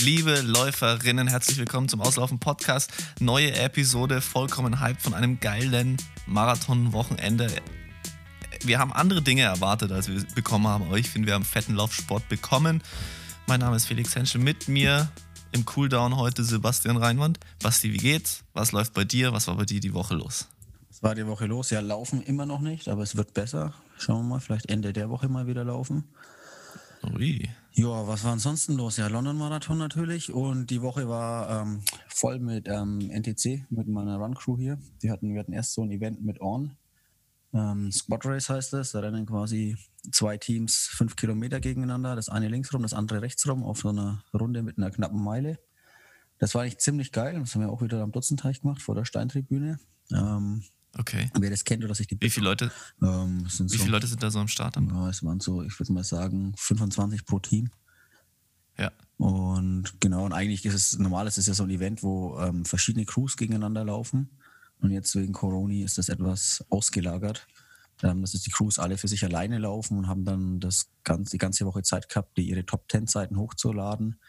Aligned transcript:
Liebe 0.00 0.42
Läuferinnen, 0.42 1.26
herzlich 1.26 1.56
willkommen 1.56 1.88
zum 1.88 2.02
Auslaufen 2.02 2.38
Podcast. 2.38 2.92
Neue 3.18 3.54
Episode, 3.54 4.20
vollkommen 4.20 4.78
hyped 4.80 5.00
von 5.00 5.14
einem 5.14 5.40
geilen 5.40 5.96
Marathon-Wochenende. 6.26 7.50
Wir 8.62 8.78
haben 8.78 8.92
andere 8.92 9.22
Dinge 9.22 9.42
erwartet, 9.42 9.92
als 9.92 10.08
wir 10.08 10.22
bekommen 10.34 10.66
haben, 10.68 10.84
aber 10.84 10.98
ich 10.98 11.08
finde, 11.08 11.28
wir 11.28 11.34
haben 11.34 11.46
fetten 11.46 11.74
Laufsport 11.74 12.28
bekommen. 12.28 12.82
Mein 13.46 13.60
Name 13.60 13.76
ist 13.76 13.86
Felix 13.86 14.14
Henschel. 14.14 14.38
Mit 14.38 14.68
mir 14.68 15.10
im 15.52 15.64
Cooldown 15.64 16.18
heute 16.18 16.44
Sebastian 16.44 16.98
Reinwand. 16.98 17.40
Basti, 17.62 17.90
wie 17.94 17.96
geht's? 17.96 18.44
Was 18.52 18.72
läuft 18.72 18.92
bei 18.92 19.04
dir? 19.04 19.32
Was 19.32 19.46
war 19.46 19.56
bei 19.56 19.64
dir 19.64 19.80
die 19.80 19.94
Woche 19.94 20.14
los? 20.14 20.46
Was 20.90 21.02
war 21.02 21.14
die 21.14 21.26
Woche 21.26 21.46
los? 21.46 21.70
Ja, 21.70 21.80
laufen 21.80 22.22
immer 22.22 22.44
noch 22.44 22.60
nicht, 22.60 22.88
aber 22.88 23.02
es 23.02 23.16
wird 23.16 23.32
besser. 23.32 23.72
Schauen 23.96 24.24
wir 24.24 24.34
mal, 24.34 24.40
vielleicht 24.40 24.68
Ende 24.68 24.92
der 24.92 25.08
Woche 25.08 25.28
mal 25.28 25.46
wieder 25.46 25.64
laufen. 25.64 26.04
Ui. 27.02 27.48
Ja, 27.78 28.06
was 28.06 28.24
war 28.24 28.32
ansonsten 28.32 28.72
los? 28.78 28.96
Ja, 28.96 29.08
London-Marathon 29.08 29.76
natürlich 29.76 30.32
und 30.32 30.70
die 30.70 30.80
Woche 30.80 31.10
war 31.10 31.60
ähm, 31.60 31.82
voll 32.08 32.38
mit 32.38 32.68
ähm, 32.68 33.10
NTC, 33.10 33.66
mit 33.68 33.86
meiner 33.86 34.16
Run-Crew 34.16 34.56
hier. 34.56 34.78
Die 35.02 35.10
hatten, 35.10 35.34
wir 35.34 35.40
hatten 35.40 35.52
erst 35.52 35.74
so 35.74 35.82
ein 35.82 35.90
Event 35.90 36.24
mit 36.24 36.40
On. 36.40 36.74
Ähm, 37.52 37.92
Squad 37.92 38.24
Race 38.24 38.48
heißt 38.48 38.72
das. 38.72 38.92
Da 38.92 39.00
rennen 39.00 39.26
quasi 39.26 39.76
zwei 40.10 40.38
Teams 40.38 40.88
fünf 40.90 41.16
Kilometer 41.16 41.60
gegeneinander. 41.60 42.16
Das 42.16 42.30
eine 42.30 42.48
links 42.48 42.72
rum, 42.72 42.80
das 42.80 42.94
andere 42.94 43.20
rechts 43.20 43.46
rum 43.46 43.62
auf 43.62 43.80
so 43.80 43.90
einer 43.90 44.24
Runde 44.32 44.62
mit 44.62 44.78
einer 44.78 44.90
knappen 44.90 45.22
Meile. 45.22 45.58
Das 46.38 46.54
war 46.54 46.62
eigentlich 46.62 46.78
ziemlich 46.78 47.12
geil. 47.12 47.38
Das 47.38 47.54
haben 47.54 47.60
wir 47.60 47.68
auch 47.68 47.82
wieder 47.82 48.00
am 48.00 48.10
Dutzenteich 48.10 48.62
gemacht 48.62 48.80
vor 48.80 48.94
der 48.94 49.04
Steintribüne. 49.04 49.80
Ähm, 50.14 50.64
Okay. 50.98 51.30
Wer 51.38 51.50
das 51.50 51.64
kennt 51.64 51.84
oder 51.84 51.94
sich 51.94 52.06
die. 52.06 52.16
Wie 52.20 52.30
viele 52.30 52.46
Leute? 52.46 52.72
Ähm, 53.02 53.44
wie 53.44 53.50
so, 53.50 53.78
viele 53.78 53.90
Leute 53.90 54.06
sind 54.06 54.22
da 54.22 54.30
so 54.30 54.38
am 54.38 54.48
Start? 54.48 54.76
Dann? 54.76 54.88
Ja, 54.88 55.08
es 55.08 55.22
waren 55.22 55.40
so, 55.40 55.62
ich 55.62 55.78
würde 55.78 55.92
mal 55.92 56.04
sagen, 56.04 56.54
25 56.56 57.24
pro 57.24 57.38
Team. 57.38 57.70
Ja. 58.78 58.92
Und 59.18 60.00
genau, 60.00 60.24
und 60.24 60.32
eigentlich 60.32 60.64
ist 60.64 60.74
es 60.74 60.98
normal, 60.98 61.26
es 61.26 61.38
ist 61.38 61.48
ja 61.48 61.54
so 61.54 61.64
ein 61.64 61.70
Event, 61.70 62.02
wo 62.02 62.38
ähm, 62.38 62.64
verschiedene 62.64 63.04
Crews 63.04 63.36
gegeneinander 63.36 63.84
laufen. 63.84 64.30
Und 64.80 64.90
jetzt 64.90 65.14
wegen 65.16 65.32
Corona 65.32 65.84
ist 65.84 65.98
das 65.98 66.08
etwas 66.08 66.64
ausgelagert. 66.68 67.46
Ähm, 68.02 68.20
dass 68.20 68.32
die 68.32 68.50
Crews 68.50 68.78
alle 68.78 68.98
für 68.98 69.08
sich 69.08 69.24
alleine 69.24 69.58
laufen 69.58 69.96
und 69.96 70.06
haben 70.06 70.26
dann 70.26 70.60
das 70.60 70.90
ganze, 71.02 71.30
die 71.32 71.38
ganze 71.38 71.64
Woche 71.64 71.82
Zeit 71.82 72.10
gehabt, 72.10 72.36
die 72.36 72.48
ihre 72.48 72.66
Top 72.66 72.84
10 72.90 73.06
Seiten 73.06 73.38
hochzuladen. 73.38 74.20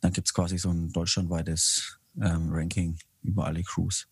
Dann 0.00 0.12
gibt 0.12 0.28
es 0.28 0.32
quasi 0.32 0.56
so 0.56 0.70
ein 0.70 0.90
deutschlandweites 0.90 1.98
ähm, 2.18 2.48
Ranking 2.50 2.96
über 3.22 3.44
alle 3.44 3.62
Crews. 3.62 4.06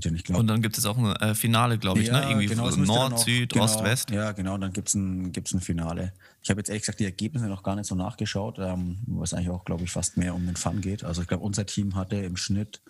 Glaub, 0.00 0.38
und 0.38 0.46
dann 0.46 0.62
gibt 0.62 0.78
es 0.78 0.86
auch 0.86 0.96
ein 0.96 1.14
äh, 1.16 1.34
Finale, 1.34 1.76
glaube 1.76 2.00
ich, 2.00 2.10
ne? 2.10 2.14
ja, 2.14 2.20
ne? 2.20 2.30
Irgendwie 2.30 2.46
genau, 2.46 2.70
Nord, 2.70 3.12
auch, 3.12 3.18
Süd, 3.18 3.52
genau, 3.52 3.64
Ost, 3.66 3.84
West. 3.84 4.10
Ja, 4.10 4.32
genau, 4.32 4.56
dann 4.56 4.72
gibt 4.72 4.88
es 4.88 4.94
ein, 4.94 5.32
gibt's 5.32 5.52
ein 5.52 5.60
Finale. 5.60 6.14
Ich 6.42 6.48
habe 6.48 6.60
jetzt 6.60 6.70
ehrlich 6.70 6.82
gesagt 6.82 6.98
die 7.00 7.04
Ergebnisse 7.04 7.46
noch 7.46 7.62
gar 7.62 7.76
nicht 7.76 7.86
so 7.86 7.94
nachgeschaut, 7.94 8.58
ähm, 8.58 8.98
was 9.06 9.34
eigentlich 9.34 9.50
auch, 9.50 9.66
glaube 9.66 9.84
ich, 9.84 9.90
fast 9.90 10.16
mehr 10.16 10.34
um 10.34 10.46
den 10.46 10.56
Fun 10.56 10.80
geht. 10.80 11.04
Also 11.04 11.20
ich 11.20 11.28
glaube, 11.28 11.44
unser 11.44 11.66
Team 11.66 11.94
hatte 11.94 12.16
im 12.16 12.38
Schnitt 12.38 12.80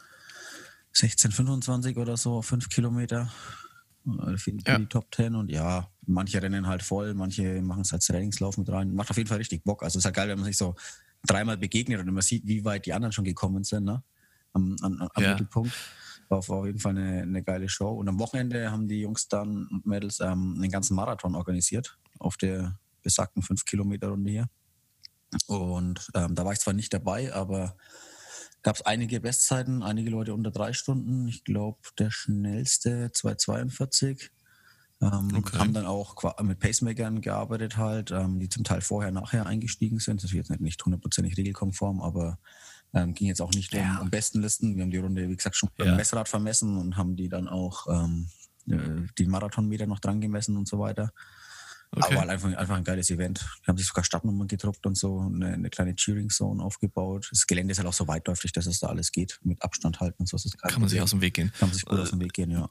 16,25 0.95 1.97
oder 1.97 2.17
so 2.17 2.41
5 2.41 2.69
Kilometer 2.69 3.33
äh, 4.06 4.36
für, 4.36 4.53
ja. 4.64 4.78
die 4.78 4.86
Top 4.86 5.12
10 5.12 5.34
und 5.34 5.50
ja, 5.50 5.89
manche 6.06 6.41
rennen 6.41 6.69
halt 6.69 6.84
voll, 6.84 7.14
manche 7.14 7.62
machen 7.62 7.83
es 7.83 7.92
als 7.92 8.06
Trainingslauf 8.06 8.58
mit 8.58 8.69
rein. 8.69 8.95
Macht 8.95 9.11
auf 9.11 9.17
jeden 9.17 9.28
Fall 9.28 9.39
richtig 9.39 9.64
Bock. 9.64 9.83
Also 9.83 9.98
es 9.98 10.03
ist 10.03 10.05
halt 10.05 10.14
geil, 10.14 10.28
wenn 10.28 10.39
man 10.39 10.47
sich 10.47 10.56
so 10.56 10.77
dreimal 11.27 11.56
begegnet 11.56 12.00
und 12.00 12.12
man 12.12 12.23
sieht, 12.23 12.47
wie 12.47 12.64
weit 12.64 12.86
die 12.86 12.92
anderen 12.92 13.12
schon 13.12 13.25
gekommen 13.25 13.64
sind, 13.64 13.84
ne? 13.84 14.05
Am, 14.53 14.77
am, 14.83 15.08
am 15.14 15.23
ja. 15.23 15.30
Mittelpunkt. 15.30 15.73
War 16.33 16.58
auf 16.61 16.66
jeden 16.66 16.78
Fall 16.78 16.97
eine, 16.97 17.22
eine, 17.22 17.42
geile 17.42 17.69
Show. 17.69 17.91
Und 17.91 18.08
am 18.08 18.19
Wochenende 18.19 18.70
haben 18.70 18.88
die 18.88 19.00
Jungs 19.00 19.28
dann 19.28 19.66
und 19.69 19.86
Mädels 19.86 20.20
ähm, 20.20 20.55
einen 20.56 20.70
ganzen 20.70 20.94
Marathon 20.94 21.34
organisiert 21.34 21.98
auf 22.19 22.36
der 22.36 22.78
besagten 23.02 23.42
5-Kilometer-Runde 23.42 24.30
hier. 24.30 24.48
Und 25.47 26.11
ähm, 26.14 26.34
da 26.34 26.44
war 26.44 26.52
ich 26.52 26.61
zwar 26.61 26.74
nicht 26.74 26.92
dabei, 26.92 27.34
aber 27.34 27.77
gab 28.62 28.77
es 28.77 28.83
einige 28.83 29.20
Bestzeiten, 29.20 29.83
einige 29.83 30.11
Leute 30.11 30.34
unter 30.34 30.50
drei 30.50 30.72
Stunden. 30.72 31.28
Ich 31.28 31.44
glaube, 31.44 31.78
der 31.98 32.11
schnellste 32.11 33.08
2,42. 33.08 34.30
Ähm, 35.02 35.30
okay. 35.35 35.58
Haben 35.58 35.74
dann 35.74 35.86
auch 35.86 36.17
mit 36.42 36.61
Pacemakern 36.61 37.20
gearbeitet 37.20 37.77
halt, 37.77 38.12
ähm, 38.12 38.39
die 38.39 38.48
zum 38.48 38.62
Teil 38.62 38.80
vorher, 38.80 39.11
nachher 39.11 39.46
eingestiegen 39.46 39.98
sind. 39.98 40.23
Das 40.23 40.30
ist 40.30 40.36
jetzt 40.36 40.61
nicht 40.61 40.85
hundertprozentig 40.85 41.36
regelkonform, 41.36 42.01
aber 42.01 42.39
ähm, 42.95 43.14
ging 43.14 43.29
jetzt 43.29 43.41
auch 43.41 43.53
nicht 43.53 43.73
ja. 43.73 43.97
um, 43.97 44.03
um 44.03 44.11
Bestenlisten. 44.11 44.77
Wir 44.77 44.83
haben 44.83 44.91
die 44.91 44.98
Runde, 44.98 45.29
wie 45.29 45.36
gesagt, 45.36 45.57
schon 45.57 45.70
ja. 45.79 45.85
beim 45.85 45.97
Messrad 45.97 46.29
vermessen 46.29 46.77
und 46.77 46.97
haben 46.97 47.17
die 47.17 47.29
dann 47.29 47.48
auch 47.48 47.86
ähm, 47.89 48.29
äh, 48.69 49.07
die 49.19 49.27
Marathonmeter 49.27 49.86
noch 49.86 50.01
dran 50.01 50.20
gemessen 50.20 50.57
und 50.57 50.69
so 50.69 50.79
weiter. 50.79 51.13
Okay. 51.95 52.07
Aber 52.07 52.20
halt 52.20 52.30
einfach, 52.30 52.55
einfach 52.57 52.77
ein 52.77 52.85
geiles 52.85 53.11
Event. 53.11 53.45
Die 53.63 53.67
haben 53.67 53.77
sich 53.77 53.86
sogar 53.86 54.03
Stadtnummern 54.03 54.48
gedruckt 54.48 54.86
und 54.86 54.97
so, 54.97 55.20
eine, 55.20 55.48
eine 55.53 55.69
kleine 55.69 55.95
Cheering-Zone 55.95 56.63
aufgebaut. 56.63 57.29
Das 57.30 57.47
Gelände 57.47 57.73
ist 57.73 57.79
halt 57.79 57.89
auch 57.89 57.92
so 57.92 58.08
weitläufig, 58.08 58.53
dass 58.53 58.64
es 58.64 58.80
da 58.80 58.86
alles 58.86 59.13
geht, 59.13 59.39
mit 59.42 59.63
Abstand 59.63 60.01
halten 60.01 60.23
und 60.23 60.27
so. 60.27 60.39
Kann 60.63 60.80
man 60.80 60.89
sich 60.89 61.03
aus 61.03 61.11
dem 61.11 61.20
Weg 61.20 61.35
gehen. 61.35 61.53
Kann 61.59 61.69
man 61.69 61.74
sich 61.74 61.85
gut 61.85 61.98
äh, 61.98 62.03
aus 62.03 62.11
dem 62.11 62.20
Weg 62.20 62.33
gehen, 62.33 62.51
ja. 62.51 62.70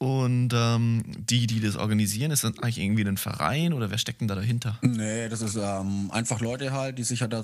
Und 0.00 0.50
ähm, 0.54 1.02
die, 1.18 1.48
die 1.48 1.60
das 1.60 1.74
organisieren, 1.74 2.30
ist 2.30 2.44
das 2.44 2.56
eigentlich 2.58 2.78
irgendwie 2.78 3.04
ein 3.04 3.16
Verein 3.16 3.72
oder 3.72 3.90
wer 3.90 3.98
steckt 3.98 4.20
denn 4.20 4.28
da 4.28 4.36
dahinter? 4.36 4.78
Nee, 4.80 5.28
das 5.28 5.42
ist 5.42 5.56
ähm, 5.56 6.10
einfach 6.12 6.40
Leute 6.40 6.72
halt, 6.72 6.98
die 6.98 7.02
sich 7.02 7.20
halt, 7.20 7.34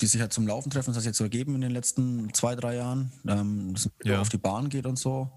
die 0.00 0.06
sich 0.06 0.18
halt 0.18 0.32
zum 0.32 0.46
Laufen 0.46 0.70
treffen. 0.70 0.90
Das 0.90 0.96
hat 0.96 1.02
sich 1.02 1.10
jetzt 1.10 1.18
so 1.18 1.24
ergeben 1.24 1.54
in 1.56 1.60
den 1.60 1.72
letzten 1.72 2.32
zwei, 2.32 2.56
drei 2.56 2.76
Jahren, 2.76 3.12
ähm, 3.28 3.74
dass 3.74 3.84
man 3.84 4.12
ja. 4.14 4.20
auf 4.20 4.30
die 4.30 4.38
Bahn 4.38 4.70
geht 4.70 4.86
und 4.86 4.98
so. 4.98 5.30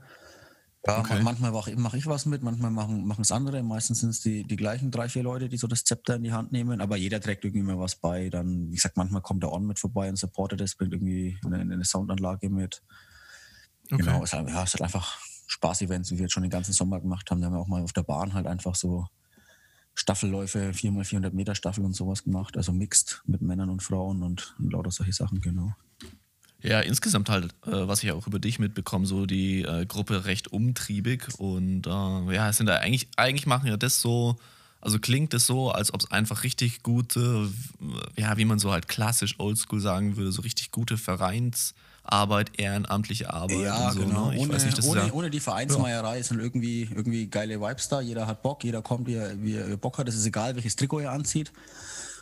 Ja, 0.88 1.00
okay. 1.00 1.22
manchmal 1.22 1.52
mache 1.52 1.72
ich, 1.72 1.78
mach 1.78 1.94
ich 1.94 2.08
was 2.08 2.26
mit, 2.26 2.44
manchmal 2.44 2.72
machen 2.72 3.22
es 3.22 3.32
andere. 3.32 3.62
Meistens 3.64 4.00
sind 4.00 4.10
es 4.10 4.22
die, 4.22 4.44
die 4.44 4.56
gleichen 4.56 4.90
drei, 4.90 5.10
vier 5.10 5.24
Leute, 5.24 5.50
die 5.50 5.58
so 5.58 5.68
das 5.68 5.84
Zepter 5.84 6.16
in 6.16 6.24
die 6.24 6.34
Hand 6.34 6.54
nehmen, 6.54 6.80
aber 6.80 6.96
jeder 6.96 7.20
trägt 7.20 7.44
irgendwie 7.44 7.66
mal 7.66 7.80
was 7.80 7.96
bei. 7.96 8.30
Dann, 8.30 8.70
wie 8.70 8.76
gesagt, 8.76 8.96
manchmal 8.96 9.22
kommt 9.22 9.44
der 9.44 9.52
On 9.52 9.66
mit 9.66 9.80
vorbei 9.80 10.10
und 10.10 10.18
supportet 10.18 10.62
das, 10.62 10.76
bringt 10.76 10.94
irgendwie 10.94 11.38
eine, 11.46 11.60
eine 11.60 11.86
Soundanlage 11.86 12.50
mit. 12.50 12.82
Okay. 13.92 14.04
Genau, 14.04 14.24
es 14.24 14.34
ist, 14.34 14.40
ja, 14.40 14.64
es 14.64 14.74
ist 14.74 14.82
einfach 14.82 15.18
Spaß-Events, 15.64 16.12
wie 16.12 16.18
wir 16.18 16.24
jetzt 16.24 16.34
schon 16.34 16.44
den 16.44 16.50
ganzen 16.50 16.74
Sommer 16.74 17.00
gemacht 17.00 17.32
haben. 17.32 17.40
Da 17.40 17.48
haben 17.48 17.54
wir 17.54 17.60
auch 17.60 17.68
mal 17.68 17.82
auf 17.82 17.94
der 17.94 18.04
Bahn 18.04 18.34
halt 18.34 18.48
einfach 18.48 18.76
so 18.76 19.08
Staffelläufe, 19.96 20.72
4x400 20.74 21.32
Meter 21.32 21.56
Staffel 21.56 21.86
und 21.86 21.94
sowas 21.94 22.24
gemacht. 22.24 22.58
Also 22.58 22.74
mixed 22.74 23.22
mit 23.26 23.42
Männern 23.42 23.70
und 23.70 23.82
Frauen 23.82 24.24
und, 24.24 24.56
und 24.60 24.74
lauter 24.74 24.92
solche 24.92 25.14
Sachen, 25.14 25.40
genau. 25.40 25.74
Ja, 26.62 26.82
insgesamt 26.82 27.30
halt, 27.30 27.54
äh, 27.66 27.88
was 27.88 28.04
ich 28.04 28.12
auch 28.12 28.28
über 28.28 28.40
dich 28.40 28.60
mitbekomme, 28.60 29.06
so 29.06 29.26
die 29.26 29.62
äh, 29.62 29.86
Gruppe 29.86 30.26
recht 30.26 30.52
umtriebig 30.52 31.28
und 31.38 31.88
äh, 31.88 32.36
ja, 32.36 32.52
sind 32.52 32.68
da 32.68 32.78
eigentlich, 32.78 33.08
eigentlich 33.16 33.46
machen 33.46 33.68
ja 33.68 33.78
das 33.78 34.02
so, 34.02 34.38
also 34.82 35.00
klingt 35.00 35.34
es 35.34 35.46
so, 35.46 35.72
als 35.72 35.94
ob 35.94 36.02
es 36.02 36.12
einfach 36.12 36.44
richtig 36.44 36.84
gute, 36.84 37.50
ja, 38.18 38.38
wie 38.38 38.46
man 38.46 38.60
so 38.60 38.72
halt 38.72 38.88
klassisch 38.88 39.40
oldschool 39.40 39.80
sagen 39.80 40.18
würde, 40.18 40.32
so 40.32 40.42
richtig 40.42 40.72
gute 40.72 40.98
Vereins- 40.98 41.74
Arbeit, 42.04 42.60
ehrenamtliche 42.60 43.32
Arbeit. 43.34 43.60
Ja, 43.60 43.92
so, 43.92 44.02
genau. 44.02 44.32
Ne? 44.32 44.40
Ohne, 44.40 44.54
nicht, 44.54 44.84
ohne, 44.84 45.08
ja, 45.08 45.14
ohne, 45.14 45.30
die 45.30 45.40
Vereinsmeierei 45.40 46.18
ja. 46.18 46.24
sind 46.24 46.40
irgendwie, 46.40 46.84
irgendwie 46.84 47.28
geile 47.28 47.62
Vibes 47.62 47.88
da. 47.88 48.02
Jeder 48.02 48.28
hat 48.28 48.42
Bock, 48.42 48.64
jeder 48.64 48.82
kommt, 48.82 49.08
wie 49.08 49.16
er, 49.16 49.42
wie 49.42 49.56
er 49.56 49.78
Bock 49.78 49.98
hat. 49.98 50.08
Es 50.10 50.16
ist 50.16 50.26
egal, 50.26 50.56
welches 50.56 50.76
Trikot 50.76 51.00
er 51.00 51.12
anzieht. 51.12 51.52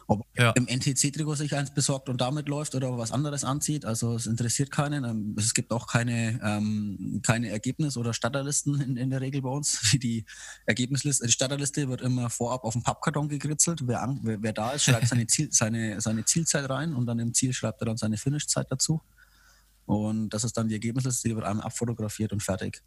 Ob 0.08 0.25
ja. 0.38 0.52
im 0.52 0.68
NTC-Trikot 0.68 1.36
sich 1.36 1.56
eins 1.56 1.74
besorgt 1.74 2.09
und 2.09 2.20
damit 2.20 2.50
läuft 2.50 2.75
oder 2.75 2.97
was 2.97 3.12
anderes 3.12 3.44
anzieht. 3.44 3.86
Also 3.86 4.16
es 4.16 4.28
interessiert 4.28 4.70
keinen. 4.70 5.03
Ähm, 5.03 5.36
es 5.38 5.53
gibt 5.53 5.72
auch 5.72 5.88
keine, 5.88 6.40
ähm, 6.44 7.22
keine 7.25 7.50
Ergebnis- 7.50 7.97
oder 7.97 8.14
Starterlisten 8.14 8.81
in, 8.81 8.97
in 8.97 9.09
der 9.09 9.22
Regel 9.22 9.41
bei 9.41 9.50
uns. 9.50 9.80
Die 10.02 10.25
Ergebnisliste, 10.66 11.25
die 11.25 11.31
Starterliste 11.31 11.88
wird 11.88 12.02
immer 12.02 12.30
vorab 12.30 12.66
auf 12.66 12.74
dem 12.74 12.84
Pappkarton 12.84 13.30
gekritzelt. 13.30 13.88
Wer, 13.88 14.18
wer, 14.22 14.44
wer 14.44 14.53
da 14.53 14.72
ist, 14.72 14.84
schreibt 14.84 15.08
seine, 15.08 15.28
Ziel, 15.28 15.47
seine, 15.52 16.02
seine 16.02 16.25
Zielzeit 16.25 16.70
rein 16.70 16.94
und 16.94 17.06
dann 17.06 17.20
im 17.20 17.34
Ziel 17.34 17.53
schreibt 17.53 17.81
er 17.81 17.86
dann 17.86 17.97
seine 17.97 18.18
Finishzeit 18.18 18.68
dazu. 18.70 19.02
Und 19.86 20.30
das 20.30 20.44
ist 20.44 20.56
dann 20.58 20.68
die 20.68 20.75
Ergebnisliste, 20.75 21.30
die 21.30 21.36
wird 21.36 21.46
einmal 21.46 21.66
abfotografiert 21.66 22.31
und 22.31 22.42
fertig. 22.42 22.81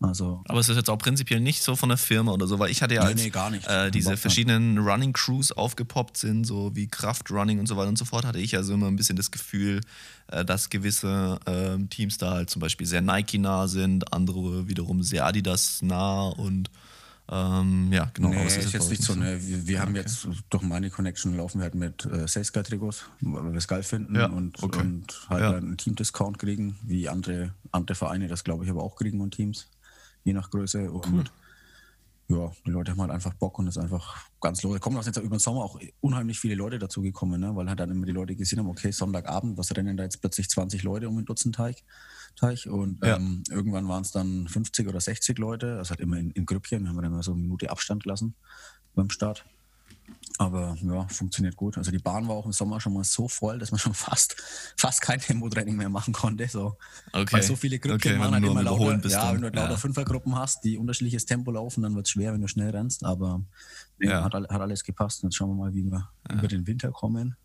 Also, 0.00 0.42
Aber 0.48 0.60
es 0.60 0.68
ist 0.68 0.76
jetzt 0.76 0.90
auch 0.90 0.98
prinzipiell 0.98 1.40
nicht 1.40 1.62
so 1.62 1.76
von 1.76 1.88
der 1.88 1.98
Firma 1.98 2.32
oder 2.32 2.46
so, 2.46 2.58
weil 2.58 2.70
ich 2.70 2.82
hatte 2.82 2.94
ja 2.94 3.04
nee, 3.04 3.30
als 3.32 3.50
nee, 3.52 3.58
äh, 3.66 3.90
diese 3.90 4.16
verschiedenen 4.16 4.78
Running 4.78 5.12
Crews 5.12 5.52
aufgepoppt 5.52 6.16
sind, 6.16 6.44
so 6.44 6.74
wie 6.74 6.88
Kraft 6.88 7.30
Running 7.30 7.58
und 7.58 7.66
so 7.66 7.76
weiter 7.76 7.88
und 7.88 7.96
so 7.96 8.04
fort, 8.04 8.24
hatte 8.24 8.38
ich 8.38 8.56
also 8.56 8.74
immer 8.74 8.88
ein 8.88 8.96
bisschen 8.96 9.16
das 9.16 9.30
Gefühl, 9.30 9.80
äh, 10.28 10.44
dass 10.44 10.68
gewisse 10.68 11.38
äh, 11.46 11.82
Teams 11.88 12.18
da 12.18 12.32
halt 12.32 12.50
zum 12.50 12.60
Beispiel 12.60 12.86
sehr 12.86 13.00
Nike-nah 13.00 13.68
sind, 13.68 14.12
andere 14.12 14.68
wiederum 14.68 15.02
sehr 15.02 15.26
Adidas-nah 15.26 16.28
und 16.28 16.70
ähm, 17.30 17.90
ja, 17.92 18.10
genau. 18.12 18.28
Nee, 18.28 18.46
ist, 18.46 18.58
ist 18.58 18.72
jetzt 18.72 18.90
nicht 18.90 19.02
so. 19.02 19.14
Ne, 19.14 19.38
wir, 19.40 19.66
wir 19.66 19.80
haben 19.80 19.92
okay. 19.92 20.00
jetzt 20.00 20.28
durch 20.50 20.62
meine 20.62 20.90
Connection 20.90 21.36
laufen 21.36 21.58
wir 21.58 21.64
halt 21.64 21.74
mit 21.74 22.04
äh, 22.04 22.28
Sales 22.28 22.52
Guy 22.52 22.62
Trikots, 22.62 23.06
weil 23.20 23.52
wir 23.52 23.58
es 23.58 23.68
geil 23.68 23.82
finden 23.82 24.14
ja, 24.14 24.26
und, 24.26 24.62
okay. 24.62 24.80
und 24.80 25.26
halt 25.30 25.40
ja. 25.40 25.56
einen 25.56 25.76
Team-Discount 25.76 26.38
kriegen, 26.38 26.76
wie 26.82 27.08
andere, 27.08 27.54
andere 27.72 27.94
Vereine 27.94 28.28
das 28.28 28.44
glaube 28.44 28.64
ich 28.64 28.70
aber 28.70 28.82
auch 28.82 28.96
kriegen 28.96 29.20
und 29.20 29.32
Teams, 29.32 29.68
je 30.24 30.32
nach 30.34 30.50
Größe. 30.50 30.90
Und 30.90 31.06
cool 31.12 31.24
ja, 32.28 32.50
die 32.66 32.70
Leute 32.70 32.92
haben 32.92 33.00
halt 33.00 33.10
einfach 33.10 33.34
Bock 33.34 33.58
und 33.58 33.68
es 33.68 33.76
ist 33.76 33.82
einfach 33.82 34.28
ganz 34.40 34.62
los. 34.62 34.72
Da 34.72 34.78
kommen 34.78 34.96
auch 34.96 35.04
jetzt 35.04 35.18
über 35.18 35.36
den 35.36 35.40
Sommer 35.40 35.62
auch 35.62 35.78
unheimlich 36.00 36.40
viele 36.40 36.54
Leute 36.54 36.78
dazu 36.78 37.02
gekommen, 37.02 37.40
ne? 37.40 37.54
weil 37.54 37.68
halt 37.68 37.80
dann 37.80 37.90
immer 37.90 38.06
die 38.06 38.12
Leute 38.12 38.34
gesehen 38.34 38.58
haben, 38.58 38.68
okay, 38.68 38.90
Sonntagabend, 38.90 39.58
was 39.58 39.76
rennen 39.76 39.96
da 39.96 40.04
jetzt 40.04 40.20
plötzlich 40.20 40.48
20 40.48 40.82
Leute 40.84 41.08
um 41.08 41.16
den 41.16 41.26
Dutzendteich? 41.26 41.84
Teich 42.36 42.68
und 42.68 43.04
ja. 43.04 43.16
ähm, 43.16 43.44
irgendwann 43.48 43.86
waren 43.88 44.02
es 44.02 44.10
dann 44.10 44.48
50 44.48 44.88
oder 44.88 45.00
60 45.00 45.38
Leute, 45.38 45.76
also 45.78 45.90
halt 45.90 46.00
immer 46.00 46.16
in, 46.16 46.30
in 46.32 46.46
Grüppchen, 46.46 46.88
haben 46.88 46.96
wir 46.96 47.02
dann 47.02 47.12
immer 47.12 47.22
so 47.22 47.32
eine 47.32 47.42
Minute 47.42 47.70
Abstand 47.70 48.02
gelassen 48.02 48.34
beim 48.94 49.10
Start. 49.10 49.44
Aber 50.38 50.76
ja, 50.82 51.06
funktioniert 51.08 51.54
gut. 51.54 51.78
Also 51.78 51.92
die 51.92 51.98
Bahn 51.98 52.26
war 52.26 52.34
auch 52.34 52.46
im 52.46 52.52
Sommer 52.52 52.80
schon 52.80 52.92
mal 52.92 53.04
so 53.04 53.28
voll, 53.28 53.58
dass 53.60 53.70
man 53.70 53.78
schon 53.78 53.94
fast, 53.94 54.34
fast 54.76 55.00
kein 55.00 55.20
Tempotraining 55.20 55.76
mehr 55.76 55.88
machen 55.88 56.12
konnte. 56.12 56.48
So. 56.48 56.76
Okay. 57.12 57.32
Weil 57.32 57.42
so 57.42 57.54
viele 57.54 57.78
Gruppen 57.78 57.96
okay, 57.96 58.18
waren 58.18 58.34
halt 58.34 58.44
immer 58.44 58.62
lauter. 58.62 59.08
Ja, 59.08 59.26
dann. 59.26 59.36
wenn 59.36 59.42
du 59.42 59.56
lauter 59.56 59.70
ja. 59.72 59.76
Fünfergruppen 59.76 60.34
hast, 60.34 60.64
die 60.64 60.76
unterschiedliches 60.76 61.24
Tempo 61.24 61.52
laufen, 61.52 61.82
dann 61.82 61.94
wird 61.94 62.06
es 62.06 62.10
schwer, 62.10 62.32
wenn 62.32 62.40
du 62.40 62.48
schnell 62.48 62.70
rennst. 62.70 63.04
Aber 63.04 63.42
ja. 64.00 64.24
hat, 64.24 64.34
hat, 64.34 64.50
alles 64.50 64.82
gepasst. 64.82 65.22
Jetzt 65.22 65.36
schauen 65.36 65.50
wir 65.50 65.64
mal, 65.66 65.74
wie 65.74 65.84
wir 65.84 66.10
ja. 66.28 66.34
über 66.34 66.48
den 66.48 66.66
Winter 66.66 66.90
kommen. 66.90 67.36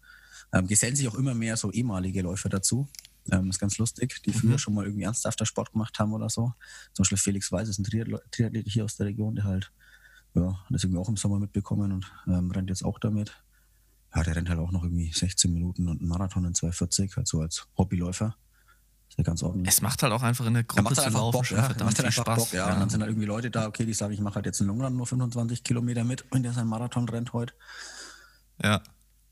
Ähm, 0.52 0.66
gesellen 0.66 0.96
sich 0.96 1.08
auch 1.08 1.16
immer 1.16 1.36
mehr 1.36 1.58
so 1.58 1.72
ehemalige 1.72 2.24
Läufer 2.24 2.50
dazu. 2.50 2.88
Ähm, 3.32 3.52
ist 3.52 3.60
ganz 3.60 3.78
lustig, 3.78 4.20
die 4.26 4.34
früher 4.34 4.54
mhm. 4.54 4.58
schon 4.58 4.74
mal 4.74 4.86
irgendwie 4.86 5.04
ernsthafter 5.04 5.46
Sport 5.46 5.74
gemacht 5.74 6.00
haben 6.00 6.14
oder 6.14 6.30
so. 6.30 6.54
Zum 6.94 7.04
Beispiel 7.04 7.20
Felix 7.20 7.52
Weiß 7.52 7.70
ist 7.70 7.78
ein 7.78 7.84
Triathlet 7.84 8.68
hier 8.68 8.86
aus 8.86 8.98
der 8.98 9.06
Region, 9.06 9.36
der 9.36 9.44
halt 9.44 9.72
ja, 10.40 10.60
das 10.70 10.84
irgendwie 10.84 11.00
auch 11.00 11.10
im 11.10 11.18
Sommer 11.18 11.40
mitbekommen 11.40 11.92
und 11.92 12.12
ähm, 12.28 12.52
rennt 12.52 12.70
jetzt 12.70 12.84
auch 12.84 13.00
damit. 13.00 13.44
Ja, 14.16 14.24
der 14.24 14.36
rennt 14.36 14.50
halt 14.50 14.60
auch 14.60 14.72
noch 14.72 14.84
irgendwie 14.84 15.12
16 15.12 15.54
Minuten 15.54 15.88
und 15.88 16.00
einen 16.00 16.10
Marathon 16.10 16.46
in 16.46 16.56
240, 16.56 17.16
halt 17.16 17.28
so 17.28 17.42
als 17.42 17.68
Hobbyläufer. 17.78 18.36
Ist 19.10 19.18
ja 19.18 19.24
ganz 19.24 19.44
ordentlich. 19.44 19.68
Es 19.68 19.82
macht 19.82 20.02
halt 20.04 20.14
auch 20.14 20.22
einfach 20.22 20.46
in 20.46 20.54
der 20.54 20.64
Gruppe 20.64 20.96
halt 20.96 20.98
zu 20.98 21.10
laufen 21.10 21.38
Bock, 21.38 21.52
ja. 21.52 21.64
verdammt 21.64 21.98
halt 21.98 21.98
viel 21.98 22.12
Spaß. 22.12 22.40
Bock, 22.40 22.54
ja. 22.54 22.68
ja. 22.68 22.74
Und 22.74 22.80
dann 22.80 22.90
sind 22.90 23.02
halt 23.02 23.12
irgendwie 23.12 23.28
Leute 23.28 23.52
da, 23.52 23.68
okay, 23.68 23.86
die 23.86 23.94
sagen, 23.94 24.14
ich 24.14 24.22
mache 24.22 24.36
halt 24.36 24.46
jetzt 24.46 24.62
einen 24.62 24.70
Longrun 24.70 24.96
nur 24.96 25.08
25 25.08 25.64
Kilometer 25.64 26.04
mit, 26.04 26.26
wenn 26.32 26.44
der 26.44 26.54
seinen 26.54 26.68
Marathon 26.68 27.08
rennt 27.10 27.34
heute. 27.34 27.54
Ja. 28.62 28.82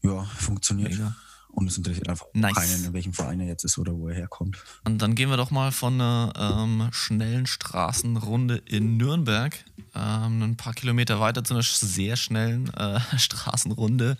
Ja, 0.03 0.23
funktioniert. 0.23 0.91
Mega. 0.91 1.15
Und 1.57 1.65
es 1.65 1.75
interessiert 1.75 2.07
einfach 2.07 2.27
nice. 2.33 2.53
keinen, 2.53 2.85
in 2.85 2.93
welchem 2.93 3.13
Verein 3.13 3.39
er 3.39 3.47
jetzt 3.47 3.63
ist 3.63 3.79
oder 3.79 3.97
wo 3.97 4.09
er 4.09 4.13
herkommt. 4.13 4.63
Und 4.83 5.01
dann 5.01 5.15
gehen 5.15 5.31
wir 5.31 5.37
doch 5.37 5.49
mal 5.49 5.71
von 5.71 5.95
einer 5.95 6.31
ähm, 6.37 6.89
schnellen 6.91 7.47
Straßenrunde 7.47 8.57
in 8.57 8.97
Nürnberg 8.97 9.65
ähm, 9.95 10.43
ein 10.43 10.55
paar 10.55 10.73
Kilometer 10.73 11.19
weiter 11.19 11.43
zu 11.43 11.55
einer 11.55 11.63
sehr 11.63 12.15
schnellen 12.15 12.71
äh, 12.75 12.99
Straßenrunde 13.17 14.19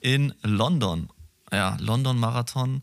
in 0.00 0.32
London. 0.42 1.10
Ja, 1.52 1.76
London 1.78 2.18
Marathon 2.18 2.82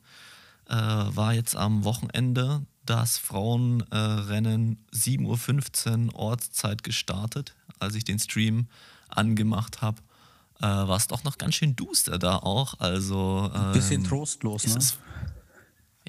äh, 0.69 0.75
war 0.75 1.33
jetzt 1.33 1.55
am 1.55 1.83
Wochenende 1.83 2.63
das 2.85 3.17
Frauenrennen 3.17 4.85
äh, 4.93 4.95
7.15 4.95 6.09
Uhr 6.09 6.15
Ortszeit 6.15 6.83
gestartet, 6.83 7.55
als 7.79 7.95
ich 7.95 8.03
den 8.03 8.19
Stream 8.19 8.67
angemacht 9.09 9.81
habe 9.81 9.97
äh, 10.59 10.63
war 10.63 10.97
es 10.97 11.07
doch 11.07 11.23
noch 11.23 11.37
ganz 11.37 11.55
schön 11.55 11.75
duster 11.75 12.17
da 12.17 12.37
auch. 12.37 12.79
Also, 12.79 13.51
ähm, 13.53 13.61
Ein 13.61 13.71
bisschen 13.73 14.03
trostlos, 14.03 14.65
ne? 14.67 14.77
Es, 14.77 14.97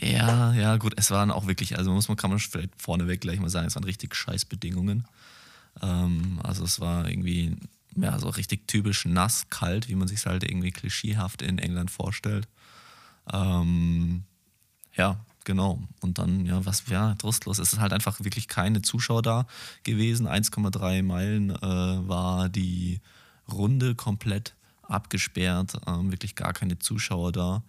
ja, 0.01 0.53
ja, 0.53 0.77
gut, 0.77 0.95
es 0.97 1.11
waren 1.11 1.31
auch 1.31 1.47
wirklich, 1.47 1.79
also 1.79 1.93
muss 1.93 2.09
man, 2.09 2.17
kann 2.17 2.31
man 2.31 2.39
vielleicht 2.39 2.71
vorneweg 2.81 3.21
gleich 3.23 3.41
mal 3.41 3.49
sagen, 3.49 3.67
es 3.67 3.75
waren 3.77 3.85
richtig 3.85 4.15
scheiß 4.15 4.45
Bedingungen. 4.45 5.07
Ähm, 5.83 6.39
also 6.43 6.65
es 6.65 6.81
war 6.81 7.09
irgendwie, 7.09 7.57
ja, 7.97 8.19
so 8.19 8.29
richtig 8.29 8.69
typisch 8.69 9.07
nass, 9.07 9.49
kalt, 9.49 9.89
wie 9.89 9.95
man 9.95 10.09
sich 10.09 10.25
halt 10.27 10.45
irgendwie 10.45 10.71
klischeehaft 10.71 11.43
in 11.43 11.59
England 11.59 11.91
vorstellt. 11.91 12.47
Ähm, 13.33 14.25
ja, 14.95 15.19
genau. 15.45 15.83
Und 16.01 16.19
dann, 16.19 16.45
ja, 16.45 16.65
was, 16.67 16.85
ja, 16.89 17.15
trostlos. 17.15 17.59
Es 17.59 17.73
ist 17.73 17.81
halt 17.81 17.93
einfach 17.93 18.21
wirklich 18.21 18.49
keine 18.49 18.83
Zuschauer 18.83 19.23
da 19.23 19.47
gewesen. 19.83 20.29
1,3 20.29 21.03
Meilen 21.03 21.51
äh, 21.51 22.09
war 22.09 22.49
die 22.51 23.01
Runde 23.51 23.95
komplett 23.95 24.55
abgesperrt, 24.83 25.79
ähm, 25.87 26.11
wirklich 26.11 26.35
gar 26.35 26.53
keine 26.53 26.79
Zuschauer 26.79 27.33
da. 27.33 27.63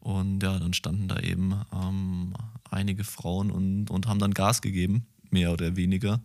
Und 0.00 0.42
ja, 0.42 0.58
dann 0.58 0.74
standen 0.74 1.08
da 1.08 1.18
eben 1.18 1.60
ähm, 1.72 2.34
einige 2.70 3.04
Frauen 3.04 3.50
und, 3.50 3.90
und 3.90 4.06
haben 4.06 4.18
dann 4.18 4.32
Gas 4.32 4.62
gegeben, 4.62 5.06
mehr 5.30 5.52
oder 5.52 5.76
weniger. 5.76 6.20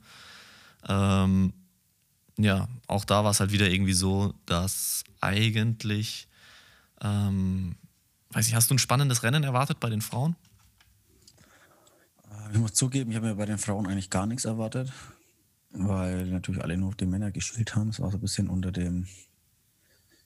Ähm, 0.87 1.53
ja, 2.37 2.67
auch 2.87 3.05
da 3.05 3.23
war 3.23 3.31
es 3.31 3.39
halt 3.39 3.51
wieder 3.51 3.69
irgendwie 3.69 3.93
so, 3.93 4.33
dass 4.45 5.03
eigentlich, 5.21 6.27
ähm, 7.01 7.75
weiß 8.31 8.47
ich, 8.47 8.55
hast 8.55 8.69
du 8.69 8.75
ein 8.75 8.79
spannendes 8.79 9.23
Rennen 9.23 9.43
erwartet 9.43 9.79
bei 9.79 9.89
den 9.89 10.01
Frauen? 10.01 10.35
Ich 12.51 12.59
muss 12.59 12.73
zugeben, 12.73 13.09
ich 13.09 13.17
habe 13.17 13.27
mir 13.27 13.35
bei 13.35 13.45
den 13.45 13.57
Frauen 13.57 13.87
eigentlich 13.87 14.09
gar 14.09 14.27
nichts 14.27 14.45
erwartet 14.45 14.91
weil 15.73 16.27
natürlich 16.27 16.63
alle 16.63 16.77
nur 16.77 16.89
auf 16.89 16.95
die 16.95 17.05
Männer 17.05 17.31
gespielt 17.31 17.75
haben. 17.75 17.89
Es 17.89 17.99
war 17.99 18.11
so 18.11 18.17
ein 18.17 18.21
bisschen 18.21 18.49
unter 18.49 18.71
dem 18.71 19.07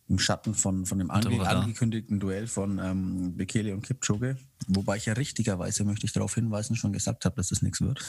im 0.10 0.20
Schatten 0.20 0.54
von, 0.54 0.86
von 0.86 1.00
dem 1.00 1.12
ange 1.12 1.46
angekündigten 1.46 2.20
Duell 2.20 2.48
von 2.48 2.80
ähm, 2.80 3.36
Bekele 3.36 3.74
und 3.74 3.82
Kipchoge. 3.82 4.38
Wobei 4.68 4.98
ich 4.98 5.06
ja 5.06 5.14
richtigerweise, 5.14 5.84
möchte 5.84 6.06
ich 6.06 6.14
darauf 6.14 6.34
hinweisen, 6.34 6.76
schon 6.76 6.94
gesagt 6.94 7.26
habe, 7.26 7.36
dass 7.36 7.50
das 7.50 7.62
nichts 7.62 7.82
wird. 7.82 8.02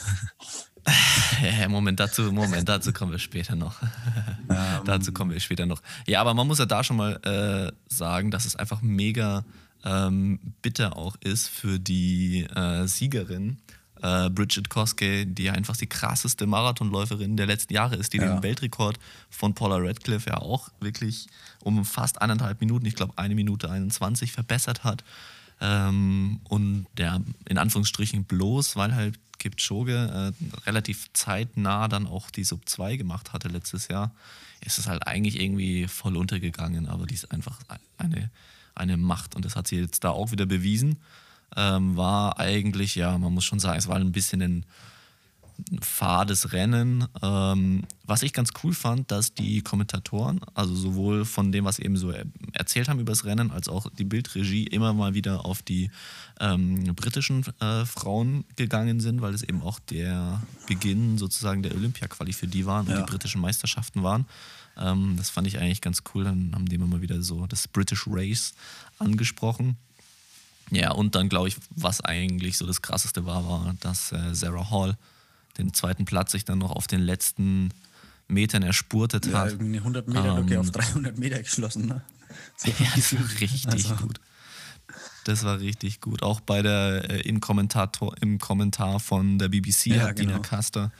Moment, 1.69 1.99
dazu, 1.99 2.31
Moment, 2.31 2.69
dazu 2.69 2.93
kommen 2.93 3.11
wir 3.11 3.19
später 3.19 3.55
noch. 3.55 3.81
Ähm, 4.51 4.81
dazu 4.83 5.13
kommen 5.13 5.29
wir 5.29 5.39
später 5.39 5.67
noch. 5.67 5.83
Ja, 6.07 6.21
aber 6.21 6.33
man 6.33 6.47
muss 6.47 6.57
ja 6.57 6.65
da 6.65 6.83
schon 6.83 6.97
mal 6.97 7.19
äh, 7.23 7.71
sagen, 7.87 8.31
dass 8.31 8.45
es 8.45 8.55
einfach 8.55 8.81
mega 8.81 9.45
ähm, 9.85 10.39
bitter 10.63 10.97
auch 10.97 11.15
ist 11.23 11.47
für 11.47 11.79
die 11.79 12.47
äh, 12.55 12.87
Siegerin, 12.87 13.59
äh, 14.01 14.29
Bridget 14.29 14.69
Koske, 14.69 15.25
die 15.25 15.49
einfach 15.49 15.77
die 15.77 15.87
krasseste 15.87 16.47
Marathonläuferin 16.47 17.37
der 17.37 17.45
letzten 17.45 17.73
Jahre 17.73 17.95
ist, 17.95 18.13
die 18.13 18.17
ja. 18.17 18.33
den 18.33 18.43
Weltrekord 18.43 18.99
von 19.29 19.53
Paula 19.53 19.77
Radcliffe 19.77 20.29
ja 20.29 20.37
auch 20.37 20.69
wirklich 20.79 21.27
um 21.61 21.83
fast 21.85 22.21
eineinhalb 22.21 22.61
Minuten, 22.61 22.85
ich 22.85 22.95
glaube 22.95 23.13
eine 23.17 23.35
Minute 23.35 23.69
21 23.69 24.31
verbessert 24.31 24.83
hat. 24.83 25.03
Ähm, 25.61 26.39
und 26.45 26.87
ja, 26.97 27.19
in 27.45 27.57
Anführungsstrichen 27.57 28.23
bloß, 28.23 28.75
weil 28.75 28.95
halt 28.95 29.19
Kipchoge 29.39 30.33
äh, 30.41 30.59
relativ 30.65 31.11
zeitnah 31.13 31.87
dann 31.87 32.07
auch 32.07 32.29
die 32.29 32.43
Sub 32.43 32.67
2 32.67 32.97
gemacht 32.97 33.33
hatte 33.33 33.47
letztes 33.47 33.87
Jahr, 33.87 34.11
ist 34.65 34.79
es 34.79 34.87
halt 34.87 35.07
eigentlich 35.07 35.39
irgendwie 35.39 35.87
voll 35.87 36.17
untergegangen, 36.17 36.87
aber 36.87 37.05
die 37.05 37.15
ist 37.15 37.31
einfach 37.31 37.59
eine, 37.97 38.29
eine 38.75 38.97
Macht 38.97 39.35
und 39.35 39.45
das 39.45 39.55
hat 39.55 39.67
sie 39.67 39.77
jetzt 39.77 40.03
da 40.03 40.11
auch 40.11 40.31
wieder 40.31 40.45
bewiesen 40.45 40.99
ähm, 41.55 41.95
war 41.97 42.39
eigentlich, 42.39 42.95
ja, 42.95 43.17
man 43.17 43.33
muss 43.33 43.45
schon 43.45 43.59
sagen, 43.59 43.77
es 43.77 43.87
war 43.87 43.97
ein 43.97 44.11
bisschen 44.11 44.41
ein 44.41 44.65
fades 45.81 46.53
Rennen. 46.53 47.07
Ähm, 47.21 47.83
was 48.05 48.23
ich 48.23 48.33
ganz 48.33 48.51
cool 48.63 48.73
fand, 48.73 49.11
dass 49.11 49.33
die 49.33 49.61
Kommentatoren, 49.61 50.41
also 50.53 50.73
sowohl 50.75 51.25
von 51.25 51.51
dem, 51.51 51.65
was 51.65 51.77
sie 51.77 51.83
eben 51.83 51.97
so 51.97 52.13
erzählt 52.53 52.89
haben 52.89 52.99
über 52.99 53.11
das 53.11 53.25
Rennen, 53.25 53.51
als 53.51 53.67
auch 53.67 53.87
die 53.97 54.03
Bildregie 54.03 54.65
immer 54.65 54.93
mal 54.93 55.13
wieder 55.13 55.45
auf 55.45 55.61
die 55.61 55.91
ähm, 56.39 56.95
britischen 56.95 57.45
äh, 57.59 57.85
Frauen 57.85 58.45
gegangen 58.55 58.99
sind, 58.99 59.21
weil 59.21 59.33
es 59.33 59.43
eben 59.43 59.61
auch 59.61 59.79
der 59.79 60.41
Beginn 60.67 61.17
sozusagen 61.17 61.63
der 61.63 61.75
Olympia-Quali 61.75 62.33
für 62.33 62.47
die 62.47 62.65
waren 62.65 62.87
und 62.87 62.93
ja. 62.93 63.01
die 63.01 63.09
britischen 63.09 63.41
Meisterschaften 63.41 64.03
waren. 64.03 64.25
Ähm, 64.77 65.15
das 65.17 65.29
fand 65.29 65.47
ich 65.47 65.59
eigentlich 65.59 65.81
ganz 65.81 66.03
cool. 66.13 66.23
Dann 66.23 66.51
haben 66.53 66.67
die 66.67 66.75
immer 66.75 66.87
mal 66.87 67.01
wieder 67.01 67.21
so 67.21 67.45
das 67.47 67.67
British 67.67 68.05
Race 68.07 68.53
angesprochen. 68.97 69.77
Ja, 70.71 70.91
und 70.91 71.15
dann 71.15 71.29
glaube 71.29 71.47
ich, 71.47 71.57
was 71.71 72.01
eigentlich 72.01 72.57
so 72.57 72.65
das 72.65 72.81
Krasseste 72.81 73.25
war, 73.25 73.47
war, 73.47 73.75
dass 73.79 74.11
äh, 74.11 74.33
Sarah 74.33 74.69
Hall 74.69 74.97
den 75.57 75.73
zweiten 75.73 76.05
Platz 76.05 76.31
sich 76.31 76.45
dann 76.45 76.59
noch 76.59 76.71
auf 76.71 76.87
den 76.87 77.01
letzten 77.01 77.69
Metern 78.27 78.63
erspurtet 78.63 79.25
ja, 79.25 79.39
hat. 79.39 79.51
Irgendwie 79.51 79.77
100 79.77 80.07
Meter 80.07 80.37
ähm, 80.37 80.59
auf 80.59 80.71
300 80.71 81.17
Meter 81.17 81.39
geschlossen. 81.39 81.87
Ne? 81.87 82.01
So 82.55 82.71
ja, 82.79 82.91
das 82.95 83.13
war 83.15 83.29
richtig 83.41 83.67
also. 83.67 83.95
gut. 83.95 84.19
Das 85.25 85.43
war 85.43 85.59
richtig 85.59 86.01
gut. 86.01 86.23
Auch 86.23 86.39
bei 86.39 86.61
der 86.61 87.09
äh, 87.09 87.21
im, 87.21 87.39
Kommentator, 87.39 88.15
im 88.21 88.39
Kommentar 88.39 88.99
von 88.99 89.37
der 89.37 89.49
BBC 89.49 89.87
ja, 89.87 90.03
hat 90.03 90.15
genau. 90.15 90.33
Dina 90.33 90.39
Caster 90.39 90.91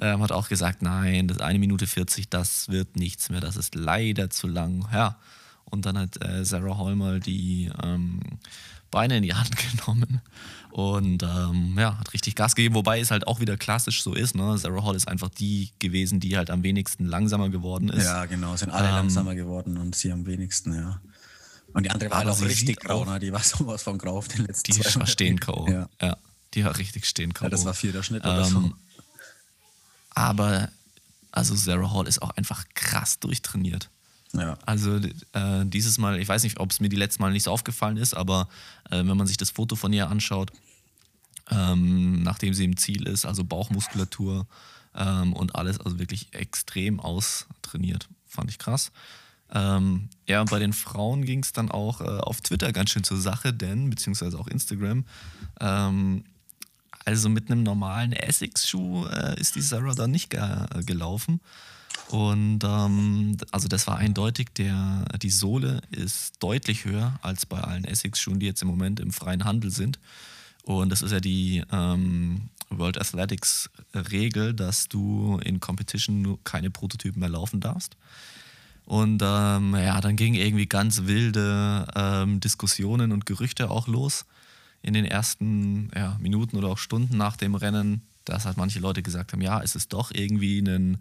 ähm, 0.00 0.22
hat 0.22 0.32
auch 0.32 0.48
gesagt, 0.48 0.82
nein, 0.82 1.28
das 1.28 1.38
eine 1.38 1.58
Minute 1.58 1.86
40, 1.86 2.28
das 2.28 2.68
wird 2.68 2.96
nichts 2.96 3.30
mehr, 3.30 3.40
das 3.40 3.56
ist 3.56 3.74
leider 3.74 4.30
zu 4.30 4.46
lang. 4.46 4.86
Ja. 4.92 5.18
Und 5.64 5.86
dann 5.86 5.98
hat 5.98 6.24
äh, 6.24 6.44
Sarah 6.44 6.78
Hall 6.78 6.96
mal 6.96 7.20
die 7.20 7.70
ähm, 7.82 8.20
Beine 8.90 9.18
in 9.18 9.22
die 9.22 9.34
Hand 9.34 9.50
genommen 9.70 10.20
und 10.70 11.22
ähm, 11.22 11.74
ja, 11.78 11.98
hat 11.98 12.12
richtig 12.12 12.34
Gas 12.34 12.54
gegeben, 12.54 12.74
wobei 12.74 13.00
es 13.00 13.10
halt 13.10 13.26
auch 13.26 13.40
wieder 13.40 13.56
klassisch 13.56 14.02
so 14.02 14.14
ist. 14.14 14.34
Ne? 14.34 14.58
Sarah 14.58 14.84
Hall 14.84 14.96
ist 14.96 15.08
einfach 15.08 15.28
die 15.28 15.70
gewesen, 15.78 16.20
die 16.20 16.36
halt 16.36 16.50
am 16.50 16.62
wenigsten 16.62 17.06
langsamer 17.06 17.48
geworden 17.48 17.88
ist. 17.88 18.04
Ja, 18.04 18.26
genau, 18.26 18.54
sind 18.56 18.70
alle 18.70 18.88
ähm, 18.88 18.94
langsamer 18.94 19.34
geworden 19.34 19.76
und 19.76 19.94
sie 19.94 20.12
am 20.12 20.26
wenigsten, 20.26 20.74
ja. 20.74 21.00
Und 21.74 21.84
die 21.84 21.90
andere 21.90 22.10
war 22.10 22.18
halt 22.18 22.28
auch 22.28 22.40
richtig 22.40 22.80
grau, 22.80 23.04
ne? 23.04 23.18
die 23.18 23.32
war 23.32 23.42
sowas 23.42 23.82
von 23.82 23.98
grau 23.98 24.18
auf 24.18 24.28
den 24.28 24.46
letzten 24.46 24.72
Die 24.72 24.78
war 24.78 25.06
stehen 25.06 25.38
K.O. 25.38 25.68
Ja. 25.68 25.88
ja. 26.00 26.16
die 26.54 26.64
war 26.64 26.76
richtig 26.78 27.06
stehen 27.06 27.34
K.O. 27.34 27.44
Ja, 27.44 27.50
das 27.50 27.64
war 27.64 27.74
vierter 27.74 28.02
Schnitt 28.02 28.24
oder 28.24 28.44
so. 28.44 28.58
Ähm, 28.58 28.74
aber 30.10 30.70
also 31.30 31.54
Sarah 31.54 31.92
Hall 31.92 32.08
ist 32.08 32.22
auch 32.22 32.30
einfach 32.30 32.64
krass 32.74 33.20
durchtrainiert. 33.20 33.90
Ja. 34.32 34.58
Also 34.66 34.96
äh, 34.96 35.64
dieses 35.64 35.98
Mal, 35.98 36.20
ich 36.20 36.28
weiß 36.28 36.42
nicht, 36.42 36.60
ob 36.60 36.70
es 36.70 36.80
mir 36.80 36.88
die 36.88 36.96
letzten 36.96 37.22
Mal 37.22 37.32
nicht 37.32 37.44
so 37.44 37.50
aufgefallen 37.50 37.96
ist, 37.96 38.14
aber 38.14 38.48
äh, 38.90 38.98
wenn 38.98 39.16
man 39.16 39.26
sich 39.26 39.36
das 39.36 39.50
Foto 39.50 39.76
von 39.76 39.92
ihr 39.92 40.08
anschaut, 40.08 40.52
ähm, 41.50 42.22
nachdem 42.22 42.52
sie 42.52 42.64
im 42.64 42.76
Ziel 42.76 43.06
ist, 43.06 43.24
also 43.24 43.44
Bauchmuskulatur 43.44 44.46
ähm, 44.94 45.32
und 45.32 45.54
alles, 45.54 45.80
also 45.80 45.98
wirklich 45.98 46.34
extrem 46.34 47.00
austrainiert. 47.00 48.08
Fand 48.26 48.50
ich 48.50 48.58
krass. 48.58 48.92
Ähm, 49.50 50.10
ja, 50.26 50.44
bei 50.44 50.58
den 50.58 50.74
Frauen 50.74 51.24
ging 51.24 51.42
es 51.42 51.54
dann 51.54 51.70
auch 51.70 52.02
äh, 52.02 52.04
auf 52.04 52.42
Twitter 52.42 52.70
ganz 52.72 52.90
schön 52.90 53.04
zur 53.04 53.16
Sache, 53.16 53.54
denn, 53.54 53.88
beziehungsweise 53.88 54.38
auch 54.38 54.48
Instagram, 54.48 55.06
ähm, 55.60 56.24
also 57.06 57.30
mit 57.30 57.50
einem 57.50 57.62
normalen 57.62 58.12
Essex-Schuh 58.12 59.06
äh, 59.06 59.40
ist 59.40 59.54
die 59.54 59.62
Sarah 59.62 59.94
dann 59.94 60.10
nicht 60.10 60.28
ge 60.28 60.42
gelaufen 60.84 61.40
Und 62.10 62.64
ähm, 62.64 63.36
also 63.52 63.68
das 63.68 63.86
war 63.86 63.98
eindeutig, 63.98 64.48
der, 64.56 65.04
die 65.20 65.30
Sohle 65.30 65.82
ist 65.90 66.42
deutlich 66.42 66.84
höher 66.84 67.18
als 67.22 67.44
bei 67.44 67.60
allen 67.60 67.84
Essex-Schuhen, 67.84 68.40
die 68.40 68.46
jetzt 68.46 68.62
im 68.62 68.68
Moment 68.68 68.98
im 68.98 69.10
freien 69.10 69.44
Handel 69.44 69.70
sind. 69.70 69.98
Und 70.62 70.90
das 70.90 71.02
ist 71.02 71.12
ja 71.12 71.20
die 71.20 71.62
ähm, 71.70 72.48
World 72.70 72.98
Athletics 72.98 73.70
Regel, 73.94 74.54
dass 74.54 74.88
du 74.88 75.38
in 75.44 75.60
Competition 75.60 76.38
keine 76.44 76.70
Prototypen 76.70 77.20
mehr 77.20 77.28
laufen 77.28 77.60
darfst. 77.60 77.96
Und 78.86 79.22
ähm, 79.22 79.74
ja, 79.74 80.00
dann 80.00 80.16
gingen 80.16 80.34
irgendwie 80.34 80.66
ganz 80.66 81.02
wilde 81.04 81.86
ähm, 81.94 82.40
Diskussionen 82.40 83.12
und 83.12 83.26
Gerüchte 83.26 83.70
auch 83.70 83.86
los 83.86 84.24
in 84.80 84.94
den 84.94 85.04
ersten 85.04 85.90
ja, 85.94 86.16
Minuten 86.20 86.56
oder 86.56 86.68
auch 86.68 86.78
Stunden 86.78 87.18
nach 87.18 87.36
dem 87.36 87.54
Rennen, 87.54 88.00
dass 88.24 88.46
halt 88.46 88.56
manche 88.56 88.78
Leute 88.78 89.02
gesagt 89.02 89.32
haben, 89.32 89.42
ja, 89.42 89.60
es 89.60 89.76
ist 89.76 89.92
doch 89.92 90.10
irgendwie 90.10 90.60
ein 90.60 90.98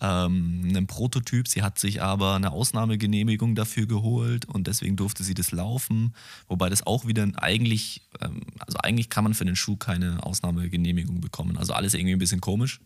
ähm, 0.00 0.62
einen 0.64 0.86
Prototyp. 0.86 1.48
Sie 1.48 1.62
hat 1.62 1.78
sich 1.78 2.02
aber 2.02 2.34
eine 2.34 2.52
Ausnahmegenehmigung 2.52 3.54
dafür 3.54 3.86
geholt 3.86 4.46
und 4.46 4.66
deswegen 4.66 4.96
durfte 4.96 5.24
sie 5.24 5.34
das 5.34 5.52
laufen. 5.52 6.14
Wobei 6.48 6.68
das 6.68 6.86
auch 6.86 7.06
wieder 7.06 7.28
eigentlich, 7.36 8.08
ähm, 8.20 8.42
also 8.58 8.78
eigentlich 8.78 9.10
kann 9.10 9.24
man 9.24 9.34
für 9.34 9.44
den 9.44 9.56
Schuh 9.56 9.76
keine 9.76 10.22
Ausnahmegenehmigung 10.22 11.20
bekommen. 11.20 11.56
Also 11.56 11.72
alles 11.72 11.94
irgendwie 11.94 12.14
ein 12.14 12.18
bisschen 12.18 12.40
komisch. 12.40 12.80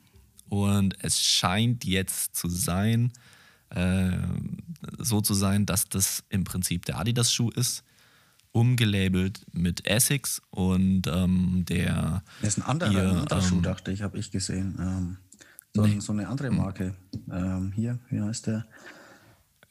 Und 0.49 0.97
es 1.02 1.23
scheint 1.23 1.85
jetzt 1.85 2.37
zu 2.37 2.49
sein, 2.49 3.12
äh, 3.71 4.12
so 4.99 5.21
zu 5.21 5.35
sein, 5.35 5.66
dass 5.66 5.88
das 5.88 6.25
im 6.28 6.44
Prinzip 6.44 6.85
der 6.85 6.99
Adidas-Schuh 6.99 7.50
ist 7.50 7.85
umgelabelt 8.54 9.44
mit 9.52 9.85
Essex 9.85 10.40
und 10.50 11.09
ähm, 11.09 11.64
der. 11.68 12.23
Das 12.40 12.50
ist 12.50 12.59
ein 12.59 12.62
anderer, 12.62 12.92
ihr, 12.92 13.00
ein 13.00 13.16
anderer 13.18 13.38
ähm, 13.38 13.49
Schuh, 13.49 13.61
dachte 13.61 13.90
ich, 13.90 14.02
habe 14.02 14.16
ich 14.16 14.30
gesehen. 14.30 14.76
Ähm, 14.78 15.16
so, 15.75 15.87
nee. 15.87 16.00
so 16.00 16.12
eine 16.12 16.28
andere 16.28 16.49
hm. 16.49 16.57
Marke. 16.57 16.95
Ähm, 17.31 17.73
hier, 17.75 17.99
wie 18.11 18.21
heißt 18.21 18.47
der? 18.47 18.64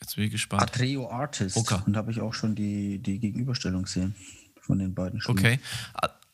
Jetzt 0.02 0.16
bin 0.16 0.26
ich 0.26 0.32
gespannt. 0.32 0.62
Atreo 0.62 1.10
Artist. 1.10 1.56
Okay. 1.56 1.80
Und 1.86 1.96
habe 1.96 2.12
ich 2.12 2.20
auch 2.20 2.34
schon 2.34 2.56
die, 2.56 3.00
die 3.00 3.20
Gegenüberstellung 3.20 3.84
gesehen 3.84 4.16
von 4.60 4.80
den 4.80 4.94
beiden 4.94 5.22
Schuhen. 5.22 5.38
Okay. 5.38 5.60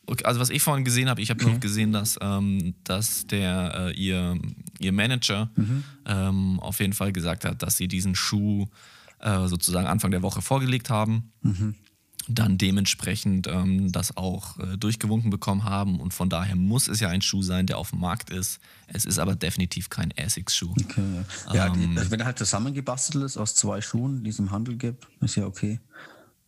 okay. 0.06 0.24
Also 0.24 0.40
was 0.40 0.50
ich 0.50 0.60
vorhin 0.60 0.84
gesehen 0.84 1.08
habe, 1.08 1.22
ich 1.22 1.30
habe 1.30 1.40
okay. 1.40 1.52
noch 1.52 1.60
gesehen, 1.60 1.92
dass, 1.92 2.18
ähm, 2.20 2.74
dass 2.82 3.28
der, 3.28 3.92
äh, 3.92 3.92
ihr, 3.92 4.36
ihr 4.80 4.92
Manager 4.92 5.50
mhm. 5.54 5.84
ähm, 6.04 6.60
auf 6.60 6.80
jeden 6.80 6.92
Fall 6.92 7.12
gesagt 7.12 7.44
hat, 7.44 7.62
dass 7.62 7.76
sie 7.76 7.86
diesen 7.86 8.16
Schuh 8.16 8.66
äh, 9.20 9.46
sozusagen 9.46 9.86
Anfang 9.86 10.10
der 10.10 10.22
Woche 10.22 10.42
vorgelegt 10.42 10.90
haben. 10.90 11.30
Mhm 11.42 11.76
dann 12.28 12.58
dementsprechend 12.58 13.46
ähm, 13.48 13.92
das 13.92 14.16
auch 14.16 14.58
äh, 14.58 14.76
durchgewunken 14.76 15.30
bekommen 15.30 15.64
haben. 15.64 16.00
Und 16.00 16.14
von 16.14 16.28
daher 16.28 16.56
muss 16.56 16.88
es 16.88 17.00
ja 17.00 17.08
ein 17.08 17.22
Schuh 17.22 17.42
sein, 17.42 17.66
der 17.66 17.78
auf 17.78 17.90
dem 17.90 18.00
Markt 18.00 18.30
ist. 18.30 18.60
Es 18.86 19.04
ist 19.04 19.18
aber 19.18 19.34
definitiv 19.34 19.88
kein 19.88 20.10
Essex-Schuh. 20.12 20.74
Okay. 20.84 21.24
Ja, 21.52 21.66
ähm, 21.66 21.96
die, 21.96 22.10
wenn 22.10 22.20
er 22.20 22.26
halt 22.26 22.38
zusammengebastelt 22.38 23.24
ist 23.24 23.36
aus 23.36 23.54
zwei 23.54 23.80
Schuhen, 23.80 24.22
die 24.24 24.30
es 24.30 24.38
im 24.38 24.50
Handel 24.50 24.76
gibt, 24.76 25.08
ist 25.20 25.36
ja 25.36 25.46
okay 25.46 25.80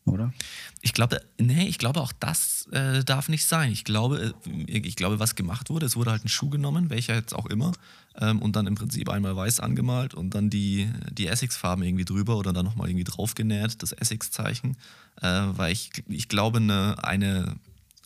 oder? 0.05 0.33
Ich 0.81 0.93
glaube, 0.93 1.21
nee, 1.39 1.67
ich 1.69 1.79
glaube 1.79 2.01
auch 2.01 2.13
das 2.19 2.67
äh, 2.73 3.05
darf 3.05 3.29
nicht 3.29 3.45
sein. 3.45 3.71
Ich 3.71 3.85
glaube, 3.85 4.35
äh, 4.47 4.79
ich 4.79 4.97
glaube, 4.97 5.21
was 5.21 5.37
gemacht 5.37 5.71
wurde, 5.71 5.87
es 5.87 5.97
wurde 5.97 6.11
halt 6.11 6.25
ein 6.25 6.29
Schuh 6.29 6.51
genommen, 6.51 6.91
welcher 6.91 7.15
jetzt 7.15 7.35
auch 7.35 7.47
immer, 7.47 7.73
ähm, 8.21 8.43
und 8.43 8.57
dann 8.57 8.67
im 8.67 8.75
Prinzip 8.75 9.09
einmal 9.09 9.37
weiß 9.37 9.61
angemalt 9.61 10.15
und 10.15 10.35
dann 10.35 10.51
die, 10.51 10.91
die 11.11 11.29
Essex-Farben 11.29 11.85
irgendwie 11.85 12.05
drüber 12.05 12.37
oder 12.37 12.53
dann 12.53 12.65
nochmal 12.65 12.89
irgendwie 12.89 13.05
draufgenäht, 13.05 13.83
das 13.83 13.93
Essex-Zeichen. 13.93 14.77
Äh, 15.21 15.29
weil 15.29 15.73
ich, 15.73 15.91
ich 16.09 16.29
glaube, 16.29 16.59
eine, 16.59 16.97
eine, 17.05 17.57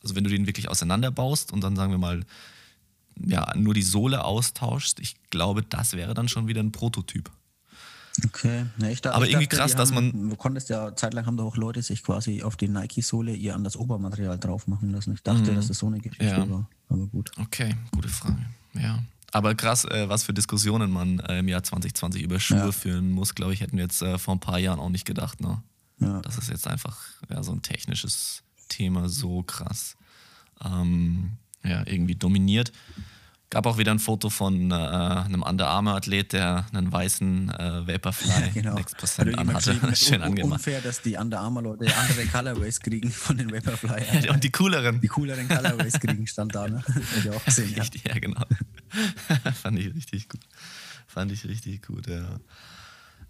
also 0.02 0.14
wenn 0.14 0.24
du 0.24 0.30
den 0.30 0.46
wirklich 0.46 0.68
auseinanderbaust 0.68 1.52
und 1.52 1.62
dann 1.62 1.76
sagen 1.76 1.92
wir 1.92 1.98
mal, 1.98 2.24
ja, 3.24 3.54
nur 3.56 3.72
die 3.72 3.82
Sohle 3.82 4.24
austauschst, 4.24 5.00
ich 5.00 5.16
glaube, 5.30 5.62
das 5.62 5.94
wäre 5.94 6.12
dann 6.12 6.28
schon 6.28 6.46
wieder 6.46 6.62
ein 6.62 6.72
Prototyp. 6.72 7.30
Okay, 8.24 8.66
ja, 8.78 8.88
ich 8.88 9.02
da, 9.02 9.12
aber 9.12 9.24
ich 9.24 9.32
irgendwie 9.32 9.46
dachte, 9.46 9.56
krass, 9.58 9.74
dass 9.74 9.92
haben, 9.92 10.12
man. 10.12 10.30
Du 10.30 10.36
konntest 10.36 10.68
ja, 10.68 10.94
zeitlang 10.96 11.26
haben 11.26 11.36
da 11.36 11.44
auch 11.44 11.56
Leute 11.56 11.82
sich 11.82 12.02
quasi 12.02 12.42
auf 12.42 12.56
die 12.56 12.68
Nike-Sohle 12.68 13.34
ihr 13.34 13.54
an 13.54 13.64
das 13.64 13.76
Obermaterial 13.76 14.38
drauf 14.38 14.66
machen 14.66 14.90
lassen. 14.90 15.14
Ich 15.14 15.22
dachte, 15.22 15.52
mhm. 15.52 15.56
dass 15.56 15.68
das 15.68 15.78
so 15.78 15.86
eine 15.86 15.98
Geschichte 15.98 16.24
ja. 16.24 16.48
war. 16.50 16.68
Aber 16.88 17.06
gut. 17.06 17.30
Okay, 17.38 17.74
gute 17.92 18.08
Frage. 18.08 18.46
Ja. 18.74 19.02
Aber 19.32 19.54
krass, 19.54 19.84
äh, 19.84 20.08
was 20.08 20.24
für 20.24 20.32
Diskussionen 20.32 20.90
man 20.90 21.18
äh, 21.20 21.40
im 21.40 21.48
Jahr 21.48 21.62
2020 21.62 22.22
über 22.22 22.40
Schuhe 22.40 22.58
ja. 22.58 22.72
führen 22.72 23.10
muss, 23.10 23.34
glaube 23.34 23.52
ich, 23.52 23.60
hätten 23.60 23.76
wir 23.76 23.84
jetzt 23.84 24.00
äh, 24.00 24.18
vor 24.18 24.34
ein 24.34 24.40
paar 24.40 24.58
Jahren 24.58 24.78
auch 24.78 24.88
nicht 24.88 25.04
gedacht. 25.04 25.40
Ne? 25.40 25.62
Ja. 25.98 26.20
Das 26.22 26.38
ist 26.38 26.48
jetzt 26.48 26.66
einfach 26.66 26.98
ja, 27.28 27.42
so 27.42 27.52
ein 27.52 27.62
technisches 27.62 28.42
Thema, 28.68 29.08
so 29.08 29.42
krass. 29.42 29.96
Ähm, 30.64 31.32
ja, 31.62 31.82
irgendwie 31.86 32.14
dominiert. 32.14 32.72
Gab 33.48 33.64
auch 33.66 33.78
wieder 33.78 33.92
ein 33.92 34.00
Foto 34.00 34.28
von 34.28 34.72
äh, 34.72 34.74
einem 34.74 35.42
Under 35.42 35.68
Armour-Athlet, 35.68 36.32
der 36.32 36.66
einen 36.72 36.90
weißen 36.90 37.50
äh, 37.50 37.86
Vaporfly 37.86 38.50
genau. 38.54 38.74
Next 38.74 38.98
Percent 38.98 39.38
anhatte. 39.38 39.78
Schön 39.94 40.20
angemacht. 40.20 40.58
Unfair, 40.58 40.80
dass 40.80 41.00
die 41.00 41.14
Under 41.14 41.40
Armour-Leute 41.40 41.86
andere 41.96 42.26
Colorways 42.26 42.80
kriegen 42.80 43.08
von 43.12 43.36
den 43.36 43.52
Vaporfly. 43.52 44.28
und 44.30 44.42
die 44.42 44.50
cooleren. 44.50 45.00
Die 45.00 45.06
cooleren 45.06 45.46
Colorways 45.46 46.00
kriegen, 46.00 46.26
stand 46.26 46.56
da, 46.56 46.66
ne? 46.66 46.82
Hätte 46.86 47.28
ich 47.28 47.30
auch 47.30 47.44
gesehen. 47.44 47.72
Richtig, 47.78 48.04
ja, 48.04 48.14
ja 48.14 48.18
genau. 48.18 48.42
Fand 49.62 49.78
ich 49.78 49.94
richtig 49.94 50.28
gut. 50.28 50.40
Fand 51.06 51.30
ich 51.30 51.44
richtig 51.46 51.86
gut, 51.86 52.08
ja. 52.08 52.40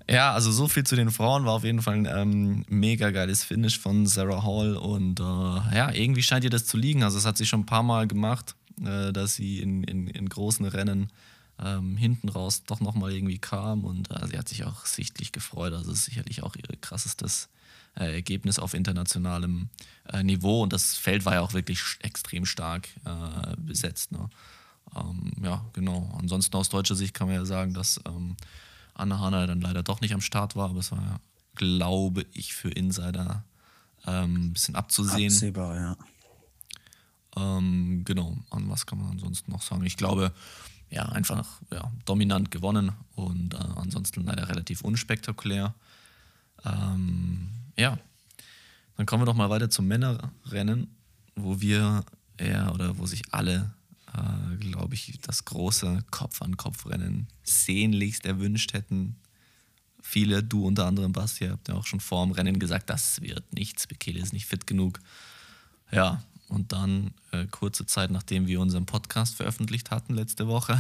Ja, 0.08 0.32
also 0.32 0.50
so 0.50 0.66
viel 0.66 0.85
zu 0.85 0.96
den 0.96 1.11
Frauen 1.11 1.44
war 1.44 1.52
auf 1.52 1.64
jeden 1.64 1.82
Fall 1.82 1.94
ein 1.94 2.06
ähm, 2.06 2.64
mega 2.68 3.11
geiles 3.11 3.44
Finish 3.44 3.78
von 3.78 4.06
Sarah 4.06 4.44
Hall 4.44 4.76
und 4.76 5.20
äh, 5.20 5.23
ja, 5.23 5.92
irgendwie 5.92 6.23
scheint 6.23 6.44
ihr 6.44 6.50
das 6.50 6.64
zu 6.64 6.78
liegen. 6.78 7.02
Also, 7.02 7.18
es 7.18 7.26
hat 7.26 7.37
sie 7.37 7.44
schon 7.44 7.61
ein 7.61 7.66
paar 7.66 7.82
Mal 7.82 8.06
gemacht 8.06 8.54
äh, 8.85 9.12
dass 9.12 9.35
sie 9.35 9.61
in, 9.61 9.85
in, 9.85 10.06
in 10.09 10.28
großen 10.28 10.66
Rennen 10.66 11.11
ähm, 11.59 11.97
hinten 11.97 12.28
raus 12.28 12.64
doch 12.64 12.80
nochmal 12.80 13.12
irgendwie 13.12 13.38
kam 13.38 13.85
und 13.85 14.11
äh, 14.11 14.26
sie 14.28 14.38
hat 14.38 14.49
sich 14.49 14.64
auch 14.64 14.85
sichtlich 14.87 15.33
gefreut. 15.33 15.73
Also 15.73 15.92
ist 15.92 16.04
sicherlich 16.04 16.42
auch 16.42 16.54
ihr 16.56 16.76
krassestes 16.80 17.49
äh, 17.99 18.12
Ergebnis 18.12 18.59
auf 18.59 18.75
internationalem 18.75 19.71
äh, 20.12 20.23
Niveau 20.23 20.62
und 20.62 20.73
das 20.73 20.97
Feld 20.97 21.25
war 21.25 21.35
ja 21.35 21.40
auch 21.40 21.54
wirklich 21.54 21.80
extrem 22.00 22.45
stark 22.45 22.88
äh, 23.04 23.56
besetzt. 23.56 24.12
Ne? 24.12 24.28
Ähm, 24.95 25.33
ja, 25.42 25.64
genau. 25.73 26.14
Ansonsten 26.18 26.56
aus 26.56 26.68
deutscher 26.68 26.95
Sicht 26.95 27.14
kann 27.14 27.28
man 27.28 27.37
ja 27.37 27.45
sagen, 27.45 27.75
dass 27.75 28.00
ähm, 28.06 28.37
Anna 28.95 29.18
Hanna 29.18 29.47
dann 29.47 29.61
leider 29.61 29.83
doch 29.83 30.00
nicht 30.00 30.14
am 30.14 30.21
Start 30.21 30.56
war, 30.56 30.71
aber 30.71 30.80
es 30.80 30.92
war, 30.92 31.02
ja, 31.02 31.21
glaube 31.54 32.26
ich, 32.33 32.54
für 32.54 32.71
Insider 32.71 33.45
ähm, 34.06 34.49
ein 34.49 34.52
bisschen 34.52 34.75
abzusehen. 34.75 35.33
Absehbar, 35.33 35.76
ja. 35.76 35.97
Ähm, 37.37 38.02
genau, 38.05 38.37
an 38.50 38.69
was 38.71 38.87
kann 38.87 38.99
man 38.99 39.11
ansonsten 39.11 39.50
noch 39.50 39.62
sagen? 39.62 39.85
Ich 39.85 39.97
glaube, 39.97 40.33
ja, 40.90 41.05
einfach 41.07 41.61
ja, 41.73 41.90
dominant 42.05 42.50
gewonnen 42.50 42.93
und 43.14 43.55
äh, 43.55 43.59
ansonsten 43.76 44.25
leider 44.25 44.49
relativ 44.49 44.83
unspektakulär. 44.83 45.75
Ähm, 46.64 47.49
ja, 47.76 47.99
dann 48.97 49.07
kommen 49.07 49.23
wir 49.23 49.26
doch 49.26 49.35
mal 49.35 49.50
weiter 49.50 49.69
zum 49.69 49.87
Männerrennen, 49.87 50.88
wo 51.35 51.61
wir 51.61 52.05
ja, 52.40 52.73
oder 52.73 52.99
wo 52.99 53.07
sich 53.07 53.23
alle, 53.33 53.73
äh, 54.14 54.57
glaube 54.57 54.95
ich, 54.95 55.19
das 55.23 55.45
große 55.45 56.05
Kopf-an-Kopf-Rennen 56.11 57.28
sehnlichst 57.43 58.26
erwünscht 58.26 58.73
hätten. 58.73 59.16
Viele, 60.00 60.43
du 60.43 60.66
unter 60.66 60.87
anderem, 60.87 61.12
Basti, 61.12 61.47
habt 61.47 61.69
ja 61.69 61.75
auch 61.75 61.87
schon 61.87 62.00
vor 62.00 62.25
dem 62.25 62.33
Rennen 62.33 62.59
gesagt, 62.59 62.90
das 62.90 63.21
wird 63.23 63.52
nichts, 63.52 63.87
Bekele 63.87 64.21
ist 64.21 64.33
nicht 64.33 64.47
fit 64.47 64.66
genug. 64.66 65.00
Ja, 65.90 66.23
und 66.49 66.73
dann, 66.73 67.12
äh, 67.33 67.47
kurze 67.47 67.87
Zeit 67.87 68.11
nachdem 68.11 68.47
wir 68.47 68.61
unseren 68.61 68.87
Podcast 68.87 69.35
veröffentlicht 69.35 69.91
hatten 69.91 70.15
letzte 70.15 70.47
Woche, 70.47 70.79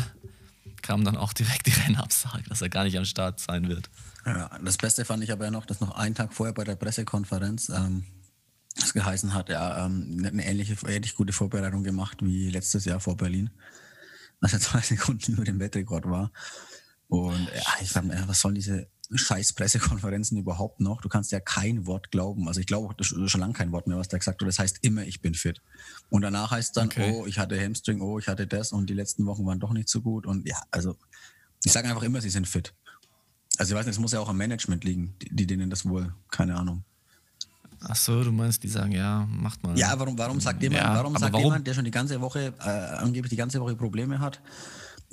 kam 0.82 1.04
dann 1.04 1.16
auch 1.16 1.32
direkt 1.32 1.66
die 1.66 1.72
Rennabsage, 1.72 2.44
dass 2.48 2.62
er 2.62 2.68
gar 2.68 2.84
nicht 2.84 2.96
am 2.96 3.04
Start 3.04 3.40
sein 3.40 3.68
wird. 3.68 3.90
Ja, 4.24 4.50
das 4.62 4.76
Beste 4.76 5.04
fand 5.04 5.22
ich 5.24 5.32
aber 5.32 5.46
ja 5.46 5.50
noch, 5.50 5.66
dass 5.66 5.80
noch 5.80 5.96
einen 5.96 6.14
Tag 6.14 6.32
vorher 6.32 6.52
bei 6.52 6.64
der 6.64 6.76
Pressekonferenz 6.76 7.68
ähm, 7.68 8.04
das 8.76 8.92
geheißen 8.92 9.34
hat, 9.34 9.48
er 9.48 9.84
ähm, 9.84 10.22
eine 10.24 10.44
ähnliche, 10.44 10.76
ähnlich 10.86 11.14
gute 11.14 11.32
Vorbereitung 11.32 11.82
gemacht 11.82 12.18
wie 12.20 12.50
letztes 12.50 12.84
Jahr 12.84 13.00
vor 13.00 13.16
Berlin, 13.16 13.50
als 14.40 14.52
er 14.52 14.60
zwei 14.60 14.80
Sekunden 14.82 15.32
über 15.32 15.44
dem 15.44 15.58
Weltrekord 15.58 16.08
war. 16.08 16.30
Und 17.08 17.48
ja, 17.54 17.62
ich 17.80 17.90
fand, 17.90 18.12
was 18.28 18.40
sollen 18.40 18.56
diese 18.56 18.88
scheiß 19.14 19.52
Pressekonferenzen 19.52 20.36
überhaupt 20.36 20.80
noch. 20.80 21.00
Du 21.00 21.08
kannst 21.08 21.32
ja 21.32 21.40
kein 21.40 21.86
Wort 21.86 22.10
glauben. 22.10 22.48
Also 22.48 22.60
ich 22.60 22.66
glaube 22.66 22.94
schon 23.02 23.40
lange 23.40 23.52
kein 23.52 23.72
Wort 23.72 23.86
mehr, 23.86 23.96
was 23.96 24.08
der 24.08 24.18
gesagt 24.18 24.40
hat. 24.40 24.48
Das 24.48 24.58
heißt 24.58 24.78
immer, 24.82 25.02
ich 25.04 25.20
bin 25.20 25.34
fit. 25.34 25.60
Und 26.10 26.22
danach 26.22 26.50
heißt 26.50 26.76
dann, 26.76 26.88
okay. 26.88 27.14
oh, 27.14 27.26
ich 27.26 27.38
hatte 27.38 27.60
Hamstring, 27.60 28.00
oh, 28.00 28.18
ich 28.18 28.28
hatte 28.28 28.46
das 28.46 28.72
und 28.72 28.90
die 28.90 28.94
letzten 28.94 29.26
Wochen 29.26 29.46
waren 29.46 29.60
doch 29.60 29.72
nicht 29.72 29.88
so 29.88 30.00
gut. 30.00 30.26
Und 30.26 30.46
ja, 30.48 30.60
also 30.70 30.96
ich 31.64 31.72
sage 31.72 31.88
einfach 31.88 32.02
immer, 32.02 32.20
sie 32.20 32.30
sind 32.30 32.48
fit. 32.48 32.74
Also 33.58 33.72
ich 33.72 33.78
weiß 33.78 33.86
nicht, 33.86 33.94
es 33.94 34.00
muss 34.00 34.12
ja 34.12 34.20
auch 34.20 34.28
am 34.28 34.36
Management 34.36 34.84
liegen, 34.84 35.14
die, 35.22 35.34
die 35.34 35.46
denen 35.46 35.70
das 35.70 35.88
wohl, 35.88 36.14
keine 36.30 36.56
Ahnung. 36.56 36.84
Ach 37.80 37.96
so, 37.96 38.24
du 38.24 38.32
meinst, 38.32 38.62
die 38.62 38.68
sagen, 38.68 38.92
ja, 38.92 39.26
macht 39.30 39.62
mal. 39.62 39.78
Ja, 39.78 39.98
warum, 39.98 40.18
warum 40.18 40.40
sagt 40.40 40.62
jemand, 40.62 40.82
ja, 40.82 40.94
warum 40.94 41.16
sagt 41.16 41.32
warum? 41.32 41.44
jemand, 41.46 41.66
der 41.66 41.74
schon 41.74 41.84
die 41.84 41.90
ganze 41.90 42.20
Woche, 42.20 42.52
äh, 42.58 42.62
angeblich 42.62 43.30
die 43.30 43.36
ganze 43.36 43.60
Woche 43.60 43.76
Probleme 43.76 44.18
hat 44.18 44.40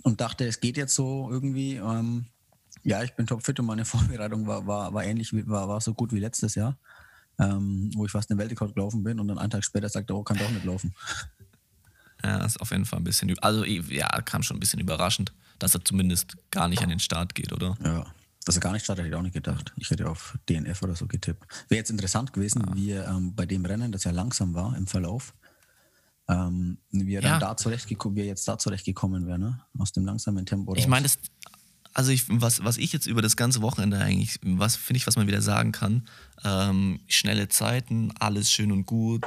und 0.03 0.21
dachte, 0.21 0.45
es 0.45 0.59
geht 0.59 0.77
jetzt 0.77 0.95
so 0.95 1.29
irgendwie, 1.29 1.75
ähm, 1.75 2.25
ja, 2.83 3.03
ich 3.03 3.13
bin 3.13 3.27
topfit 3.27 3.59
und 3.59 3.65
meine 3.65 3.85
Vorbereitung 3.85 4.47
war, 4.47 4.65
war, 4.65 4.93
war 4.93 5.03
ähnlich, 5.03 5.31
war, 5.47 5.67
war 5.67 5.81
so 5.81 5.93
gut 5.93 6.11
wie 6.11 6.19
letztes 6.19 6.55
Jahr, 6.55 6.77
ähm, 7.39 7.91
wo 7.95 8.05
ich 8.05 8.11
fast 8.11 8.29
den 8.29 8.37
Weltrekord 8.37 8.73
gelaufen 8.73 9.03
bin 9.03 9.19
und 9.19 9.27
dann 9.27 9.37
einen 9.37 9.51
Tag 9.51 9.63
später 9.63 9.89
sagte, 9.89 10.15
oh, 10.15 10.23
kann 10.23 10.37
doch 10.37 10.49
nicht 10.49 10.65
laufen. 10.65 10.93
Ja, 12.23 12.45
ist 12.45 12.59
auf 12.61 12.71
jeden 12.71 12.85
Fall 12.85 12.99
ein 12.99 13.03
bisschen, 13.03 13.37
also 13.39 13.65
ja, 13.65 14.07
kam 14.21 14.43
schon 14.43 14.57
ein 14.57 14.59
bisschen 14.59 14.79
überraschend. 14.79 15.33
dass 15.59 15.75
er 15.75 15.83
zumindest 15.85 16.35
gar 16.51 16.67
nicht 16.67 16.81
an 16.81 16.89
den 16.89 16.99
Start 16.99 17.35
geht, 17.35 17.53
oder? 17.53 17.77
Ja. 17.83 18.05
Dass 18.45 18.57
er 18.57 18.61
gar 18.61 18.73
nicht 18.73 18.83
startet, 18.83 19.05
hätte 19.05 19.13
ich 19.13 19.17
auch 19.17 19.23
nicht 19.23 19.33
gedacht. 19.33 19.73
Ich 19.77 19.89
hätte 19.89 20.09
auf 20.09 20.37
DNF 20.49 20.81
oder 20.81 20.95
so 20.95 21.07
getippt. 21.07 21.45
Wäre 21.69 21.79
jetzt 21.79 21.91
interessant 21.91 22.33
gewesen, 22.33 22.63
ja. 22.67 22.75
wie 22.75 22.91
er 22.91 23.07
ähm, 23.07 23.33
bei 23.33 23.45
dem 23.45 23.65
Rennen, 23.65 23.91
das 23.91 24.03
ja 24.03 24.11
langsam 24.11 24.53
war 24.53 24.75
im 24.75 24.87
Verlauf, 24.87 25.33
ähm, 26.27 26.77
wie 26.91 27.15
er 27.15 27.21
ja. 27.21 27.31
dann 27.31 27.39
da 27.39 27.57
zurechtgekommen, 27.57 28.17
wie 28.17 28.21
er 28.21 28.27
jetzt 28.27 28.47
da 28.47 28.57
zurechtgekommen 28.57 29.27
wäre, 29.27 29.39
ne? 29.39 29.61
Aus 29.77 29.93
dem 29.93 30.05
langsamen 30.05 30.45
Tempo. 30.45 30.71
Raus. 30.71 30.79
Ich 30.79 30.87
meine, 30.87 31.07
also 31.93 32.11
ich, 32.11 32.25
was, 32.27 32.63
was 32.63 32.77
ich 32.77 32.91
jetzt 32.93 33.05
über 33.05 33.21
das 33.21 33.35
ganze 33.35 33.61
Wochenende 33.61 33.99
eigentlich, 33.99 34.39
was 34.41 34.75
finde 34.75 34.97
ich, 34.97 35.07
was 35.07 35.15
man 35.15 35.27
wieder 35.27 35.41
sagen 35.41 35.71
kann, 35.71 36.03
ähm, 36.43 36.99
schnelle 37.07 37.49
Zeiten, 37.49 38.11
alles 38.19 38.51
schön 38.51 38.71
und 38.71 38.85
gut, 38.85 39.23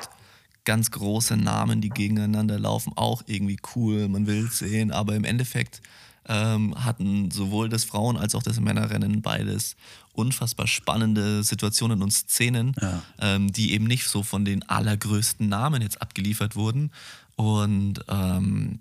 ganz 0.65 0.91
große 0.91 1.37
Namen, 1.37 1.81
die 1.81 1.91
gegeneinander 1.91 2.59
laufen, 2.59 2.93
auch 2.97 3.23
irgendwie 3.27 3.59
cool, 3.75 4.09
man 4.09 4.27
will 4.27 4.47
es 4.47 4.59
sehen, 4.59 4.91
aber 4.91 5.15
im 5.15 5.25
Endeffekt 5.25 5.81
ähm, 6.29 6.75
hatten 6.85 7.31
sowohl 7.31 7.69
das 7.69 7.85
Frauen- 7.85 8.17
als 8.17 8.35
auch 8.35 8.43
das 8.43 8.61
Männerrennen 8.61 9.23
beides 9.23 9.77
unfassbar 10.13 10.67
spannende 10.67 11.45
Situationen 11.45 12.03
und 12.03 12.11
Szenen, 12.11 12.75
ja. 12.81 13.03
ähm, 13.21 13.53
die 13.53 13.73
eben 13.73 13.85
nicht 13.85 14.09
so 14.09 14.23
von 14.23 14.45
den 14.45 14.69
allergrößten 14.69 15.49
Namen 15.49 15.83
jetzt 15.83 16.03
abgeliefert 16.03 16.57
wurden. 16.57 16.91
Und 17.37 18.01
ähm, 18.09 18.81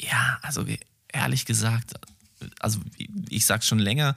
ja, 0.00 0.38
also 0.42 0.64
ehrlich 1.12 1.44
gesagt, 1.44 1.94
also 2.60 2.80
ich 3.28 3.46
sag's 3.46 3.66
schon 3.66 3.78
länger, 3.78 4.16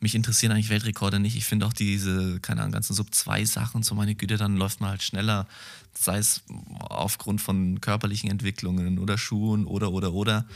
mich 0.00 0.14
interessieren 0.14 0.52
eigentlich 0.52 0.70
Weltrekorde 0.70 1.18
nicht. 1.18 1.36
Ich 1.36 1.44
finde 1.44 1.66
auch 1.66 1.72
diese, 1.72 2.38
keine 2.40 2.60
Ahnung, 2.60 2.72
ganzen 2.72 2.94
Sub-2-Sachen, 2.94 3.82
so 3.82 3.94
meine 3.94 4.14
Güte, 4.14 4.36
dann 4.36 4.56
läuft 4.56 4.80
man 4.80 4.90
halt 4.90 5.02
schneller, 5.02 5.46
sei 5.92 6.18
es 6.18 6.42
aufgrund 6.78 7.40
von 7.40 7.80
körperlichen 7.80 8.30
Entwicklungen 8.30 8.98
oder 8.98 9.18
Schuhen 9.18 9.66
oder, 9.66 9.90
oder, 9.90 10.12
oder. 10.12 10.46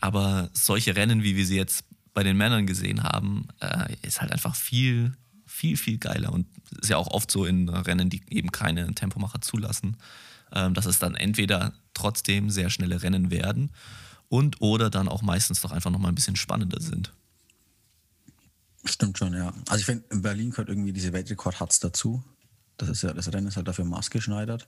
Aber 0.00 0.50
solche 0.52 0.94
Rennen, 0.94 1.22
wie 1.22 1.36
wir 1.36 1.46
sie 1.46 1.56
jetzt 1.56 1.84
bei 2.12 2.22
den 2.22 2.36
Männern 2.36 2.66
gesehen 2.66 3.02
haben, 3.02 3.48
äh, 3.60 3.94
ist 4.02 4.20
halt 4.20 4.32
einfach 4.32 4.54
viel, 4.54 5.12
viel, 5.46 5.78
viel 5.78 5.96
geiler. 5.96 6.30
Und 6.32 6.46
ist 6.80 6.90
ja 6.90 6.98
auch 6.98 7.08
oft 7.08 7.30
so 7.30 7.46
in 7.46 7.70
Rennen, 7.70 8.10
die 8.10 8.20
eben 8.28 8.52
keine 8.52 8.94
Tempomacher 8.94 9.40
zulassen, 9.40 9.96
äh, 10.50 10.70
dass 10.70 10.84
es 10.84 10.98
dann 10.98 11.14
entweder 11.14 11.72
trotzdem 11.94 12.50
sehr 12.50 12.68
schnelle 12.68 13.02
Rennen 13.02 13.30
werden 13.30 13.70
und 14.32 14.62
oder 14.62 14.88
dann 14.88 15.08
auch 15.08 15.20
meistens 15.20 15.60
doch 15.60 15.72
einfach 15.72 15.90
nochmal 15.90 16.10
ein 16.10 16.14
bisschen 16.14 16.36
spannender 16.36 16.80
sind. 16.80 17.12
Stimmt 18.82 19.18
schon, 19.18 19.34
ja. 19.34 19.52
Also 19.68 19.80
ich 19.80 19.84
finde, 19.84 20.04
in 20.10 20.22
Berlin 20.22 20.50
gehört 20.50 20.70
irgendwie 20.70 20.94
diese 20.94 21.12
Weltrekord-Hatz 21.12 21.80
dazu. 21.80 22.24
Das 22.78 22.88
ist 22.88 23.02
ja, 23.02 23.12
das 23.12 23.30
Rennen 23.30 23.48
ist 23.48 23.56
halt 23.56 23.68
dafür 23.68 23.84
maßgeschneidert. 23.84 24.66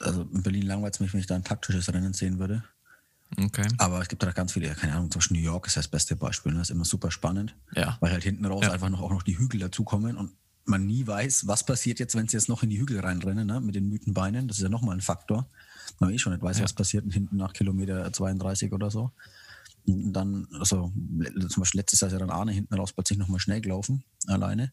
Also 0.00 0.22
in 0.22 0.42
Berlin 0.42 0.62
langweilt 0.62 0.94
es 0.94 1.00
mich, 1.00 1.12
wenn 1.12 1.20
ich 1.20 1.26
da 1.26 1.34
ein 1.34 1.44
taktisches 1.44 1.92
Rennen 1.92 2.14
sehen 2.14 2.38
würde. 2.38 2.64
Okay. 3.36 3.68
Aber 3.76 4.00
es 4.00 4.08
gibt 4.08 4.22
da 4.22 4.32
ganz 4.32 4.54
viele, 4.54 4.74
keine 4.74 4.94
Ahnung, 4.94 5.10
zum 5.10 5.20
Beispiel 5.20 5.36
New 5.36 5.44
York 5.44 5.66
ist 5.66 5.76
das 5.76 5.88
beste 5.88 6.16
Beispiel. 6.16 6.52
Ne? 6.52 6.60
Das 6.60 6.70
ist 6.70 6.74
immer 6.74 6.86
super 6.86 7.10
spannend, 7.10 7.54
ja. 7.74 7.98
weil 8.00 8.12
halt 8.12 8.24
hinten 8.24 8.46
raus 8.46 8.64
ja. 8.64 8.72
einfach 8.72 8.88
noch, 8.88 9.02
auch 9.02 9.10
noch 9.10 9.22
die 9.22 9.36
Hügel 9.36 9.60
dazukommen 9.60 10.16
und 10.16 10.32
man 10.64 10.86
nie 10.86 11.06
weiß, 11.06 11.46
was 11.46 11.66
passiert 11.66 11.98
jetzt, 11.98 12.14
wenn 12.14 12.26
sie 12.26 12.38
jetzt 12.38 12.48
noch 12.48 12.62
in 12.62 12.70
die 12.70 12.80
Hügel 12.80 13.00
reinrennen, 13.00 13.46
ne? 13.46 13.60
mit 13.60 13.74
den 13.74 13.90
Mythenbeinen. 13.90 14.48
Das 14.48 14.56
ist 14.56 14.62
ja 14.62 14.70
nochmal 14.70 14.96
ein 14.96 15.02
Faktor. 15.02 15.46
Man 16.02 16.12
eh 16.12 16.18
schon 16.18 16.32
nicht 16.32 16.42
weiß, 16.42 16.58
ja. 16.58 16.64
was 16.64 16.72
passiert 16.72 17.04
hinten 17.12 17.36
nach 17.36 17.52
Kilometer 17.52 18.12
32 18.12 18.72
oder 18.72 18.90
so. 18.90 19.12
Und 19.86 20.12
dann, 20.12 20.48
also 20.58 20.92
zum 21.48 21.62
Beispiel 21.62 21.78
letztes 21.78 22.00
Jahr 22.00 22.08
ist 22.08 22.12
ja 22.12 22.18
dann 22.18 22.30
Arne 22.30 22.50
hinten 22.50 22.74
raus 22.74 22.92
plötzlich 22.92 23.18
nochmal 23.18 23.38
schnell 23.38 23.60
gelaufen, 23.60 24.02
alleine. 24.26 24.72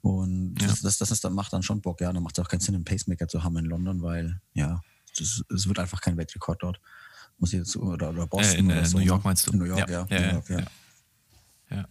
Und 0.00 0.60
ja. 0.60 0.68
das, 0.68 0.80
das, 0.80 0.98
das 0.98 1.10
ist, 1.10 1.28
macht 1.30 1.52
dann 1.52 1.64
schon 1.64 1.80
Bock, 1.80 2.00
ja. 2.00 2.12
Dann 2.12 2.22
macht 2.22 2.38
es 2.38 2.44
auch 2.44 2.48
keinen 2.48 2.60
Sinn, 2.60 2.76
einen 2.76 2.84
Pacemaker 2.84 3.26
zu 3.26 3.42
haben 3.42 3.56
in 3.56 3.64
London, 3.64 4.00
weil, 4.00 4.40
ja, 4.54 4.80
es 5.18 5.42
wird 5.48 5.80
einfach 5.80 6.00
kein 6.00 6.16
Weltrekord 6.16 6.62
dort. 6.62 6.80
Muss 7.38 7.52
ich 7.52 7.58
jetzt, 7.58 7.76
oder, 7.76 8.10
oder 8.10 8.28
Boston. 8.28 8.56
Äh, 8.56 8.58
in 8.60 8.70
oder 8.70 8.84
so, 8.86 8.98
New 8.98 9.04
York 9.04 9.24
meinst 9.24 9.48
du? 9.48 9.52
In 9.52 9.58
New 9.58 9.64
York. 9.64 9.90
Ja, 9.90 10.06
ja, 10.08 10.20
New 10.20 10.32
York, 10.34 10.50
ja. 10.50 10.62
ja. 11.70 11.88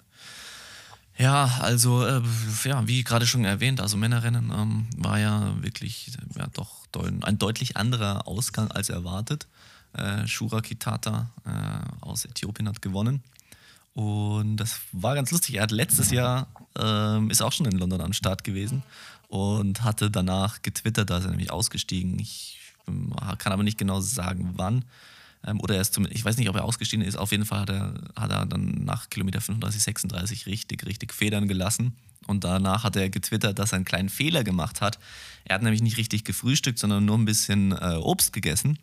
Ja. 1.20 1.60
also 1.62 2.06
äh, 2.06 2.22
ja, 2.64 2.88
wie 2.88 3.04
gerade 3.04 3.28
schon 3.28 3.46
erwähnt, 3.46 3.82
also 3.82 3.98
Männerrennen 3.98 4.52
ähm, 4.52 4.88
war 4.98 5.20
ja 5.20 5.54
wirklich 5.62 6.12
ja, 6.36 6.48
doch 6.54 6.88
ein 7.24 7.38
deutlich 7.38 7.78
anderer 7.78 8.28
Ausgang 8.28 8.72
als 8.72 8.90
erwartet. 8.90 9.48
Äh, 9.94 10.28
Shura 10.28 10.62
Kitata 10.62 11.30
äh, 11.46 12.06
aus 12.06 12.26
Äthiopien 12.26 12.68
hat 12.68 12.82
gewonnen. 12.82 13.24
Und 13.94 14.58
das 14.58 14.80
war 14.92 15.16
ganz 15.16 15.32
lustig. 15.32 15.56
Er 15.56 15.64
hat 15.64 15.72
letztes 15.72 16.12
Jahr, 16.12 16.48
ähm, 16.78 17.30
ist 17.30 17.42
auch 17.42 17.52
schon 17.52 17.66
in 17.66 17.78
London 17.78 18.02
am 18.02 18.14
Start 18.14 18.44
gewesen 18.44 18.84
und 19.28 19.84
hatte 19.84 20.10
danach 20.10 20.62
getwittert, 20.62 21.10
da 21.10 21.18
ist 21.18 21.26
er 21.26 21.32
nämlich 21.32 21.52
ausgestiegen. 21.52 22.18
Ich 22.20 22.60
ähm, 22.88 23.14
kann 23.38 23.54
aber 23.54 23.64
nicht 23.64 23.78
genau 23.78 24.00
sagen, 24.00 24.54
wann. 24.56 24.86
Ähm, 25.46 25.60
oder 25.62 25.76
er 25.76 25.82
ist 25.82 25.94
zum, 25.94 26.08
ich 26.10 26.24
weiß 26.24 26.38
nicht, 26.38 26.50
ob 26.50 26.56
er 26.56 26.66
ausgestiegen 26.66 27.06
ist. 27.06 27.18
Auf 27.18 27.32
jeden 27.32 27.46
Fall 27.46 27.62
hat 27.62 27.70
er, 27.70 27.94
hat 28.16 28.32
er 28.32 28.46
dann 28.46 28.84
nach 28.84 29.10
Kilometer 29.10 29.42
35, 29.42 29.82
36 29.84 30.46
richtig, 30.46 30.86
richtig 30.86 31.14
Federn 31.14 31.48
gelassen. 31.48 31.96
Und 32.28 32.44
danach 32.44 32.84
hat 32.84 32.96
er 32.96 33.10
getwittert, 33.10 33.58
dass 33.58 33.72
er 33.72 33.78
einen 33.78 33.86
kleinen 33.86 34.10
Fehler 34.10 34.44
gemacht 34.44 34.82
hat. 34.82 35.00
Er 35.46 35.56
hat 35.56 35.64
nämlich 35.64 35.82
nicht 35.82 35.98
richtig 35.98 36.26
gefrühstückt, 36.26 36.78
sondern 36.78 37.06
nur 37.06 37.18
ein 37.18 37.26
bisschen 37.26 37.72
äh, 37.72 37.96
Obst 37.96 38.34
gegessen. 38.34 38.78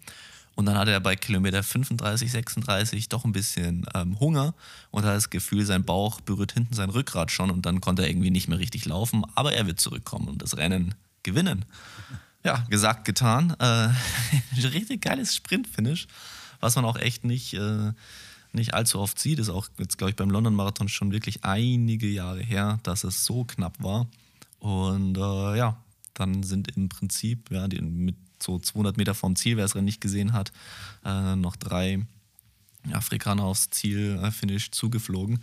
Und 0.57 0.65
dann 0.65 0.79
hatte 0.79 0.91
er 0.91 1.01
bei 1.01 1.17
Kilometer 1.17 1.63
35, 1.63 2.33
36 2.33 3.11
doch 3.11 3.27
ein 3.27 3.33
bisschen 3.33 3.87
ähm, 3.95 4.19
Hunger 4.19 4.55
und 4.91 5.05
hat 5.05 5.15
das 5.15 5.29
Gefühl, 5.29 5.67
sein 5.67 5.85
Bauch 5.85 6.23
berührt 6.23 6.53
hinten 6.53 6.75
sein 6.75 6.89
Rückgrat 6.89 7.31
schon 7.31 7.51
und 7.51 7.67
dann 7.67 7.83
konnte 7.83 8.03
er 8.03 8.09
irgendwie 8.09 8.31
nicht 8.31 8.49
mehr 8.49 8.59
richtig 8.59 8.87
laufen. 8.87 9.23
Aber 9.35 9.53
er 9.53 9.67
wird 9.67 9.81
zurückkommen 9.81 10.29
und 10.29 10.41
das 10.41 10.57
Rennen 10.57 10.95
gewinnen. 11.23 11.67
Ja, 12.43 12.65
gesagt, 12.71 13.05
getan. 13.05 13.55
Äh, 13.59 13.89
richtig 14.69 15.03
geiles 15.03 15.35
Sprint-Finish, 15.35 16.09
was 16.61 16.77
man 16.77 16.85
auch 16.85 16.97
echt 16.97 17.25
nicht, 17.25 17.55
äh, 17.55 17.93
nicht 18.53 18.75
allzu 18.75 19.01
oft 19.01 19.19
sieht. 19.19 19.39
Ist 19.39 19.51
auch 19.51 19.69
jetzt, 19.79 19.99
glaube 19.99 20.11
ich, 20.11 20.17
beim 20.17 20.31
London-Marathon 20.31 20.89
schon 20.89 21.13
wirklich 21.13 21.45
einige 21.45 22.07
Jahre 22.07 22.41
her, 22.41 22.79
dass 22.83 23.05
es 23.05 23.25
so 23.25 23.45
knapp 23.45 23.83
war. 23.83 24.07
Und 24.59 25.17
äh, 25.17 25.57
ja, 25.57 25.77
dann 26.15 26.43
sind 26.43 26.77
im 26.77 26.89
Prinzip 26.89 27.51
ja, 27.51 27.69
die, 27.69 27.81
mit 27.81 28.17
so 28.43 28.59
200 28.59 28.97
Meter 28.97 29.15
vom 29.15 29.37
Ziel, 29.37 29.57
wer 29.57 29.65
es 29.65 29.75
nicht 29.75 30.01
gesehen 30.01 30.33
hat, 30.33 30.53
äh, 31.05 31.37
noch 31.37 31.57
drei 31.57 32.07
Afrikaner 32.93 33.45
aufs 33.45 33.71
Zielfinish 33.71 34.69
äh, 34.69 34.71
zugeflogen. 34.71 35.41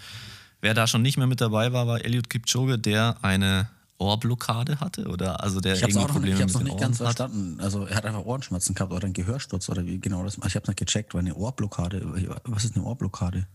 Wer 0.61 0.73
da 0.73 0.87
schon 0.87 1.01
nicht 1.01 1.17
mehr 1.17 1.27
mit 1.27 1.41
dabei 1.41 1.73
war, 1.73 1.87
war 1.87 2.05
Eliud 2.05 2.29
Kipchoge, 2.29 2.79
der 2.79 3.17
eine 3.21 3.67
Ohrblockade 3.97 4.79
hatte 4.79 5.07
oder 5.07 5.43
also 5.43 5.59
der 5.59 5.75
ich 5.75 5.81
irgendwie 5.81 6.05
Probleme 6.05 6.39
noch, 6.39 6.39
ich 6.39 6.45
mit 6.45 6.53
noch 6.55 6.63
nicht 6.63 6.79
ganz 6.79 6.99
hat. 6.99 7.05
verstanden. 7.05 7.59
Also 7.59 7.85
er 7.85 7.95
hat 7.95 8.05
einfach 8.05 8.25
Ohrenschmerzen 8.25 8.75
gehabt 8.75 8.91
oder 8.91 9.05
einen 9.05 9.13
Gehörsturz 9.13 9.69
oder 9.69 9.85
wie 9.85 9.99
genau 9.99 10.23
das. 10.23 10.37
Ich 10.37 10.55
habe 10.55 10.63
es 10.63 10.67
nicht 10.67 10.79
gecheckt, 10.79 11.13
weil 11.13 11.21
eine 11.21 11.35
Ohrblockade. 11.35 12.39
Was 12.45 12.65
ist 12.65 12.75
eine 12.75 12.85
Ohrblockade? 12.85 13.47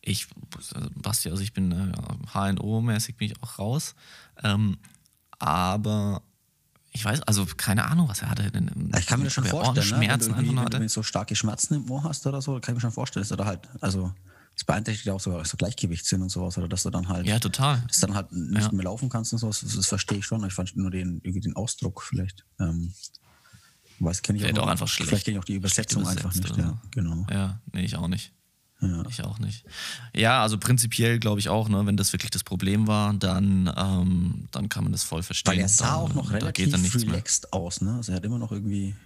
Ich, 0.00 0.26
Basti, 1.00 1.30
also 1.30 1.42
ich 1.42 1.52
bin 1.52 1.70
äh, 1.70 1.92
HNO-mäßig 2.34 3.16
bin 3.16 3.30
ich 3.30 3.42
auch 3.42 3.58
raus. 3.60 3.94
Ähm, 4.42 4.78
aber 5.38 6.22
ich 6.90 7.04
weiß, 7.04 7.22
also 7.22 7.46
keine 7.56 7.86
Ahnung, 7.86 8.08
was 8.08 8.20
er 8.22 8.30
hatte. 8.30 8.50
Ich 8.98 9.06
kann 9.06 9.20
mir 9.20 9.26
das 9.26 9.32
schon 9.32 9.44
vorstellen, 9.44 9.88
ne? 9.88 9.96
Schmerzen 9.96 10.36
wenn, 10.36 10.46
du, 10.46 10.56
wenn 10.56 10.82
du 10.82 10.88
so 10.88 11.02
starke 11.02 11.34
Schmerzen 11.36 11.74
im 11.74 11.90
Ohr 11.90 12.04
hast 12.04 12.26
oder 12.26 12.42
so, 12.42 12.54
kann 12.60 12.72
ich 12.72 12.74
mir 12.74 12.80
schon 12.80 12.92
vorstellen, 12.92 13.22
dass 13.22 13.28
du 13.30 13.36
da 13.36 13.46
halt, 13.46 13.60
also 13.80 14.12
das 14.62 14.66
beeinträchtigt 14.66 15.08
auch 15.10 15.20
so, 15.20 15.42
so 15.44 15.56
Gleichgewichtssinn 15.56 16.22
und 16.22 16.28
sowas, 16.28 16.56
oder 16.56 16.68
dass 16.68 16.84
du 16.84 16.90
dann 16.90 17.08
halt, 17.08 17.26
ja, 17.26 17.38
total. 17.38 17.82
dass 17.88 18.00
dann 18.00 18.14
halt 18.14 18.32
nicht 18.32 18.62
ja. 18.62 18.72
mehr 18.72 18.84
laufen 18.84 19.08
kannst 19.08 19.32
und 19.32 19.38
sowas, 19.38 19.60
das, 19.60 19.74
das, 19.74 19.86
verstehe 19.86 20.18
ich 20.18 20.24
schon. 20.24 20.46
Ich 20.46 20.54
fand 20.54 20.76
nur 20.76 20.90
den, 20.90 21.20
irgendwie 21.22 21.40
den 21.40 21.56
Ausdruck 21.56 22.02
vielleicht. 22.02 22.44
Ähm, 22.60 22.94
weiß, 23.98 24.22
kenne 24.22 24.36
ich 24.36 24.44
vielleicht 24.44 24.58
auch, 24.58 24.64
auch 24.64 24.68
einfach 24.68 24.88
schlecht. 24.88 25.08
Vielleicht 25.08 25.24
kenne 25.24 25.36
ich 25.36 25.40
auch 25.40 25.44
die 25.44 25.54
Übersetzung 25.54 26.06
einfach 26.06 26.34
nicht, 26.34 26.56
ja, 26.56 26.80
genau. 26.90 27.26
Ja, 27.30 27.60
nee, 27.72 27.84
ich 27.84 27.96
auch 27.96 28.08
nicht. 28.08 28.32
Ja. 28.80 29.04
Ich 29.08 29.22
auch 29.22 29.38
nicht. 29.38 29.64
Ja, 30.12 30.42
also 30.42 30.58
prinzipiell 30.58 31.20
glaube 31.20 31.38
ich 31.38 31.48
auch, 31.48 31.68
ne, 31.68 31.86
wenn 31.86 31.96
das 31.96 32.12
wirklich 32.12 32.32
das 32.32 32.42
Problem 32.42 32.88
war, 32.88 33.14
dann, 33.14 33.72
ähm, 33.76 34.48
dann 34.50 34.68
kann 34.68 34.82
man 34.82 34.92
das 34.92 35.04
voll 35.04 35.22
verstehen. 35.22 35.52
Weil 35.52 35.60
er 35.60 35.68
sah 35.68 35.86
dann, 35.86 35.94
auch 35.94 36.14
noch 36.14 36.32
relativ 36.32 36.94
relaxed 36.96 37.52
aus, 37.52 37.80
ne? 37.80 37.94
Also 37.94 38.10
er 38.10 38.16
hat 38.16 38.24
immer 38.24 38.38
noch 38.38 38.50
irgendwie, 38.50 38.96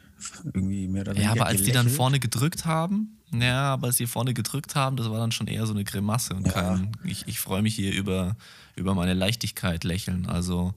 irgendwie 0.54 0.88
mehr 0.88 1.02
oder 1.02 1.12
weniger 1.12 1.26
Ja, 1.26 1.32
aber 1.32 1.46
als 1.46 1.58
gelächelt. 1.58 1.66
die 1.68 1.72
dann 1.88 1.88
vorne 1.94 2.18
gedrückt 2.20 2.64
haben, 2.64 3.18
ja, 3.32 3.72
aber 3.74 3.88
als 3.88 3.96
die 3.96 4.06
vorne 4.06 4.34
gedrückt 4.34 4.74
haben, 4.74 4.96
das 4.96 5.10
war 5.10 5.18
dann 5.18 5.32
schon 5.32 5.46
eher 5.46 5.66
so 5.66 5.72
eine 5.74 5.84
Grimasse 5.84 6.34
und 6.34 6.46
Ja. 6.46 6.52
kein, 6.52 6.92
ich, 7.04 7.26
ich 7.26 7.40
freue 7.40 7.62
mich 7.62 7.74
hier 7.74 7.92
über, 7.94 8.36
über 8.76 8.94
meine 8.94 9.14
Leichtigkeit 9.14 9.84
lächeln. 9.84 10.26
Also 10.26 10.74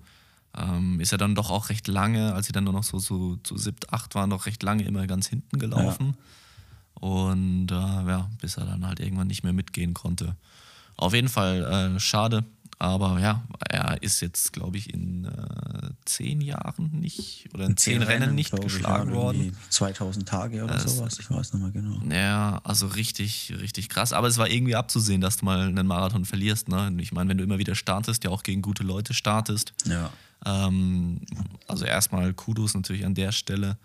ähm, 0.57 0.99
ist 0.99 1.11
er 1.11 1.17
dann 1.19 1.35
doch 1.35 1.51
auch 1.51 1.69
recht 1.69 1.87
lange, 1.87 2.33
als 2.33 2.47
sie 2.47 2.51
dann 2.53 2.63
nur 2.63 2.73
noch 2.73 2.83
so, 2.83 2.97
so 2.99 3.35
zu 3.37 3.57
siebt, 3.57 3.93
acht 3.93 4.15
waren, 4.15 4.29
noch 4.29 4.45
recht 4.47 4.63
lange 4.63 4.83
immer 4.83 5.05
ganz 5.07 5.27
hinten 5.27 5.59
gelaufen. 5.59 6.15
Und 6.95 7.71
äh, 7.71 7.75
ja, 7.75 8.29
bis 8.41 8.57
er 8.57 8.65
dann 8.65 8.85
halt 8.85 8.99
irgendwann 8.99 9.27
nicht 9.27 9.43
mehr 9.43 9.53
mitgehen 9.53 9.93
konnte. 9.93 10.35
Auf 10.97 11.13
jeden 11.13 11.29
Fall 11.29 11.93
äh, 11.95 11.99
schade, 11.99 12.43
aber 12.79 13.19
ja, 13.19 13.43
er 13.69 14.01
ist 14.01 14.21
jetzt, 14.21 14.53
glaube 14.53 14.77
ich, 14.77 14.93
in 14.93 15.25
äh, 15.25 15.89
zehn 16.05 16.39
Jahren 16.39 16.89
nicht 16.99 17.49
oder 17.53 17.65
in, 17.65 17.75
zehn, 17.75 18.01
Rennen, 18.01 18.33
nicht 18.35 18.51
glaub 18.51 18.65
ich, 18.65 18.73
geschlagen 18.73 19.13
worden. 19.13 19.41
irgendwie 19.41 19.57
2000 19.69 20.27
Tage 20.27 20.63
oder 20.63 20.73
Das- 20.75 20.95
sowas, 20.95 21.19
ich 21.19 21.29
weiß 21.29 21.53
nicht 21.53 21.61
mehr 21.61 21.71
genau. 21.71 22.01
Ja, 22.09 22.61
also 22.63 22.87
richtig, 22.87 23.53
richtig 23.59 23.89
krass. 23.89 24.13
Aber 24.13 24.27
es 24.27 24.37
war 24.37 24.49
irgendwie 24.49 24.75
abzusehen, 24.75 25.19
dass 25.19 25.37
du 25.37 25.45
mal 25.45 25.67
einen 25.67 25.87
Marathon 25.87 26.23
verlierst. 26.25 26.69
Ne? 26.69 26.91
Ich 26.99 27.11
meine, 27.11 27.29
wenn 27.29 27.37
du 27.37 27.43
immer 27.43 27.57
wieder 27.59 27.75
startest, 27.75 28.23
ja 28.23 28.29
auch 28.29 28.43
gegen 28.43 28.61
gute 28.61 28.83
Leute 28.83 29.13
startest. 29.13 29.73
Ja. 29.85 30.09
Ähm, 30.45 31.19
also 31.67 31.83
erstmal 31.85 32.33
Kudos 32.33 32.73
natürlich 32.75 33.05
an 33.05 33.13
der 33.13 33.31
Stelle. 33.33 33.77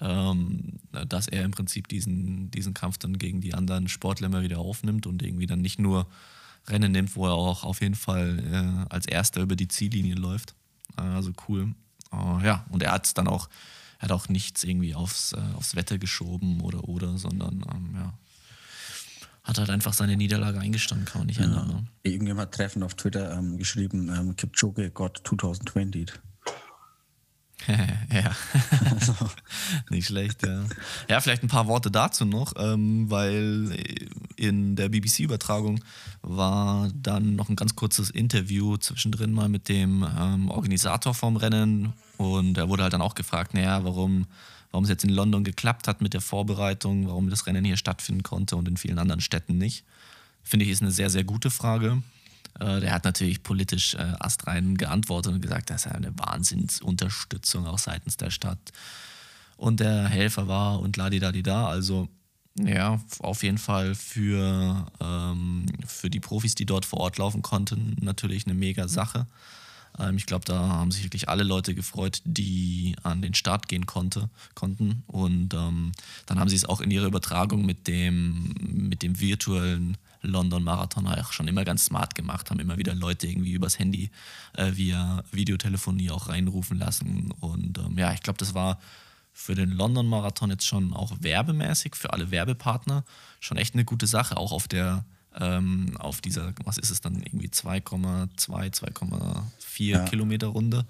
ähm, 0.00 0.80
dass 1.06 1.28
er 1.28 1.44
im 1.44 1.50
Prinzip 1.50 1.86
diesen, 1.86 2.50
diesen 2.50 2.72
Kampf 2.74 2.96
dann 2.98 3.18
gegen 3.18 3.40
die 3.42 3.52
anderen 3.54 3.88
Sportler 3.88 4.26
immer 4.28 4.40
wieder 4.42 4.58
aufnimmt 4.58 5.06
und 5.06 5.22
irgendwie 5.22 5.46
dann 5.46 5.60
nicht 5.60 5.78
nur 5.78 6.06
Rennen 6.68 6.92
nimmt, 6.92 7.16
wo 7.16 7.26
er 7.26 7.34
auch 7.34 7.64
auf 7.64 7.80
jeden 7.80 7.94
Fall 7.94 8.86
äh, 8.88 8.92
als 8.92 9.06
erster 9.06 9.40
über 9.40 9.56
die 9.56 9.68
Ziellinie 9.68 10.14
läuft. 10.14 10.54
Äh, 10.96 11.02
also 11.02 11.32
cool. 11.48 11.74
Äh, 12.12 12.44
ja, 12.44 12.64
und 12.70 12.82
er 12.82 12.92
hat 12.92 13.06
es 13.06 13.14
dann 13.14 13.28
auch, 13.28 13.48
er 13.98 14.04
hat 14.04 14.12
auch 14.12 14.28
nichts 14.28 14.64
irgendwie 14.64 14.94
aufs, 14.94 15.32
äh, 15.32 15.40
aufs 15.56 15.74
Wetter 15.74 15.98
geschoben 15.98 16.60
oder 16.60 16.88
oder, 16.88 17.18
sondern 17.18 17.64
ähm, 17.72 17.94
ja, 17.94 18.14
hat 19.44 19.58
halt 19.58 19.70
einfach 19.70 19.92
seine 19.92 20.16
Niederlage 20.16 20.60
eingestanden, 20.60 21.06
kann 21.06 21.20
man 21.20 21.26
nicht 21.26 21.40
ja. 21.40 21.46
ändern. 21.46 21.68
Ne? 21.68 21.86
Irgendjemand 22.04 22.48
hat 22.48 22.54
Treffen 22.54 22.82
auf 22.82 22.94
Twitter 22.94 23.36
ähm, 23.36 23.58
geschrieben, 23.58 24.08
ähm, 24.08 24.36
Kipchoge 24.36 24.90
got 24.90 25.20
2020. 25.24 26.12
ja, 28.12 28.30
also. 28.90 29.14
nicht 29.90 30.06
schlecht, 30.06 30.44
ja. 30.44 30.64
Ja, 31.08 31.20
vielleicht 31.20 31.42
ein 31.42 31.48
paar 31.48 31.66
Worte 31.66 31.90
dazu 31.90 32.24
noch, 32.24 32.54
ähm, 32.56 33.10
weil 33.10 33.76
in 34.36 34.76
der 34.76 34.88
BBC-Übertragung 34.88 35.80
war 36.22 36.90
dann 36.94 37.36
noch 37.36 37.48
ein 37.48 37.56
ganz 37.56 37.76
kurzes 37.76 38.10
Interview 38.10 38.76
zwischendrin 38.76 39.32
mal 39.32 39.48
mit 39.48 39.68
dem 39.68 40.06
ähm, 40.18 40.50
Organisator 40.50 41.14
vom 41.14 41.36
Rennen 41.36 41.92
und 42.16 42.58
er 42.58 42.68
wurde 42.68 42.84
halt 42.84 42.92
dann 42.92 43.02
auch 43.02 43.14
gefragt, 43.14 43.54
naja, 43.54 43.84
warum, 43.84 44.26
warum 44.70 44.84
es 44.84 44.90
jetzt 44.90 45.04
in 45.04 45.10
London 45.10 45.44
geklappt 45.44 45.88
hat 45.88 46.00
mit 46.00 46.14
der 46.14 46.20
Vorbereitung, 46.20 47.06
warum 47.08 47.30
das 47.30 47.46
Rennen 47.46 47.64
hier 47.64 47.76
stattfinden 47.76 48.22
konnte 48.22 48.56
und 48.56 48.68
in 48.68 48.76
vielen 48.76 48.98
anderen 48.98 49.20
Städten 49.20 49.58
nicht. 49.58 49.84
Finde 50.44 50.64
ich, 50.64 50.72
ist 50.72 50.82
eine 50.82 50.90
sehr, 50.90 51.10
sehr 51.10 51.24
gute 51.24 51.50
Frage. 51.50 52.02
Äh, 52.60 52.80
der 52.80 52.92
hat 52.92 53.04
natürlich 53.04 53.42
politisch 53.42 53.94
äh, 53.94 54.12
astrein 54.20 54.76
geantwortet 54.76 55.32
und 55.32 55.40
gesagt, 55.40 55.70
das 55.70 55.86
ist 55.86 55.92
eine 55.92 56.16
Wahnsinnsunterstützung 56.18 57.66
auch 57.66 57.78
seitens 57.78 58.16
der 58.16 58.30
Stadt. 58.30 58.72
Und 59.56 59.80
der 59.80 60.08
Helfer 60.08 60.48
war 60.48 60.80
und 60.80 60.96
ladidadida. 60.96 61.68
Also 61.68 62.08
ja, 62.58 63.00
auf 63.20 63.42
jeden 63.42 63.58
Fall 63.58 63.94
für, 63.94 64.86
ähm, 65.00 65.66
für 65.86 66.10
die 66.10 66.20
Profis, 66.20 66.54
die 66.54 66.66
dort 66.66 66.84
vor 66.84 67.00
Ort 67.00 67.18
laufen 67.18 67.42
konnten, 67.42 67.96
natürlich 68.00 68.46
eine 68.46 68.54
mega 68.54 68.88
Sache. 68.88 69.26
Ähm, 69.98 70.16
ich 70.16 70.26
glaube, 70.26 70.44
da 70.44 70.68
haben 70.68 70.90
sich 70.90 71.04
wirklich 71.04 71.28
alle 71.28 71.44
Leute 71.44 71.74
gefreut, 71.74 72.22
die 72.24 72.96
an 73.02 73.22
den 73.22 73.34
Start 73.34 73.68
gehen 73.68 73.86
konnte, 73.86 74.30
konnten. 74.54 75.02
Und 75.06 75.54
ähm, 75.54 75.92
dann 76.26 76.38
haben 76.38 76.48
sie 76.48 76.56
es 76.56 76.64
auch 76.64 76.80
in 76.80 76.90
ihrer 76.90 77.06
Übertragung 77.06 77.64
mit 77.64 77.86
dem, 77.88 78.54
mit 78.60 79.02
dem 79.02 79.20
virtuellen 79.20 79.96
London 80.22 80.62
Marathon 80.62 81.06
auch 81.08 81.32
schon 81.32 81.48
immer 81.48 81.64
ganz 81.64 81.86
smart 81.86 82.14
gemacht, 82.14 82.50
haben 82.50 82.60
immer 82.60 82.78
wieder 82.78 82.94
Leute 82.94 83.26
irgendwie 83.26 83.52
übers 83.52 83.78
Handy 83.78 84.10
äh, 84.54 84.72
via 84.74 85.24
Videotelefonie 85.32 86.10
auch 86.10 86.28
reinrufen 86.28 86.78
lassen. 86.78 87.32
Und 87.40 87.78
ähm, 87.78 87.98
ja, 87.98 88.12
ich 88.12 88.22
glaube, 88.22 88.38
das 88.38 88.54
war 88.54 88.78
für 89.32 89.54
den 89.54 89.70
London 89.70 90.06
Marathon 90.06 90.50
jetzt 90.50 90.66
schon 90.66 90.92
auch 90.92 91.12
werbemäßig, 91.20 91.96
für 91.96 92.12
alle 92.12 92.30
Werbepartner, 92.30 93.04
schon 93.40 93.56
echt 93.56 93.74
eine 93.74 93.84
gute 93.84 94.06
Sache, 94.06 94.36
auch 94.36 94.52
auf 94.52 94.68
der 94.68 95.04
ähm, 95.38 95.96
auf 95.98 96.20
dieser, 96.20 96.52
was 96.64 96.78
ist 96.78 96.90
es 96.90 97.00
dann, 97.00 97.22
irgendwie 97.22 97.48
2,2, 97.48 98.28
2,4 98.36 99.44
ja. 99.78 100.04
Kilometer 100.04 100.48
Runde. 100.48 100.84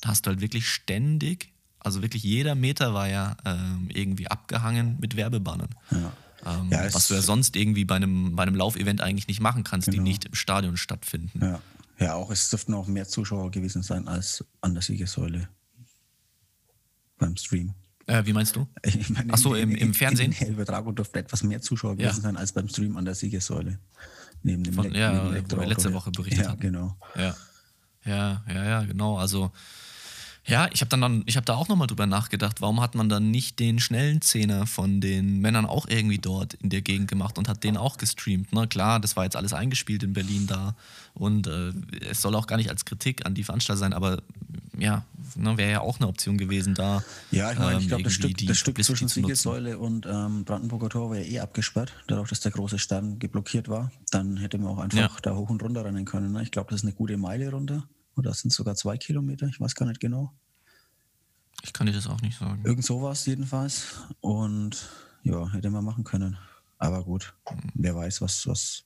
Da 0.00 0.10
hast 0.10 0.26
du 0.26 0.30
halt 0.30 0.40
wirklich 0.40 0.68
ständig, 0.68 1.52
also 1.78 2.02
wirklich 2.02 2.22
jeder 2.22 2.54
Meter 2.54 2.94
war 2.94 3.08
ja 3.08 3.36
ähm, 3.44 3.88
irgendwie 3.92 4.28
abgehangen 4.28 4.98
mit 5.00 5.16
Werbebannern. 5.16 5.70
Ja. 5.90 6.12
Ähm, 6.46 6.68
ja, 6.70 6.92
was 6.94 7.08
du 7.08 7.14
ja 7.14 7.22
sonst 7.22 7.56
irgendwie 7.56 7.84
bei 7.84 7.96
einem, 7.96 8.34
bei 8.34 8.42
einem 8.42 8.54
Laufevent 8.54 9.00
eigentlich 9.00 9.28
nicht 9.28 9.40
machen 9.40 9.64
kannst, 9.64 9.86
genau. 9.90 10.02
die 10.02 10.08
nicht 10.08 10.24
im 10.24 10.34
Stadion 10.34 10.76
stattfinden. 10.76 11.38
Ja. 11.40 11.60
ja, 11.98 12.14
auch 12.14 12.30
es 12.30 12.48
dürften 12.50 12.74
auch 12.74 12.86
mehr 12.86 13.08
Zuschauer 13.08 13.50
gewesen 13.50 13.82
sein 13.82 14.08
als 14.08 14.44
an 14.60 14.72
der 14.74 14.82
Siegessäule 14.82 15.48
beim 17.18 17.36
Stream. 17.36 17.74
Äh, 18.10 18.26
wie 18.26 18.32
meinst 18.32 18.56
du? 18.56 18.66
Ich 18.82 19.08
meine, 19.10 19.32
Achso, 19.32 19.54
im, 19.54 19.74
im 19.74 19.94
Fernsehen? 19.94 20.32
In 20.32 20.38
der 20.38 20.48
Übertragung 20.50 20.94
dürften 20.94 21.18
etwas 21.18 21.44
mehr 21.44 21.60
Zuschauer 21.60 21.96
gewesen 21.96 22.16
ja. 22.16 22.22
sein 22.22 22.36
als 22.36 22.52
beim 22.52 22.68
Stream 22.68 22.96
an 22.96 23.04
der 23.04 23.14
Siegessäule. 23.14 23.78
Neben 24.42 24.64
dem 24.64 24.74
Von, 24.74 24.92
ja, 24.92 25.30
neben 25.30 25.50
wo 25.52 25.60
wir 25.60 25.66
letzte 25.66 25.92
Woche 25.92 26.10
berichtet 26.10 26.44
ja, 26.44 26.50
haben. 26.50 26.60
genau. 26.60 26.96
Ja. 27.14 27.36
ja, 28.04 28.44
ja, 28.48 28.64
ja, 28.64 28.82
genau. 28.82 29.18
Also 29.18 29.52
ja, 30.50 30.68
ich 30.72 30.80
habe 30.80 30.88
dann, 30.88 31.22
ich 31.26 31.36
habe 31.36 31.46
da 31.46 31.54
auch 31.54 31.68
nochmal 31.68 31.86
drüber 31.86 32.06
nachgedacht, 32.06 32.60
warum 32.60 32.80
hat 32.80 32.94
man 32.94 33.08
dann 33.08 33.30
nicht 33.30 33.60
den 33.60 33.78
schnellen 33.78 34.20
Zehner 34.20 34.66
von 34.66 35.00
den 35.00 35.40
Männern 35.40 35.64
auch 35.64 35.86
irgendwie 35.88 36.18
dort 36.18 36.54
in 36.54 36.70
der 36.70 36.82
Gegend 36.82 37.08
gemacht 37.08 37.38
und 37.38 37.48
hat 37.48 37.62
den 37.62 37.76
auch 37.76 37.98
gestreamt. 37.98 38.48
Na 38.50 38.66
klar, 38.66 38.98
das 38.98 39.16
war 39.16 39.24
jetzt 39.24 39.36
alles 39.36 39.52
eingespielt 39.52 40.02
in 40.02 40.12
Berlin 40.12 40.46
da 40.46 40.74
und 41.14 41.46
äh, 41.46 41.72
es 42.10 42.20
soll 42.20 42.34
auch 42.34 42.48
gar 42.48 42.56
nicht 42.56 42.68
als 42.68 42.84
Kritik 42.84 43.24
an 43.26 43.34
die 43.34 43.44
Veranstalter 43.44 43.78
sein, 43.78 43.92
aber 43.92 44.22
ja, 44.76 45.04
ne, 45.36 45.56
wäre 45.56 45.70
ja 45.70 45.80
auch 45.82 46.00
eine 46.00 46.08
Option 46.08 46.36
gewesen 46.36 46.74
da. 46.74 47.04
Ja, 47.30 47.52
ich 47.52 47.58
meine, 47.58 47.74
ähm, 47.74 47.80
ich 47.80 47.88
glaube, 47.88 48.02
das 48.02 48.14
Stück, 48.14 48.36
das 48.36 48.58
Stück 48.58 48.82
zwischen 48.82 49.08
Siegessäule 49.08 49.78
und 49.78 50.06
ähm, 50.06 50.44
Brandenburger 50.44 50.88
Tor 50.88 51.10
war 51.10 51.18
ja 51.18 51.24
eh 51.24 51.40
abgesperrt, 51.40 51.92
dadurch, 52.08 52.30
dass 52.30 52.40
der 52.40 52.50
große 52.52 52.78
Stern 52.78 53.18
geblockiert 53.18 53.68
war. 53.68 53.92
Dann 54.10 54.36
hätte 54.38 54.58
man 54.58 54.68
auch 54.68 54.78
einfach 54.78 54.98
ja. 54.98 55.10
da 55.22 55.34
hoch 55.34 55.50
und 55.50 55.62
runter 55.62 55.84
rennen 55.84 56.04
können. 56.04 56.32
Ne? 56.32 56.42
Ich 56.42 56.50
glaube, 56.50 56.70
das 56.70 56.80
ist 56.80 56.84
eine 56.84 56.94
gute 56.94 57.16
Meile 57.16 57.50
runter. 57.50 57.84
Oder 58.20 58.34
sind 58.34 58.50
es 58.50 58.56
sogar 58.56 58.74
zwei 58.74 58.98
Kilometer? 58.98 59.46
Ich 59.46 59.58
weiß 59.58 59.74
gar 59.74 59.86
nicht 59.86 59.98
genau. 59.98 60.34
Ich 61.62 61.72
kann 61.72 61.86
dir 61.86 61.94
das 61.94 62.06
auch 62.06 62.20
nicht 62.20 62.38
sagen. 62.38 62.62
Irgend 62.66 62.84
sowas 62.84 63.24
jedenfalls. 63.24 64.02
Und 64.20 64.90
ja, 65.22 65.50
hätte 65.50 65.70
man 65.70 65.82
machen 65.82 66.04
können. 66.04 66.36
Aber 66.76 67.02
gut, 67.02 67.32
mhm. 67.50 67.70
wer 67.72 67.96
weiß, 67.96 68.20
was, 68.20 68.46
was 68.46 68.84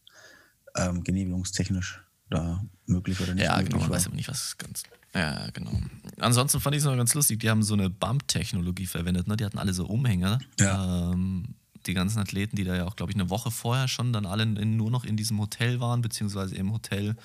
ähm, 0.76 1.02
genehmigungstechnisch 1.02 2.00
da 2.30 2.64
möglich 2.86 3.20
oder 3.20 3.34
nicht 3.34 3.44
ja, 3.44 3.56
möglich 3.56 3.70
genau, 3.70 3.82
man 3.82 3.90
weiß 3.90 4.06
aber 4.06 4.14
nicht, 4.14 4.28
was 4.28 4.56
ganz. 4.56 4.84
Ja, 5.12 5.50
genau. 5.50 5.80
Ansonsten 6.18 6.60
fand 6.60 6.76
ich 6.76 6.82
es 6.82 6.86
noch 6.86 6.96
ganz 6.96 7.12
lustig, 7.14 7.40
die 7.40 7.50
haben 7.50 7.64
so 7.64 7.74
eine 7.74 7.90
Bump-Technologie 7.90 8.86
verwendet, 8.86 9.26
ne? 9.26 9.36
Die 9.36 9.44
hatten 9.44 9.58
alle 9.58 9.74
so 9.74 9.86
Umhänge. 9.86 10.38
Ja. 10.60 11.10
Ähm, 11.10 11.56
die 11.86 11.94
ganzen 11.94 12.20
Athleten, 12.20 12.54
die 12.54 12.64
da 12.64 12.76
ja 12.76 12.84
auch, 12.86 12.94
glaube 12.94 13.10
ich, 13.10 13.16
eine 13.16 13.30
Woche 13.30 13.50
vorher 13.50 13.88
schon 13.88 14.12
dann 14.12 14.26
alle 14.26 14.44
in, 14.44 14.76
nur 14.76 14.92
noch 14.92 15.04
in 15.04 15.16
diesem 15.16 15.40
Hotel 15.40 15.80
waren, 15.80 16.02
beziehungsweise 16.02 16.54
im 16.54 16.72
Hotel 16.72 17.16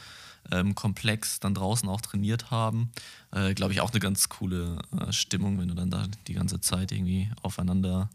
ähm, 0.51 0.75
Komplex 0.75 1.39
dann 1.39 1.53
draußen 1.53 1.87
auch 1.89 2.01
trainiert 2.01 2.51
haben. 2.51 2.91
Äh, 3.31 3.53
Glaube 3.53 3.73
ich 3.73 3.81
auch 3.81 3.91
eine 3.91 3.99
ganz 3.99 4.29
coole 4.29 4.79
äh, 4.99 5.11
Stimmung, 5.11 5.59
wenn 5.59 5.67
du 5.67 5.75
dann 5.75 5.89
da 5.89 6.05
die 6.27 6.33
ganze 6.33 6.61
Zeit 6.61 6.91
irgendwie 6.91 7.29
aufeinander 7.41 8.09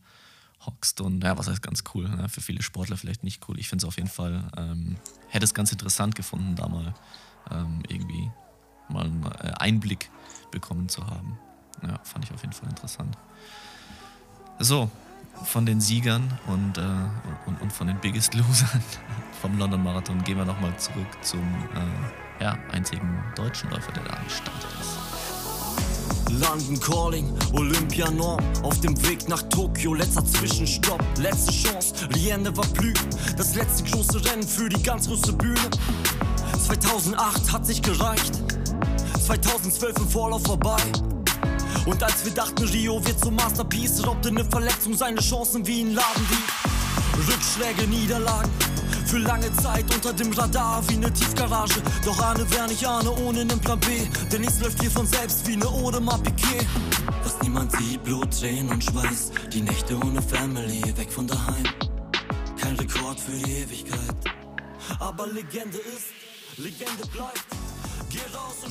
hockst 0.66 1.00
und 1.00 1.22
ja, 1.22 1.36
was 1.36 1.48
heißt 1.48 1.62
ganz 1.62 1.84
cool, 1.94 2.08
ne? 2.08 2.28
für 2.28 2.40
viele 2.40 2.62
Sportler 2.62 2.96
vielleicht 2.96 3.22
nicht 3.22 3.46
cool. 3.48 3.58
Ich 3.58 3.68
finde 3.68 3.84
es 3.84 3.88
auf 3.88 3.96
jeden 3.96 4.08
Fall, 4.08 4.50
ähm, 4.56 4.96
hätte 5.28 5.44
es 5.44 5.54
ganz 5.54 5.72
interessant 5.72 6.14
gefunden, 6.14 6.56
da 6.56 6.68
mal 6.68 6.94
ähm, 7.50 7.82
irgendwie 7.88 8.30
mal 8.88 9.04
einen 9.04 9.24
äh, 9.24 9.52
Einblick 9.58 10.10
bekommen 10.50 10.88
zu 10.88 11.06
haben. 11.06 11.38
Ja, 11.82 11.98
fand 12.02 12.24
ich 12.24 12.32
auf 12.32 12.40
jeden 12.42 12.52
Fall 12.52 12.68
interessant. 12.68 13.16
So, 14.58 14.90
von 15.42 15.66
den 15.66 15.80
Siegern 15.80 16.38
und, 16.46 16.78
äh, 16.78 16.80
und, 17.46 17.60
und, 17.60 17.72
von 17.72 17.88
den 17.88 17.98
Biggest 18.00 18.34
Losern 18.34 18.82
vom 19.42 19.58
London 19.58 19.82
Marathon 19.82 20.22
gehen 20.22 20.38
wir 20.38 20.44
nochmal 20.44 20.76
zurück 20.78 21.06
zum 21.22 21.40
äh, 21.40 22.23
ja, 22.40 22.58
einzigen 22.72 23.22
deutschen 23.36 23.70
Läufer, 23.70 23.92
der 23.92 24.04
da 24.04 24.14
am 24.14 24.28
Start 24.28 24.66
ist. 24.80 24.94
London 26.40 26.80
Calling, 26.80 27.32
Olympia 27.52 28.10
Norm, 28.10 28.42
auf 28.62 28.80
dem 28.80 29.00
Weg 29.06 29.28
nach 29.28 29.42
Tokio, 29.50 29.94
letzter 29.94 30.24
Zwischenstopp, 30.24 31.02
letzte 31.18 31.52
Chance, 31.52 31.94
Lienne 32.10 32.56
war 32.56 32.66
blüht, 32.66 32.98
das 33.36 33.54
letzte 33.54 33.84
große 33.84 34.24
Rennen 34.24 34.42
für 34.42 34.68
die 34.68 34.82
ganz 34.82 35.06
große 35.06 35.32
Bühne. 35.34 35.70
2008 36.66 37.52
hat 37.52 37.66
sich 37.66 37.82
gereicht, 37.82 38.42
2012 39.24 39.96
im 39.98 40.08
Vorlauf 40.08 40.42
vorbei. 40.42 40.82
Und 41.86 42.02
als 42.02 42.24
wir 42.24 42.32
dachten, 42.32 42.64
Rio 42.64 43.04
wird 43.06 43.20
zum 43.20 43.36
Masterpiece, 43.36 44.04
raubte 44.06 44.30
eine 44.30 44.44
Verletzung 44.44 44.94
seine 44.94 45.20
Chancen 45.20 45.66
wie 45.66 45.82
ein 45.82 45.94
Ladendieb. 45.94 46.44
Rückschläge, 47.28 47.86
Niederlagen, 47.88 48.50
für 49.14 49.20
lange 49.20 49.52
Zeit 49.58 49.84
unter 49.94 50.12
dem 50.12 50.32
Radar 50.32 50.82
wie 50.88 50.94
eine 50.94 51.12
Tiefgarage. 51.12 51.80
Doch 52.04 52.18
ahne 52.20 52.44
wer 52.48 52.66
nicht 52.66 52.84
ahne 52.84 53.12
ohne 53.12 53.42
einen 53.42 53.60
Plan 53.60 53.78
B. 53.78 53.86
Denn 54.32 54.40
nichts 54.40 54.60
läuft 54.60 54.80
hier 54.80 54.90
von 54.90 55.06
selbst 55.06 55.46
wie 55.46 55.52
eine 55.52 55.68
Ode 55.68 56.00
mal 56.00 56.18
Piquet. 56.18 56.66
Was 57.22 57.40
niemand 57.40 57.70
sieht, 57.76 58.02
Blut, 58.02 58.36
Tränen 58.36 58.70
und 58.70 58.82
Schweiß. 58.82 59.30
Die 59.52 59.60
Nächte 59.60 59.96
ohne 59.98 60.20
Family, 60.20 60.82
weg 60.96 61.12
von 61.12 61.28
daheim. 61.28 61.64
Kein 62.60 62.74
Rekord 62.74 63.20
für 63.20 63.30
die 63.32 63.52
Ewigkeit. 63.52 64.16
Aber 64.98 65.28
Legende 65.28 65.78
ist, 65.78 66.08
Legende 66.56 67.06
bleibt. 67.12 67.44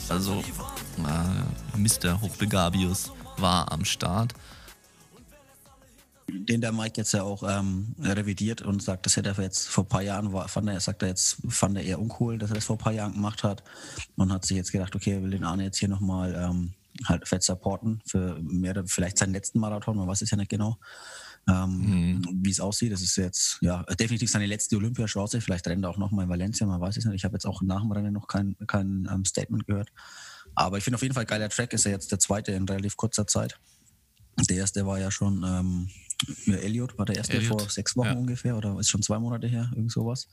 Also, 0.10 0.44
äh, 0.98 1.78
Mr. 1.78 2.20
Hochbegabius 2.20 3.12
war 3.38 3.72
am 3.72 3.86
Start. 3.86 4.34
Den 6.30 6.62
der 6.62 6.72
Mike 6.72 6.94
jetzt 6.98 7.14
ja 7.14 7.24
auch 7.24 7.44
ähm, 7.44 7.96
revidiert 8.00 8.62
und 8.62 8.82
sagt, 8.82 9.06
das 9.06 9.18
hätte 9.18 9.30
er 9.30 9.44
jetzt 9.44 9.68
vor 9.68 9.84
ein 9.84 9.90
paar 9.90 10.02
Jahren, 10.02 10.34
war, 10.34 10.48
fand 10.48 10.70
er, 10.70 10.80
sagt 10.80 11.02
er 11.02 11.10
jetzt, 11.10 11.38
fand 11.50 11.78
er 11.78 11.84
eher 11.84 12.00
uncool, 12.00 12.38
dass 12.38 12.52
er 12.52 12.56
das 12.56 12.66
vor 12.66 12.76
ein 12.76 12.80
paar 12.80 12.94
Jahren 12.94 13.14
gemacht 13.14 13.44
hat 13.44 13.64
und 14.16 14.32
hat 14.32 14.46
sich 14.46 14.58
jetzt 14.58 14.72
gedacht, 14.72 14.96
okay, 14.96 15.14
er 15.14 15.24
will 15.24 15.32
den 15.32 15.44
Arne 15.44 15.66
jetzt 15.66 15.78
hier 15.78 15.90
nochmal 15.90 16.36
ähm, 16.36 16.74
halt 17.06 17.28
fett 17.28 17.44
supporten 17.44 18.02
für 18.06 18.40
mehr, 18.42 18.84
vielleicht 18.86 19.18
seinen 19.18 19.34
letzten 19.34 19.60
Marathon, 19.60 19.98
man 19.98 20.08
weiß 20.08 20.22
es 20.22 20.32
ja 20.32 20.38
nicht 20.38 20.50
genau 20.50 20.78
ähm, 21.48 22.20
mhm. 22.20 22.40
wie 22.44 22.52
es 22.52 22.60
aussieht. 22.60 22.92
Das 22.92 23.02
ist 23.02 23.16
jetzt 23.16 23.58
ja 23.62 23.84
definitiv 23.84 24.32
seine 24.32 24.46
letzte 24.46 24.78
Olympiachance. 24.78 25.42
Vielleicht 25.42 25.68
rennt 25.68 25.84
er 25.84 25.90
auch 25.90 25.98
nochmal 25.98 26.26
in 26.26 26.30
Valencia, 26.30 26.66
man 26.66 26.80
weiß 26.80 26.98
es 26.98 27.06
nicht. 27.06 27.16
Ich 27.16 27.26
habe 27.26 27.36
jetzt 27.36 27.46
auch 27.46 27.62
nach 27.62 27.82
dem 27.82 27.92
Rennen 27.92 28.14
noch 28.14 28.28
kein, 28.28 28.56
kein 28.68 29.08
ähm, 29.12 29.26
Statement 29.26 29.68
gehört. 29.68 29.90
Aber 30.56 30.78
ich 30.78 30.84
finde 30.84 30.96
auf 30.96 31.02
jeden 31.02 31.16
Fall 31.16 31.26
geiler 31.26 31.50
Track, 31.50 31.74
ist 31.74 31.86
er 31.86 31.92
jetzt 31.92 32.12
der 32.12 32.20
zweite 32.20 32.52
in 32.52 32.68
relativ 32.68 32.96
kurzer 32.96 33.28
Zeit. 33.28 33.60
Der 34.50 34.58
erste 34.58 34.86
war 34.86 35.00
ja 35.00 35.12
schon, 35.12 35.44
ähm, 35.46 35.90
Elliot 36.48 36.98
war 36.98 37.06
der 37.06 37.18
erste 37.18 37.38
Elliot, 37.38 37.62
vor 37.62 37.70
sechs 37.70 37.96
Wochen 37.96 38.08
ja. 38.08 38.14
ungefähr 38.14 38.58
oder 38.58 38.80
ist 38.80 38.90
schon 38.90 39.02
zwei 39.02 39.20
Monate 39.20 39.48
her, 39.48 39.70
irgend 39.76 39.92
sowas. 39.92 40.28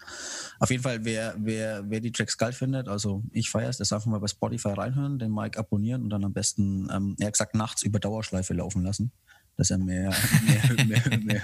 Auf 0.58 0.70
jeden 0.70 0.82
Fall, 0.82 1.04
wer, 1.04 1.34
wer, 1.38 1.88
wer 1.88 2.00
die 2.00 2.12
Tracks 2.12 2.36
geil 2.36 2.52
findet, 2.52 2.88
also 2.88 3.22
ich 3.32 3.50
feiere 3.50 3.68
es, 3.68 3.78
das 3.78 3.92
einfach 3.92 4.06
mal 4.06 4.20
bei 4.20 4.28
Spotify 4.28 4.70
reinhören, 4.70 5.18
den 5.18 5.32
Mike 5.32 5.58
abonnieren 5.58 6.02
und 6.02 6.10
dann 6.10 6.24
am 6.24 6.32
besten, 6.32 6.88
ähm, 6.92 7.16
er 7.18 7.26
hat 7.26 7.34
gesagt, 7.34 7.54
nachts 7.54 7.82
über 7.82 7.98
Dauerschleife 7.98 8.54
laufen 8.54 8.82
lassen, 8.82 9.12
dass 9.56 9.70
er 9.70 9.78
mehr, 9.78 10.14
mehr, 10.46 10.86
mehr, 10.86 11.18
mehr, 11.18 11.42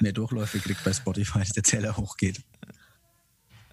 mehr 0.00 0.12
Durchläufe 0.12 0.58
kriegt 0.58 0.84
bei 0.84 0.92
Spotify, 0.92 1.40
dass 1.40 1.50
der 1.50 1.64
Zähler 1.64 1.96
hochgeht. 1.96 2.42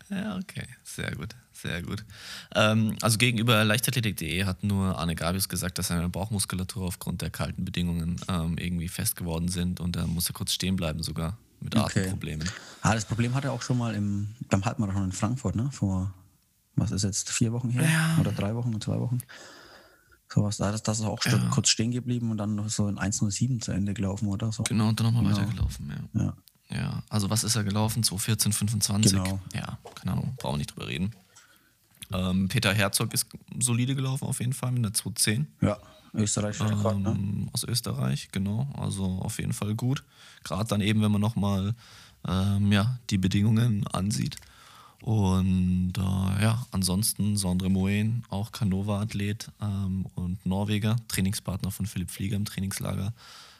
Ja, 0.09 0.37
okay. 0.37 0.65
Sehr 0.83 1.11
gut. 1.15 1.35
Sehr 1.61 1.81
gut. 1.81 2.05
Ähm, 2.53 2.95
also 3.01 3.17
gegenüber 3.17 3.63
leichtathletik.de 3.63 4.45
hat 4.45 4.63
nur 4.63 4.97
Arne 4.97 5.15
Gabius 5.15 5.49
gesagt, 5.49 5.79
dass 5.79 5.87
seine 5.87 6.07
Bauchmuskulatur 6.09 6.85
aufgrund 6.85 7.21
der 7.21 7.29
kalten 7.31 7.65
Bedingungen 7.65 8.21
ähm, 8.27 8.57
irgendwie 8.57 8.87
fest 8.87 9.15
geworden 9.15 9.47
sind 9.47 9.79
und 9.79 9.95
er 9.95 10.05
musste 10.07 10.33
kurz 10.33 10.53
stehen 10.53 10.75
bleiben 10.75 11.01
sogar 11.01 11.37
mit 11.59 11.75
Okay. 11.75 12.01
Atemproblemen. 12.01 12.47
Ah, 12.81 12.93
das 12.93 13.05
Problem 13.05 13.33
hatte 13.33 13.47
er 13.47 13.53
auch 13.53 13.63
schon 13.63 13.77
mal 13.79 13.95
im, 13.95 14.35
beim 14.49 14.63
Halbmarathon 14.63 15.05
in 15.05 15.11
Frankfurt, 15.11 15.55
ne? 15.55 15.69
Vor, 15.71 16.13
was 16.75 16.91
ist 16.91 17.03
jetzt, 17.03 17.31
vier 17.31 17.51
Wochen 17.53 17.69
her? 17.71 17.89
Ja. 17.89 18.17
Oder 18.19 18.31
drei 18.31 18.53
Wochen, 18.53 18.79
zwei 18.79 18.99
Wochen? 18.99 19.17
Sowas. 20.31 20.57
Da 20.57 20.69
ist 20.71 20.87
das 20.87 21.01
auch 21.01 21.23
Ja. 21.25 21.37
kurz 21.49 21.69
stehen 21.69 21.89
geblieben 21.91 22.29
und 22.29 22.37
dann 22.37 22.53
noch 22.55 22.69
so 22.69 22.87
in 22.87 22.99
1.07 22.99 23.61
zu 23.61 23.71
Ende 23.71 23.93
gelaufen 23.95 24.27
oder 24.27 24.51
so. 24.51 24.61
Genau, 24.63 24.89
und 24.89 24.99
dann 24.99 25.07
nochmal 25.07 25.23
Genau. 25.23 25.37
weitergelaufen, 25.37 26.09
ja. 26.13 26.21
Ja. 26.21 26.33
Ja, 26.69 27.03
also 27.07 27.29
was 27.29 27.45
ist 27.45 27.55
er 27.55 27.63
gelaufen? 27.63 28.03
2014, 28.03 28.51
25? 28.51 29.13
Genau. 29.13 29.39
Ja, 29.53 29.79
keine 29.95 30.11
Ahnung, 30.11 30.35
brauchen 30.37 30.55
wir 30.55 30.57
nicht 30.57 30.75
drüber 30.75 30.87
reden. 30.87 31.11
Ähm, 32.13 32.47
Peter 32.47 32.73
Herzog 32.73 33.13
ist 33.13 33.27
solide 33.59 33.95
gelaufen 33.95 34.25
auf 34.25 34.39
jeden 34.39 34.53
Fall 34.53 34.71
mit 34.71 34.79
einer 34.79 34.93
210. 34.93 35.47
ja, 35.61 35.77
österreichischer 36.13 36.69
Rekord, 36.69 36.99
ne? 36.99 37.09
Ähm, 37.09 37.49
aus 37.53 37.63
Österreich, 37.63 38.29
genau. 38.31 38.67
Also 38.77 39.03
auf 39.03 39.39
jeden 39.39 39.53
Fall 39.53 39.75
gut. 39.75 40.03
Gerade 40.43 40.67
dann 40.67 40.81
eben, 40.81 41.01
wenn 41.01 41.11
man 41.11 41.21
nochmal 41.21 41.75
ähm, 42.27 42.71
ja, 42.71 42.99
die 43.09 43.17
Bedingungen 43.17 43.85
ansieht. 43.87 44.37
Und 45.01 45.93
äh, 45.97 46.43
ja, 46.43 46.65
ansonsten 46.71 47.37
Sondre 47.37 47.69
Moen, 47.69 48.23
auch 48.29 48.51
Canova-Athlet 48.51 49.51
ähm, 49.61 50.07
und 50.15 50.43
Norweger, 50.45 50.95
Trainingspartner 51.07 51.71
von 51.71 51.85
Philipp 51.85 52.09
Flieger 52.09 52.35
im 52.35 52.45
Trainingslager, 52.45 53.13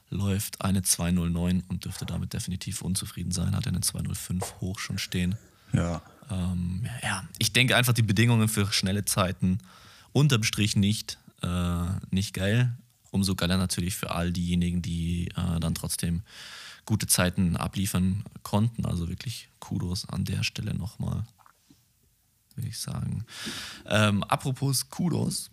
läuft 0.10 0.62
eine 0.62 0.82
209 0.82 1.64
und 1.68 1.86
dürfte 1.86 2.06
damit 2.06 2.34
definitiv 2.34 2.82
unzufrieden 2.82 3.32
sein, 3.32 3.56
hat 3.56 3.68
eine 3.68 3.82
205 3.82 4.56
hoch 4.62 4.80
schon 4.80 4.98
stehen. 4.98 5.38
Ja. 5.74 6.02
Ähm, 6.30 6.88
ja, 7.04 7.28
ich 7.38 7.54
denke 7.54 7.76
einfach, 7.76 7.94
die 7.94 8.02
Bedingungen 8.02 8.48
für 8.48 8.72
schnelle 8.72 9.06
Zeiten 9.06 9.60
unterm 10.12 10.44
Strich 10.44 10.76
nicht, 10.76 11.20
äh, 11.42 11.86
nicht 12.12 12.34
geil. 12.34 12.78
Umso 13.12 13.36
geiler 13.36 13.58
natürlich 13.58 13.96
für 13.96 14.12
all 14.12 14.32
diejenigen, 14.32 14.82
die 14.82 15.30
äh, 15.30 15.60
dann 15.60 15.76
trotzdem 15.76 16.24
gute 16.86 17.08
Zeiten 17.08 17.56
abliefern 17.56 18.24
konnten. 18.44 18.86
Also 18.86 19.08
wirklich 19.10 19.50
Kudos 19.60 20.08
an 20.10 20.26
der 20.26 20.44
Stelle 20.44 20.74
nochmal, 20.74 21.24
würde 22.56 22.70
ich 22.70 22.80
sagen. 22.80 23.26
Ähm, 23.86 24.24
apropos 24.24 24.90
Kudos, 24.90 25.52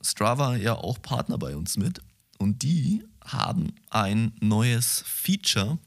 Strava 0.00 0.56
ja 0.56 0.74
auch 0.74 1.00
Partner 1.00 1.38
bei 1.38 1.56
uns 1.56 1.76
mit. 1.76 2.00
Und 2.38 2.62
die 2.62 3.04
haben 3.24 3.72
ein 3.90 4.32
neues 4.40 5.04
Feature, 5.06 5.78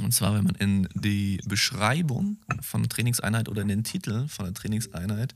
und 0.00 0.12
zwar, 0.12 0.34
wenn 0.34 0.44
man 0.44 0.54
in 0.54 0.88
die 0.94 1.40
Beschreibung 1.44 2.38
von 2.60 2.82
der 2.82 2.88
Trainingseinheit 2.88 3.48
oder 3.48 3.62
in 3.62 3.68
den 3.68 3.84
Titel 3.84 4.26
von 4.28 4.46
der 4.46 4.54
Trainingseinheit 4.54 5.34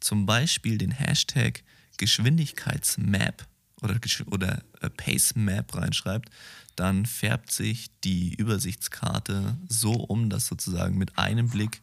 zum 0.00 0.26
Beispiel 0.26 0.76
den 0.76 0.90
Hashtag 0.90 1.62
Geschwindigkeitsmap 1.96 3.46
oder, 3.82 3.98
oder 4.30 4.62
äh, 4.80 4.90
Pace 4.90 5.34
Map 5.34 5.74
reinschreibt, 5.74 6.30
dann 6.76 7.06
färbt 7.06 7.50
sich 7.50 7.90
die 8.04 8.34
Übersichtskarte 8.34 9.56
so 9.68 9.92
um, 9.92 10.28
dass 10.28 10.46
sozusagen 10.46 10.98
mit 10.98 11.18
einem 11.18 11.48
Blick 11.48 11.80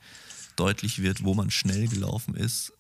deutlich 0.56 1.02
wird, 1.02 1.24
wo 1.24 1.34
man 1.34 1.50
schnell 1.50 1.88
gelaufen 1.88 2.36
ist 2.36 2.74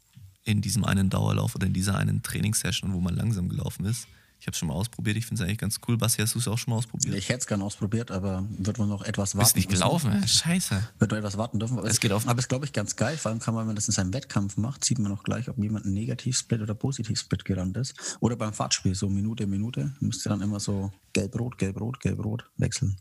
in 0.43 0.61
diesem 0.61 0.83
einen 0.83 1.09
Dauerlauf 1.09 1.55
oder 1.55 1.65
in 1.65 1.73
dieser 1.73 1.97
einen 1.97 2.21
Trainingssession, 2.21 2.93
wo 2.93 2.99
man 2.99 3.15
langsam 3.15 3.49
gelaufen 3.49 3.85
ist. 3.85 4.07
Ich 4.43 4.47
habe 4.47 4.55
es 4.55 4.57
schon 4.59 4.67
mal 4.67 4.73
ausprobiert, 4.73 5.15
ich 5.15 5.25
finde 5.25 5.41
es 5.41 5.47
eigentlich 5.47 5.57
ganz 5.59 5.79
cool. 5.87 5.95
Basti, 5.97 6.21
hast 6.21 6.35
du 6.35 6.39
es 6.39 6.49
auch 6.49 6.57
schon 6.57 6.71
mal 6.71 6.77
ausprobiert? 6.79 7.15
Ich 7.15 7.29
hätte 7.29 7.39
es 7.39 7.47
gerne 7.47 7.63
ausprobiert, 7.63 8.11
aber 8.11 8.45
wird 8.49 8.77
man 8.77 8.89
noch 8.89 9.01
etwas 9.05 9.35
warten. 9.35 9.45
Bist 9.45 9.55
nicht 9.55 9.69
müssen. 9.69 9.79
gelaufen, 9.81 10.11
ey. 10.11 10.27
scheiße. 10.27 10.83
Wird 10.99 11.11
noch 11.11 11.17
etwas 11.17 11.37
warten 11.37 11.59
dürfen. 11.59 11.79
Aber 11.79 11.87
Es 11.87 12.01
geht 12.01 12.11
auf- 12.11 12.27
Aber 12.27 12.39
es 12.39 12.43
ist, 12.43 12.49
glaube 12.49 12.65
ich, 12.65 12.73
ganz 12.73 12.97
geil. 12.97 13.15
Vor 13.15 13.31
allem 13.31 13.39
kann 13.39 13.53
man, 13.53 13.61
wenn 13.61 13.67
man 13.67 13.75
das 13.77 13.87
in 13.87 13.93
seinem 13.93 14.13
Wettkampf 14.13 14.57
macht, 14.57 14.83
sieht 14.83 14.99
man 14.99 15.13
auch 15.13 15.23
gleich, 15.23 15.47
ob 15.47 15.57
jemand 15.59 15.85
ein 15.85 15.93
Negativsplit 15.93 16.59
oder 16.59 16.73
Positivsplit 16.75 17.45
gerannt 17.45 17.77
ist. 17.77 18.17
Oder 18.19 18.35
beim 18.35 18.51
Fahrtspiel, 18.51 18.95
so 18.95 19.07
Minute, 19.07 19.47
Minute, 19.47 19.93
müsst 20.01 20.25
ihr 20.25 20.29
dann 20.29 20.41
immer 20.41 20.59
so 20.59 20.91
gelb-rot, 21.13 21.57
gelb-rot, 21.57 22.01
gelb-rot 22.01 22.43
wechseln. 22.57 22.97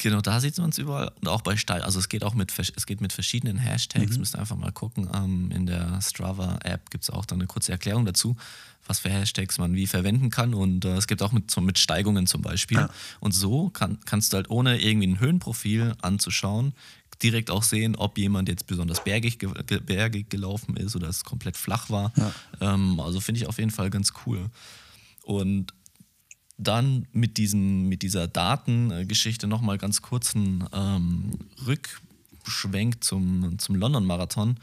Genau, 0.00 0.20
da 0.20 0.40
sieht 0.40 0.56
man 0.58 0.70
es 0.70 0.78
überall 0.78 1.10
und 1.20 1.26
auch 1.28 1.42
bei 1.42 1.56
Steil. 1.56 1.82
Also 1.82 1.98
es 1.98 2.08
geht 2.08 2.22
auch 2.22 2.34
mit, 2.34 2.52
es 2.56 2.86
geht 2.86 3.00
mit 3.00 3.12
verschiedenen 3.12 3.58
Hashtags, 3.58 4.12
Mhm. 4.12 4.18
müsst 4.20 4.36
ihr 4.36 4.38
einfach 4.38 4.56
mal 4.56 4.70
gucken. 4.70 5.08
Ähm, 5.12 5.50
in 5.50 5.66
der 5.66 6.00
Strava-App 6.00 6.90
gibt 6.90 7.02
es 7.04 7.10
auch 7.10 7.24
dann 7.26 7.38
eine 7.40 7.48
kurze 7.48 7.72
Erklärung 7.72 8.04
dazu, 8.06 8.36
was 8.86 9.00
für 9.00 9.10
Hashtags 9.10 9.58
man 9.58 9.74
wie 9.74 9.88
verwenden 9.88 10.30
kann. 10.30 10.54
Und 10.54 10.84
äh, 10.84 10.96
es 10.96 11.08
gibt 11.08 11.20
auch 11.20 11.32
mit, 11.32 11.50
so 11.50 11.60
mit 11.60 11.78
Steigungen 11.80 12.28
zum 12.28 12.42
Beispiel. 12.42 12.78
Ja. 12.78 12.90
Und 13.18 13.32
so 13.32 13.70
kann, 13.70 13.98
kannst 14.04 14.32
du 14.32 14.36
halt 14.36 14.50
ohne 14.50 14.80
irgendwie 14.80 15.08
ein 15.08 15.18
Höhenprofil 15.20 15.94
anzuschauen, 16.00 16.74
direkt 17.20 17.50
auch 17.50 17.64
sehen, 17.64 17.96
ob 17.96 18.16
jemand 18.18 18.48
jetzt 18.48 18.68
besonders 18.68 19.02
bergig, 19.02 19.40
ge 19.40 19.50
bergig 19.80 20.30
gelaufen 20.30 20.76
ist 20.76 20.94
oder 20.94 21.08
es 21.08 21.24
komplett 21.24 21.56
flach 21.56 21.90
war. 21.90 22.12
Ja. 22.16 22.32
Ähm, 22.74 23.00
also 23.00 23.18
finde 23.18 23.40
ich 23.40 23.48
auf 23.48 23.58
jeden 23.58 23.72
Fall 23.72 23.90
ganz 23.90 24.12
cool. 24.26 24.48
Und 25.24 25.74
dann 26.58 27.06
mit, 27.12 27.36
diesem, 27.36 27.88
mit 27.88 28.02
dieser 28.02 28.26
Datengeschichte 28.26 29.46
nochmal 29.46 29.78
ganz 29.78 30.02
kurzen 30.02 30.64
ähm, 30.72 31.30
Rückschwenk 31.66 33.02
zum, 33.02 33.58
zum 33.58 33.76
London-Marathon. 33.76 34.58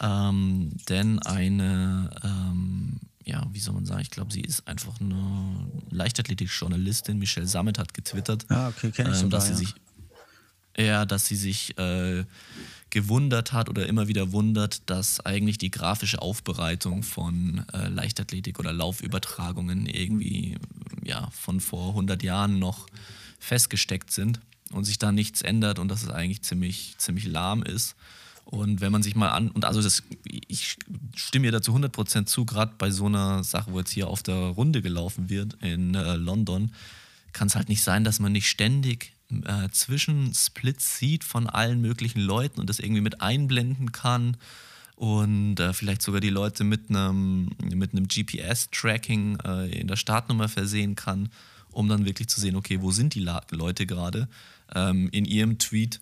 Ähm, 0.00 0.70
denn 0.88 1.18
eine, 1.20 2.10
ähm, 2.22 3.00
ja, 3.24 3.46
wie 3.52 3.58
soll 3.58 3.74
man 3.74 3.86
sagen, 3.86 4.02
ich 4.02 4.10
glaube, 4.10 4.32
sie 4.32 4.42
ist 4.42 4.68
einfach 4.68 5.00
eine 5.00 5.66
Leichtathletik-Journalistin, 5.90 7.18
Michelle 7.18 7.46
Sammet 7.46 7.78
hat 7.78 7.94
getwittert, 7.94 8.46
Ah, 8.48 8.68
okay, 8.68 8.90
ich 8.92 8.98
ähm, 8.98 9.14
sogar, 9.14 9.30
dass 9.30 9.46
sie 9.46 9.52
ja. 9.52 9.58
sich 9.58 9.74
ja, 10.78 11.04
dass 11.04 11.26
sie 11.26 11.34
sich 11.34 11.76
äh, 11.76 12.24
gewundert 12.90 13.52
hat 13.52 13.68
oder 13.68 13.86
immer 13.86 14.08
wieder 14.08 14.32
wundert, 14.32 14.88
dass 14.88 15.20
eigentlich 15.20 15.58
die 15.58 15.70
grafische 15.70 16.22
Aufbereitung 16.22 17.02
von 17.02 17.64
äh, 17.72 17.88
Leichtathletik 17.88 18.58
oder 18.58 18.72
Laufübertragungen 18.72 19.86
irgendwie 19.86 20.56
ja, 21.08 21.30
von 21.30 21.60
vor 21.60 21.88
100 21.90 22.22
Jahren 22.22 22.58
noch 22.58 22.86
festgesteckt 23.40 24.12
sind 24.12 24.40
und 24.70 24.84
sich 24.84 24.98
da 24.98 25.12
nichts 25.12 25.42
ändert 25.42 25.78
und 25.78 25.88
dass 25.88 26.02
es 26.02 26.10
eigentlich 26.10 26.42
ziemlich, 26.42 26.94
ziemlich 26.98 27.26
lahm 27.26 27.62
ist. 27.62 27.96
Und 28.44 28.80
wenn 28.80 28.92
man 28.92 29.02
sich 29.02 29.14
mal 29.14 29.28
an, 29.28 29.50
und 29.50 29.64
also 29.64 29.82
das, 29.82 30.02
ich 30.24 30.78
stimme 31.14 31.46
ihr 31.46 31.52
dazu 31.52 31.74
100% 31.74 32.26
zu, 32.26 32.46
gerade 32.46 32.72
bei 32.78 32.90
so 32.90 33.06
einer 33.06 33.44
Sache, 33.44 33.72
wo 33.72 33.78
jetzt 33.78 33.90
hier 33.90 34.08
auf 34.08 34.22
der 34.22 34.36
Runde 34.36 34.80
gelaufen 34.80 35.28
wird 35.28 35.54
in 35.62 35.94
äh, 35.94 36.16
London, 36.16 36.72
kann 37.32 37.48
es 37.48 37.56
halt 37.56 37.68
nicht 37.68 37.82
sein, 37.82 38.04
dass 38.04 38.20
man 38.20 38.32
nicht 38.32 38.48
ständig 38.48 39.12
äh, 39.44 39.68
Zwischensplits 39.70 40.98
sieht 40.98 41.24
von 41.24 41.46
allen 41.46 41.82
möglichen 41.82 42.20
Leuten 42.20 42.60
und 42.60 42.70
das 42.70 42.78
irgendwie 42.78 43.02
mit 43.02 43.20
einblenden 43.20 43.92
kann 43.92 44.36
und 44.98 45.60
äh, 45.60 45.72
vielleicht 45.72 46.02
sogar 46.02 46.20
die 46.20 46.28
Leute 46.28 46.64
mit 46.64 46.90
einem 46.90 47.50
mit 47.72 47.92
einem 47.92 48.08
GPS-Tracking 48.08 49.38
äh, 49.46 49.80
in 49.80 49.86
der 49.86 49.94
Startnummer 49.94 50.48
versehen 50.48 50.96
kann, 50.96 51.28
um 51.70 51.88
dann 51.88 52.04
wirklich 52.04 52.28
zu 52.28 52.40
sehen, 52.40 52.56
okay, 52.56 52.82
wo 52.82 52.90
sind 52.90 53.14
die 53.14 53.20
La 53.20 53.42
Leute 53.52 53.86
gerade. 53.86 54.28
Ähm, 54.74 55.08
in 55.12 55.24
ihrem 55.24 55.58
Tweet 55.58 56.00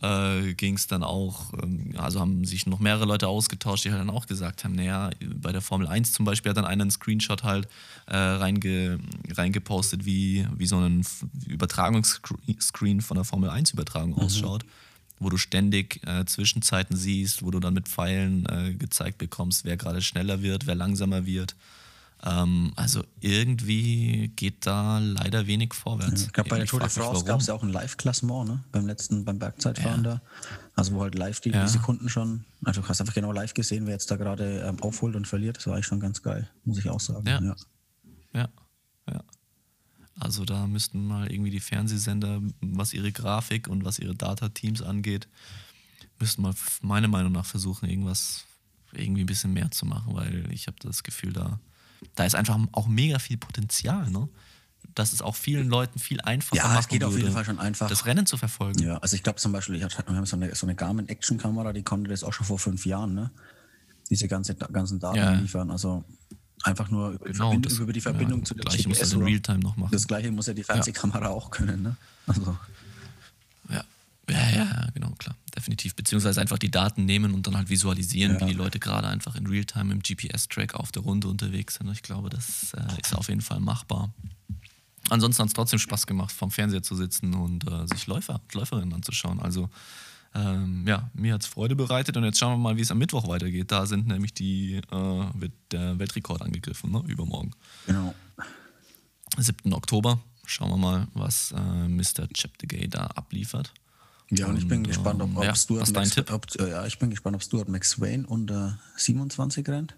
äh, 0.00 0.54
ging 0.54 0.76
es 0.76 0.86
dann 0.86 1.02
auch, 1.02 1.52
ähm, 1.62 1.92
also 1.98 2.20
haben 2.20 2.46
sich 2.46 2.66
noch 2.66 2.78
mehrere 2.78 3.04
Leute 3.04 3.28
ausgetauscht, 3.28 3.84
die 3.84 3.90
halt 3.90 4.00
dann 4.00 4.08
auch 4.08 4.26
gesagt 4.26 4.64
haben, 4.64 4.76
naja, 4.76 5.10
bei 5.20 5.52
der 5.52 5.60
Formel 5.60 5.86
1 5.86 6.14
zum 6.14 6.24
Beispiel 6.24 6.48
hat 6.48 6.56
dann 6.56 6.64
einer 6.64 6.82
einen 6.82 6.90
Screenshot 6.90 7.42
halt 7.42 7.68
äh, 8.06 8.16
reinge, 8.16 8.98
reingepostet, 9.30 10.06
wie, 10.06 10.46
wie 10.56 10.66
so 10.66 10.78
ein 10.78 11.04
Übertragungsscreen 11.46 13.02
von 13.02 13.16
der 13.16 13.24
Formel 13.24 13.50
1 13.50 13.72
Übertragung 13.72 14.14
ausschaut, 14.14 14.64
wo 15.20 15.30
du 15.30 15.36
ständig 15.36 16.00
äh, 16.06 16.24
Zwischenzeiten 16.24 16.96
siehst, 16.96 17.42
wo 17.42 17.50
du 17.50 17.60
dann 17.60 17.74
mit 17.74 17.88
Pfeilen 17.88 18.46
äh, 18.46 18.74
gezeigt 18.74 19.18
bekommst, 19.18 19.64
wer 19.64 19.76
gerade 19.76 20.02
schneller 20.02 20.42
wird, 20.42 20.66
wer 20.66 20.74
langsamer 20.74 21.26
wird. 21.26 21.56
Ähm, 22.24 22.72
also 22.74 23.04
irgendwie 23.20 24.32
geht 24.34 24.66
da 24.66 24.98
leider 24.98 25.46
wenig 25.46 25.72
vorwärts. 25.72 26.22
Ich 26.22 26.32
glaube, 26.32 26.50
bei 26.50 26.56
der 26.56 26.64
Ich 26.64 26.70
Tour 26.70 26.80
de 26.80 26.88
France 26.88 27.24
gab 27.24 27.40
es 27.40 27.46
ja 27.46 27.54
auch 27.54 27.62
ein 27.62 27.68
Live-Klassement, 27.68 28.48
ne? 28.48 28.64
Beim 28.72 28.86
letzten, 28.86 29.24
beim 29.24 29.38
Bergzeitfahren 29.38 30.02
Ja. 30.04 30.14
da. 30.14 30.22
Also 30.74 30.94
wo 30.94 31.02
halt 31.02 31.14
live 31.14 31.40
die, 31.40 31.50
Ja. 31.50 31.62
die 31.62 31.68
Sekunden 31.70 32.08
schon, 32.08 32.44
also 32.64 32.80
du 32.80 32.88
hast 32.88 33.00
einfach 33.00 33.14
genau 33.14 33.30
live 33.32 33.54
gesehen, 33.54 33.86
wer 33.86 33.92
jetzt 33.92 34.10
da 34.10 34.16
gerade 34.16 34.60
ähm, 34.66 34.80
aufholt 34.82 35.14
und 35.14 35.26
verliert. 35.28 35.58
Das 35.58 35.66
war 35.68 35.74
eigentlich 35.74 35.86
schon 35.86 36.00
ganz 36.00 36.22
geil, 36.22 36.48
muss 36.64 36.78
ich 36.78 36.88
auch 36.90 37.00
sagen. 37.00 37.26
Ja. 37.26 37.40
ja. 37.40 37.56
Ja, 38.34 38.48
ja. 39.10 39.24
Also 40.20 40.44
da 40.44 40.66
müssten 40.66 41.06
mal 41.06 41.30
irgendwie 41.30 41.50
die 41.50 41.60
Fernsehsender, 41.60 42.40
was 42.60 42.92
ihre 42.92 43.12
Grafik 43.12 43.68
und 43.68 43.84
was 43.84 43.98
ihre 43.98 44.14
Data-Teams 44.14 44.82
angeht, 44.82 45.28
müssten 46.18 46.42
mal 46.42 46.54
meiner 46.82 47.08
Meinung 47.08 47.32
nach 47.32 47.46
versuchen, 47.46 47.88
irgendwas, 47.88 48.44
irgendwie 48.92 49.22
ein 49.22 49.26
bisschen 49.26 49.52
mehr 49.52 49.70
zu 49.70 49.86
machen, 49.86 50.14
weil 50.14 50.50
ich 50.52 50.66
habe 50.66 50.76
das 50.80 51.02
Gefühl, 51.02 51.32
da, 51.32 51.60
da 52.16 52.24
ist 52.24 52.34
einfach 52.34 52.58
auch 52.72 52.88
mega 52.88 53.18
viel 53.18 53.36
Potenzial, 53.36 54.10
ne? 54.10 54.28
dass 54.94 55.12
es 55.12 55.22
auch 55.22 55.36
vielen 55.36 55.68
Leuten 55.68 55.98
viel 55.98 56.20
einfacher 56.20 56.56
Ja, 56.56 56.78
es 56.78 56.88
geht 56.88 57.04
auf 57.04 57.12
jeden 57.12 57.24
würde, 57.24 57.32
Fall 57.32 57.44
schon 57.44 57.58
einfach. 57.58 57.88
das 57.88 58.06
Rennen 58.06 58.26
zu 58.26 58.36
verfolgen. 58.36 58.82
Ja, 58.82 58.98
also 58.98 59.14
ich 59.14 59.22
glaube 59.22 59.38
zum 59.38 59.52
Beispiel, 59.52 59.76
ich 59.76 59.84
haben 59.84 60.26
so 60.26 60.36
eine, 60.36 60.54
so 60.54 60.66
eine 60.66 60.74
Garmin 60.74 61.08
Action 61.08 61.38
Kamera, 61.38 61.72
die 61.72 61.82
konnte 61.82 62.10
das 62.10 62.24
auch 62.24 62.32
schon 62.32 62.46
vor 62.46 62.58
fünf 62.58 62.84
Jahren, 62.86 63.14
ne? 63.14 63.30
Diese 64.10 64.26
ganze, 64.26 64.54
ganzen 64.54 64.98
Daten 64.98 65.18
Ja. 65.18 65.34
liefern. 65.34 65.70
Also 65.70 66.04
einfach 66.64 66.90
nur 66.90 67.10
über 67.10 67.26
die 67.26 67.32
Genau, 67.32 67.50
Verbindung, 67.50 67.70
das- 67.70 67.78
über 67.78 67.92
die 67.92 68.00
Verbindung 68.00 68.38
ja, 68.40 68.44
zu 68.44 68.54
der 68.54 68.64
das 68.64 68.74
Gleiche 68.74 68.88
muss 68.88 68.98
das 68.98 69.12
in 69.12 69.18
oder- 69.18 69.26
Realtime 69.26 69.58
noch 69.60 69.76
machen. 69.76 69.90
Das 69.92 70.06
gleiche 70.06 70.30
muss 70.30 70.46
ja 70.46 70.54
die 70.54 70.64
Fernsehkamera 70.64 71.28
auch 71.28 71.50
können, 71.50 71.82
ne? 71.82 71.96
Also, 72.26 72.56
Ja. 73.70 73.84
Ja, 74.30 74.50
ja, 74.50 74.56
ja, 74.56 74.88
genau, 74.92 75.10
klar. 75.18 75.34
Definitiv. 75.56 75.94
Beziehungsweise 75.94 76.40
einfach 76.40 76.58
die 76.58 76.70
Daten 76.70 77.06
nehmen 77.06 77.32
und 77.32 77.46
dann 77.46 77.56
halt 77.56 77.70
visualisieren, 77.70 78.34
Ja. 78.34 78.40
wie 78.42 78.50
die 78.50 78.52
Leute 78.56 78.78
gerade 78.78 79.08
einfach 79.08 79.34
in 79.36 79.46
Realtime 79.46 79.90
im 79.92 80.02
GPS-Track 80.02 80.74
auf 80.74 80.92
der 80.92 81.02
Runde 81.02 81.28
unterwegs 81.28 81.76
sind. 81.76 81.90
Ich 81.92 82.02
glaube, 82.02 82.28
das 82.28 82.74
äh, 82.74 83.00
ist 83.00 83.14
auf 83.16 83.28
jeden 83.30 83.40
Fall 83.40 83.58
machbar. 83.60 84.12
Ansonsten 85.08 85.40
hat 85.42 85.48
es 85.48 85.54
trotzdem 85.54 85.78
Spaß 85.78 86.06
gemacht, 86.06 86.30
vorm 86.32 86.50
Fernseher 86.50 86.82
zu 86.82 86.94
sitzen 86.94 87.32
und 87.32 87.66
äh, 87.66 87.86
sich 87.86 88.06
Läufer 88.06 88.34
und 88.44 88.52
Läuferinnen 88.54 88.92
anzuschauen. 88.92 89.40
Also 89.40 89.70
ähm, 90.34 90.84
ja, 90.86 91.10
mir 91.14 91.34
hat 91.34 91.42
es 91.42 91.46
Freude 91.48 91.74
bereitet 91.76 92.16
und 92.16 92.24
jetzt 92.24 92.38
schauen 92.38 92.52
wir 92.52 92.58
mal, 92.58 92.76
wie 92.76 92.82
es 92.82 92.90
am 92.90 92.98
Mittwoch 92.98 93.26
weitergeht. 93.28 93.70
Da 93.72 93.86
sind 93.86 94.06
nämlich 94.06 94.34
die, 94.34 94.74
äh, 94.90 94.90
wird 95.34 95.52
der 95.72 95.98
Weltrekord 95.98 96.42
angegriffen, 96.42 96.90
ne? 96.90 97.02
übermorgen. 97.06 97.52
genau. 97.86 98.14
7. 99.36 99.72
Oktober. 99.72 100.20
Schauen 100.46 100.70
wir 100.70 100.76
mal, 100.78 101.08
was 101.12 101.52
äh, 101.52 101.88
Mr. 101.88 102.26
Cheptegei 102.34 102.86
da 102.86 103.06
abliefert. 103.08 103.72
Ja, 104.30 104.46
und 104.46 104.56
ich 104.56 104.66
bin 104.66 104.78
Und, 104.78 104.88
gespannt, 104.88 105.20
ob, 105.22 105.36
ob 105.36 105.44
ja, 105.44 105.54
Stuart 105.54 105.92
Max, 105.92 106.10
Tipp? 106.10 106.30
Ob, 106.32 106.46
äh, 106.58 106.70
ja, 106.70 106.86
ich 106.86 106.98
bin 106.98 107.10
gespannt, 107.10 107.36
ob 107.36 107.42
Stuart 107.42 107.68
McSwain 107.68 108.24
unter 108.24 108.78
27 108.96 109.68
rennt. 109.68 109.94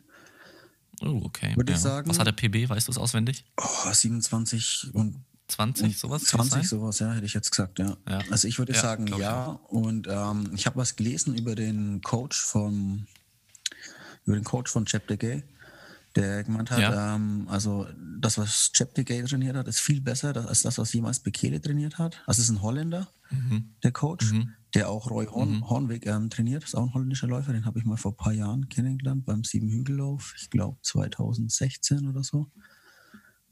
Oh, 1.02 1.22
okay. 1.24 1.54
Würde 1.56 1.72
ich 1.72 1.78
ja. 1.78 1.82
sagen- 1.82 2.10
Was 2.10 2.18
hat 2.18 2.26
der 2.26 2.32
PB? 2.32 2.68
Weißt 2.68 2.88
du 2.88 2.92
es 2.92 2.98
auswendig? 2.98 3.44
Oh, 3.56 3.90
27 3.92 4.88
und 4.92 5.16
20, 5.50 5.98
sowas? 5.98 6.26
kann 6.26 6.38
das 6.40 6.48
20 6.50 6.68
sein? 6.68 6.78
sowas, 6.78 6.98
ja, 7.00 7.12
hätte 7.12 7.26
ich 7.26 7.34
jetzt 7.34 7.50
gesagt, 7.50 7.78
ja. 7.78 7.96
Ja. 8.08 8.22
Also 8.30 8.48
ich 8.48 8.58
würde 8.58 8.72
Ja, 8.72 8.80
sagen, 8.80 9.06
ja. 9.18 9.46
Und 9.68 10.06
ähm, 10.10 10.50
ich 10.54 10.66
habe 10.66 10.76
was 10.76 10.96
gelesen 10.96 11.34
über 11.36 11.54
den 11.54 12.00
Coach 12.02 12.40
von 12.42 13.06
über 14.26 14.36
den 14.36 14.44
Coach 14.44 14.70
von 14.70 14.84
Cheptegei, 14.86 15.42
der 16.14 16.44
gemeint 16.44 16.70
hat, 16.70 16.80
Ja. 16.80 17.14
ähm, 17.16 17.46
also 17.48 17.86
das, 18.20 18.36
was 18.38 18.70
Cheptegei 18.72 19.22
trainiert 19.22 19.56
hat, 19.56 19.66
ist 19.68 19.80
viel 19.80 20.00
besser 20.00 20.36
als 20.48 20.62
das, 20.62 20.76
was 20.78 20.92
jemals 20.92 21.20
Bekele 21.20 21.60
trainiert 21.60 21.98
hat. 21.98 22.22
Also 22.26 22.40
es 22.42 22.48
ist 22.48 22.50
ein 22.54 22.62
Holländer, 22.62 23.08
Mhm. 23.30 23.74
der 23.84 23.92
Coach, 23.92 24.32
der 24.74 24.88
auch 24.88 25.08
Roy 25.10 25.26
Horn, 25.26 25.68
Hornweg 25.68 26.04
ähm, 26.06 26.30
trainiert. 26.30 26.64
ist 26.64 26.74
auch 26.74 26.82
ein 26.88 26.94
holländischer 26.94 27.28
Läufer, 27.28 27.52
den 27.52 27.64
habe 27.64 27.78
ich 27.78 27.84
mal 27.84 27.96
vor 27.96 28.12
ein 28.12 28.16
paar 28.16 28.32
Jahren 28.32 28.68
kennengelernt 28.68 29.24
beim 29.24 29.44
Siebenhügellauf, 29.44 30.34
ich 30.36 30.50
glaube 30.50 30.78
2016 30.82 32.08
oder 32.08 32.22
so. 32.24 32.50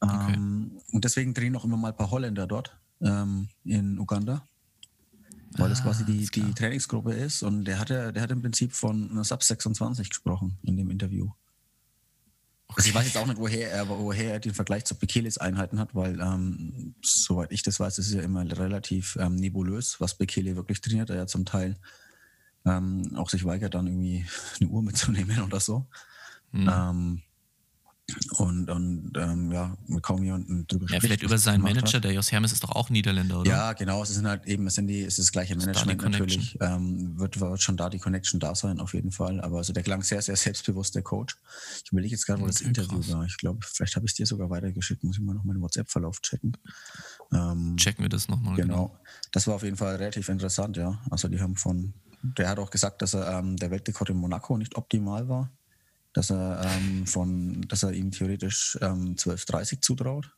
Okay. 0.00 0.34
Ähm, 0.34 0.80
und 0.92 1.04
deswegen 1.04 1.34
drehen 1.34 1.56
auch 1.56 1.64
immer 1.64 1.76
mal 1.76 1.88
ein 1.88 1.96
paar 1.96 2.11
Holländer 2.11 2.46
dort 2.46 2.76
ähm, 3.00 3.48
in 3.64 3.98
Uganda, 3.98 4.46
weil 5.56 5.68
das 5.68 5.80
Ah, 5.80 5.84
quasi 5.84 6.04
die, 6.04 6.26
die 6.26 6.54
Trainingsgruppe 6.54 7.12
ist. 7.12 7.42
Und 7.42 7.64
der 7.64 7.78
hatte, 7.78 8.12
der 8.12 8.22
hat 8.22 8.30
im 8.30 8.42
Prinzip 8.42 8.72
von 8.72 9.11
einer 9.11 9.24
Sub 9.24 9.42
26 9.42 10.11
gesprochen 10.11 10.58
in 10.62 10.76
dem 10.76 10.90
Interview. 10.90 11.30
Also 12.74 12.90
ich 12.90 12.94
weiß 12.94 13.06
jetzt 13.06 13.16
auch 13.16 13.26
nicht, 13.26 13.38
woher 13.38 13.72
er, 13.72 13.88
woher 13.88 14.34
er 14.34 14.40
den 14.40 14.54
Vergleich 14.54 14.84
zu 14.84 14.94
Bekeles 14.94 15.38
Einheiten 15.38 15.80
hat, 15.80 15.94
weil 15.94 16.20
ähm, 16.20 16.94
soweit 17.02 17.50
ich 17.50 17.62
das 17.62 17.80
weiß, 17.80 17.98
ist 17.98 18.08
es 18.08 18.14
ja 18.14 18.20
immer 18.20 18.44
relativ 18.58 19.16
ähm, 19.18 19.37
nebulös, 19.37 20.00
was 20.00 20.16
Bekele 20.16 20.54
wirklich 20.54 20.80
trainiert. 20.80 21.08
Er 21.08 21.16
ja 21.16 21.26
zum 21.26 21.46
Teil 21.46 21.78
ähm, 22.66 23.12
auch 23.16 23.30
sich 23.30 23.44
weigert, 23.44 23.74
dann 23.74 23.87
irgendwie 23.87 24.26
eine 24.61 24.68
Uhr 24.68 24.82
mitzunehmen 24.84 25.40
oder 25.42 25.61
so. 25.61 25.87
Mhm. 26.52 26.68
Und 28.38 28.71
und 28.71 29.12
ähm, 29.16 29.53
ja, 29.53 29.77
mit 29.87 30.03
kaum 30.03 30.23
jemanden 30.23 30.66
drüber 30.66 30.85
Ja, 30.85 30.88
spricht, 30.97 31.03
vielleicht 31.03 31.23
über 31.23 31.35
er 31.35 31.38
seinen 31.38 31.57
gemacht 31.61 31.77
hat. 31.77 31.83
Manager, 31.83 32.01
der 32.01 32.12
Jos 32.14 32.33
Hermes 32.33 32.53
ist 32.53 32.64
doch 32.64 32.71
auch 32.71 32.88
Niederländer, 32.88 33.40
oder? 33.40 33.51
Ja, 33.51 33.73
genau. 33.75 34.03
Es 34.03 34.09
sind 34.09 34.27
halt 34.27 34.47
eben, 34.47 34.66
es 34.66 34.77
sind 34.77 34.87
die, 34.87 35.03
es 35.03 35.18
ist 35.18 35.27
das 35.27 35.33
gleiche 35.33 35.55
Ist 35.55 35.62
da 35.66 35.66
Management 35.85 36.01
Connection? 36.01 36.27
natürlich. 36.27 36.59
Ähm, 36.61 37.18
wird, 37.18 37.38
wird 37.38 37.61
schon 37.61 37.77
da 37.77 37.90
die 37.90 37.99
Connection 37.99 38.40
da 38.40 38.55
sein, 38.55 38.81
auf 38.81 38.94
jeden 38.94 39.11
Fall. 39.11 39.40
Aber 39.42 39.59
also 39.59 39.75
der 39.75 39.83
klang 39.83 40.03
sehr, 40.03 40.23
sehr 40.23 40.37
selbstbewusst, 40.37 40.94
der 40.94 41.03
Coach. 41.03 41.37
Ich 41.85 41.92
überlege 41.92 42.12
jetzt 42.14 42.25
gerade, 42.27 42.40
wo 42.40 42.47
das 42.47 42.57
Okay, 42.61 42.68
Interview 42.68 42.99
krass. 43.01 43.12
war. 43.12 43.25
Ich 43.27 43.37
glaube, 43.37 43.59
vielleicht 43.62 43.94
habe 43.97 44.07
ich 44.07 44.12
es 44.12 44.16
dir 44.16 44.25
sogar 44.27 44.49
weitergeschickt. 44.49 45.05
Muss 45.05 45.18
ich 45.18 45.23
mal 45.23 45.35
noch 45.35 45.44
meinen 45.44 45.61
WhatsApp-Verlauf 45.61 46.21
checken. 46.23 46.57
Ähm, 47.33 47.77
Checken 47.77 48.05
wir 48.05 48.09
das 48.09 48.29
nochmal. 48.29 48.57
genau. 48.57 48.99
Das 49.33 49.47
war 49.47 49.55
auf 49.57 49.62
jeden 49.62 49.77
Fall 49.77 49.97
relativ 49.97 50.31
interessant, 50.31 50.79
ja. 50.79 50.99
Also 51.11 51.29
die 51.29 51.40
haben 51.40 51.57
von, 51.57 51.92
der 52.23 52.49
hat 52.49 52.59
auch 52.59 52.71
gesagt, 52.71 53.03
dass 53.03 53.12
er 53.12 53.38
ähm, 53.38 53.57
der 53.57 53.71
Weltrekord 53.71 54.09
in 54.11 54.16
Monaco 54.16 54.57
nicht 54.57 54.77
optimal 54.77 55.29
war. 55.29 55.51
Dass 56.18 56.31
er 56.31 56.61
ähm, 56.64 57.07
von, 57.07 57.61
dass 57.68 57.85
er 57.85 57.92
ihm 57.92 58.11
theoretisch 58.11 58.76
ähm, 58.83 59.14
12,30 59.14 59.81
zutraut. 59.81 60.33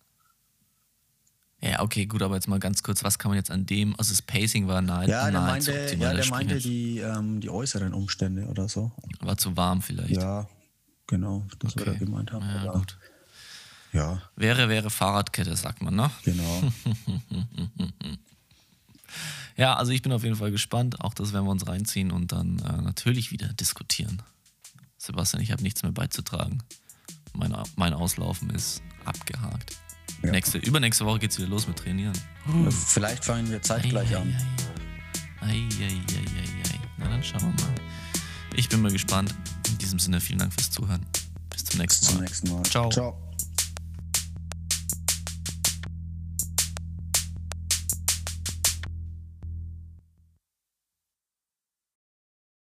Ja, 1.63 1.81
okay, 1.81 2.05
gut, 2.05 2.21
aber 2.21 2.35
jetzt 2.35 2.49
mal 2.49 2.59
ganz 2.61 2.83
kurz, 2.83 3.03
was 3.03 3.19
kann 3.19 3.31
man 3.31 3.39
jetzt 3.39 3.51
an 3.51 3.65
dem, 3.65 3.95
also 3.99 4.13
das 4.13 4.21
Pacing 4.21 4.69
war 4.69 4.83
nahe, 4.83 5.09
Ja, 5.09 5.31
der 5.31 5.41
meinte, 5.41 5.73
ja, 5.73 6.13
der 6.13 6.23
Sprint 6.23 6.31
meinte 6.51 6.59
die, 6.59 6.99
ähm, 6.99 7.41
die 7.41 7.49
äußeren 7.49 7.95
Umstände 7.95 8.45
oder 8.49 8.69
so. 8.69 8.93
war 9.21 9.39
zu 9.39 9.57
warm 9.57 9.81
vielleicht. 9.81 10.11
Ja, 10.21 10.47
genau, 11.07 11.47
das 11.61 11.75
wird 11.77 11.87
er 11.87 11.95
Okay. 11.95 12.05
gemeint 12.05 12.31
haben. 12.33 12.45
Ja, 12.45 12.73
gut. 12.73 12.99
Ja, 13.95 14.23
Wäre, 14.37 14.69
wäre 14.69 14.91
Fahrradkette, 14.91 15.57
sagt 15.57 15.81
man, 15.81 15.95
ne? 15.97 16.11
genau. 16.25 16.63
Ja, 19.57 19.75
also 19.77 19.93
ich 19.93 20.01
bin 20.03 20.13
auf 20.13 20.23
jeden 20.25 20.37
Fall 20.37 20.51
gespannt. 20.51 21.01
Auch 21.01 21.13
das 21.15 21.33
werden 21.33 21.45
wir 21.45 21.51
uns 21.51 21.67
reinziehen 21.67 22.11
und 22.11 22.33
dann 22.33 22.59
äh, 22.61 22.81
natürlich 22.83 23.31
wieder 23.31 23.49
diskutieren. 23.49 24.23
Sebastian, 25.01 25.43
ich 25.43 25.51
habe 25.51 25.63
nichts 25.63 25.83
mehr 25.83 25.93
beizutragen. 25.93 26.63
Mein, 27.33 27.57
mein 27.77 27.95
Auslaufen 27.95 28.51
ist 28.51 28.83
abgehakt. 29.07 29.77
Ja. 30.23 30.31
Nächste, 30.31 30.59
übernächste 30.59 31.07
Woche 31.07 31.21
geht 31.21 31.31
es 31.31 31.39
wieder 31.39 31.49
los 31.49 31.67
mit 31.67 31.79
Trainieren. 31.79 32.13
Vielleicht 32.87 33.25
fangen 33.25 33.51
wir 33.51 33.63
zeitgleich 33.63 34.15
an. 34.15 34.37
Eieieiei. 35.41 36.03
Na 36.99 37.09
dann 37.09 37.25
schauen 37.25 37.41
wir 37.41 37.65
mal. 37.65 37.75
Ich 38.57 38.69
bin 38.69 38.83
mal 38.83 38.93
gespannt. 38.93 39.35
In 39.69 39.79
diesem 39.79 39.99
Sinne, 39.99 40.21
vielen 40.21 40.41
Dank 40.41 40.53
fürs 40.53 40.71
Zuhören. 40.71 41.07
Bis 41.49 41.65
zum 41.65 41.71
Bis 41.71 41.79
nächsten 41.79 42.07
zum 42.07 42.15
Mal. 42.17 42.25
nächsten 42.25 42.51
Mal. 42.51 42.63
Ciao. 42.65 42.91
Ciao. 42.91 43.30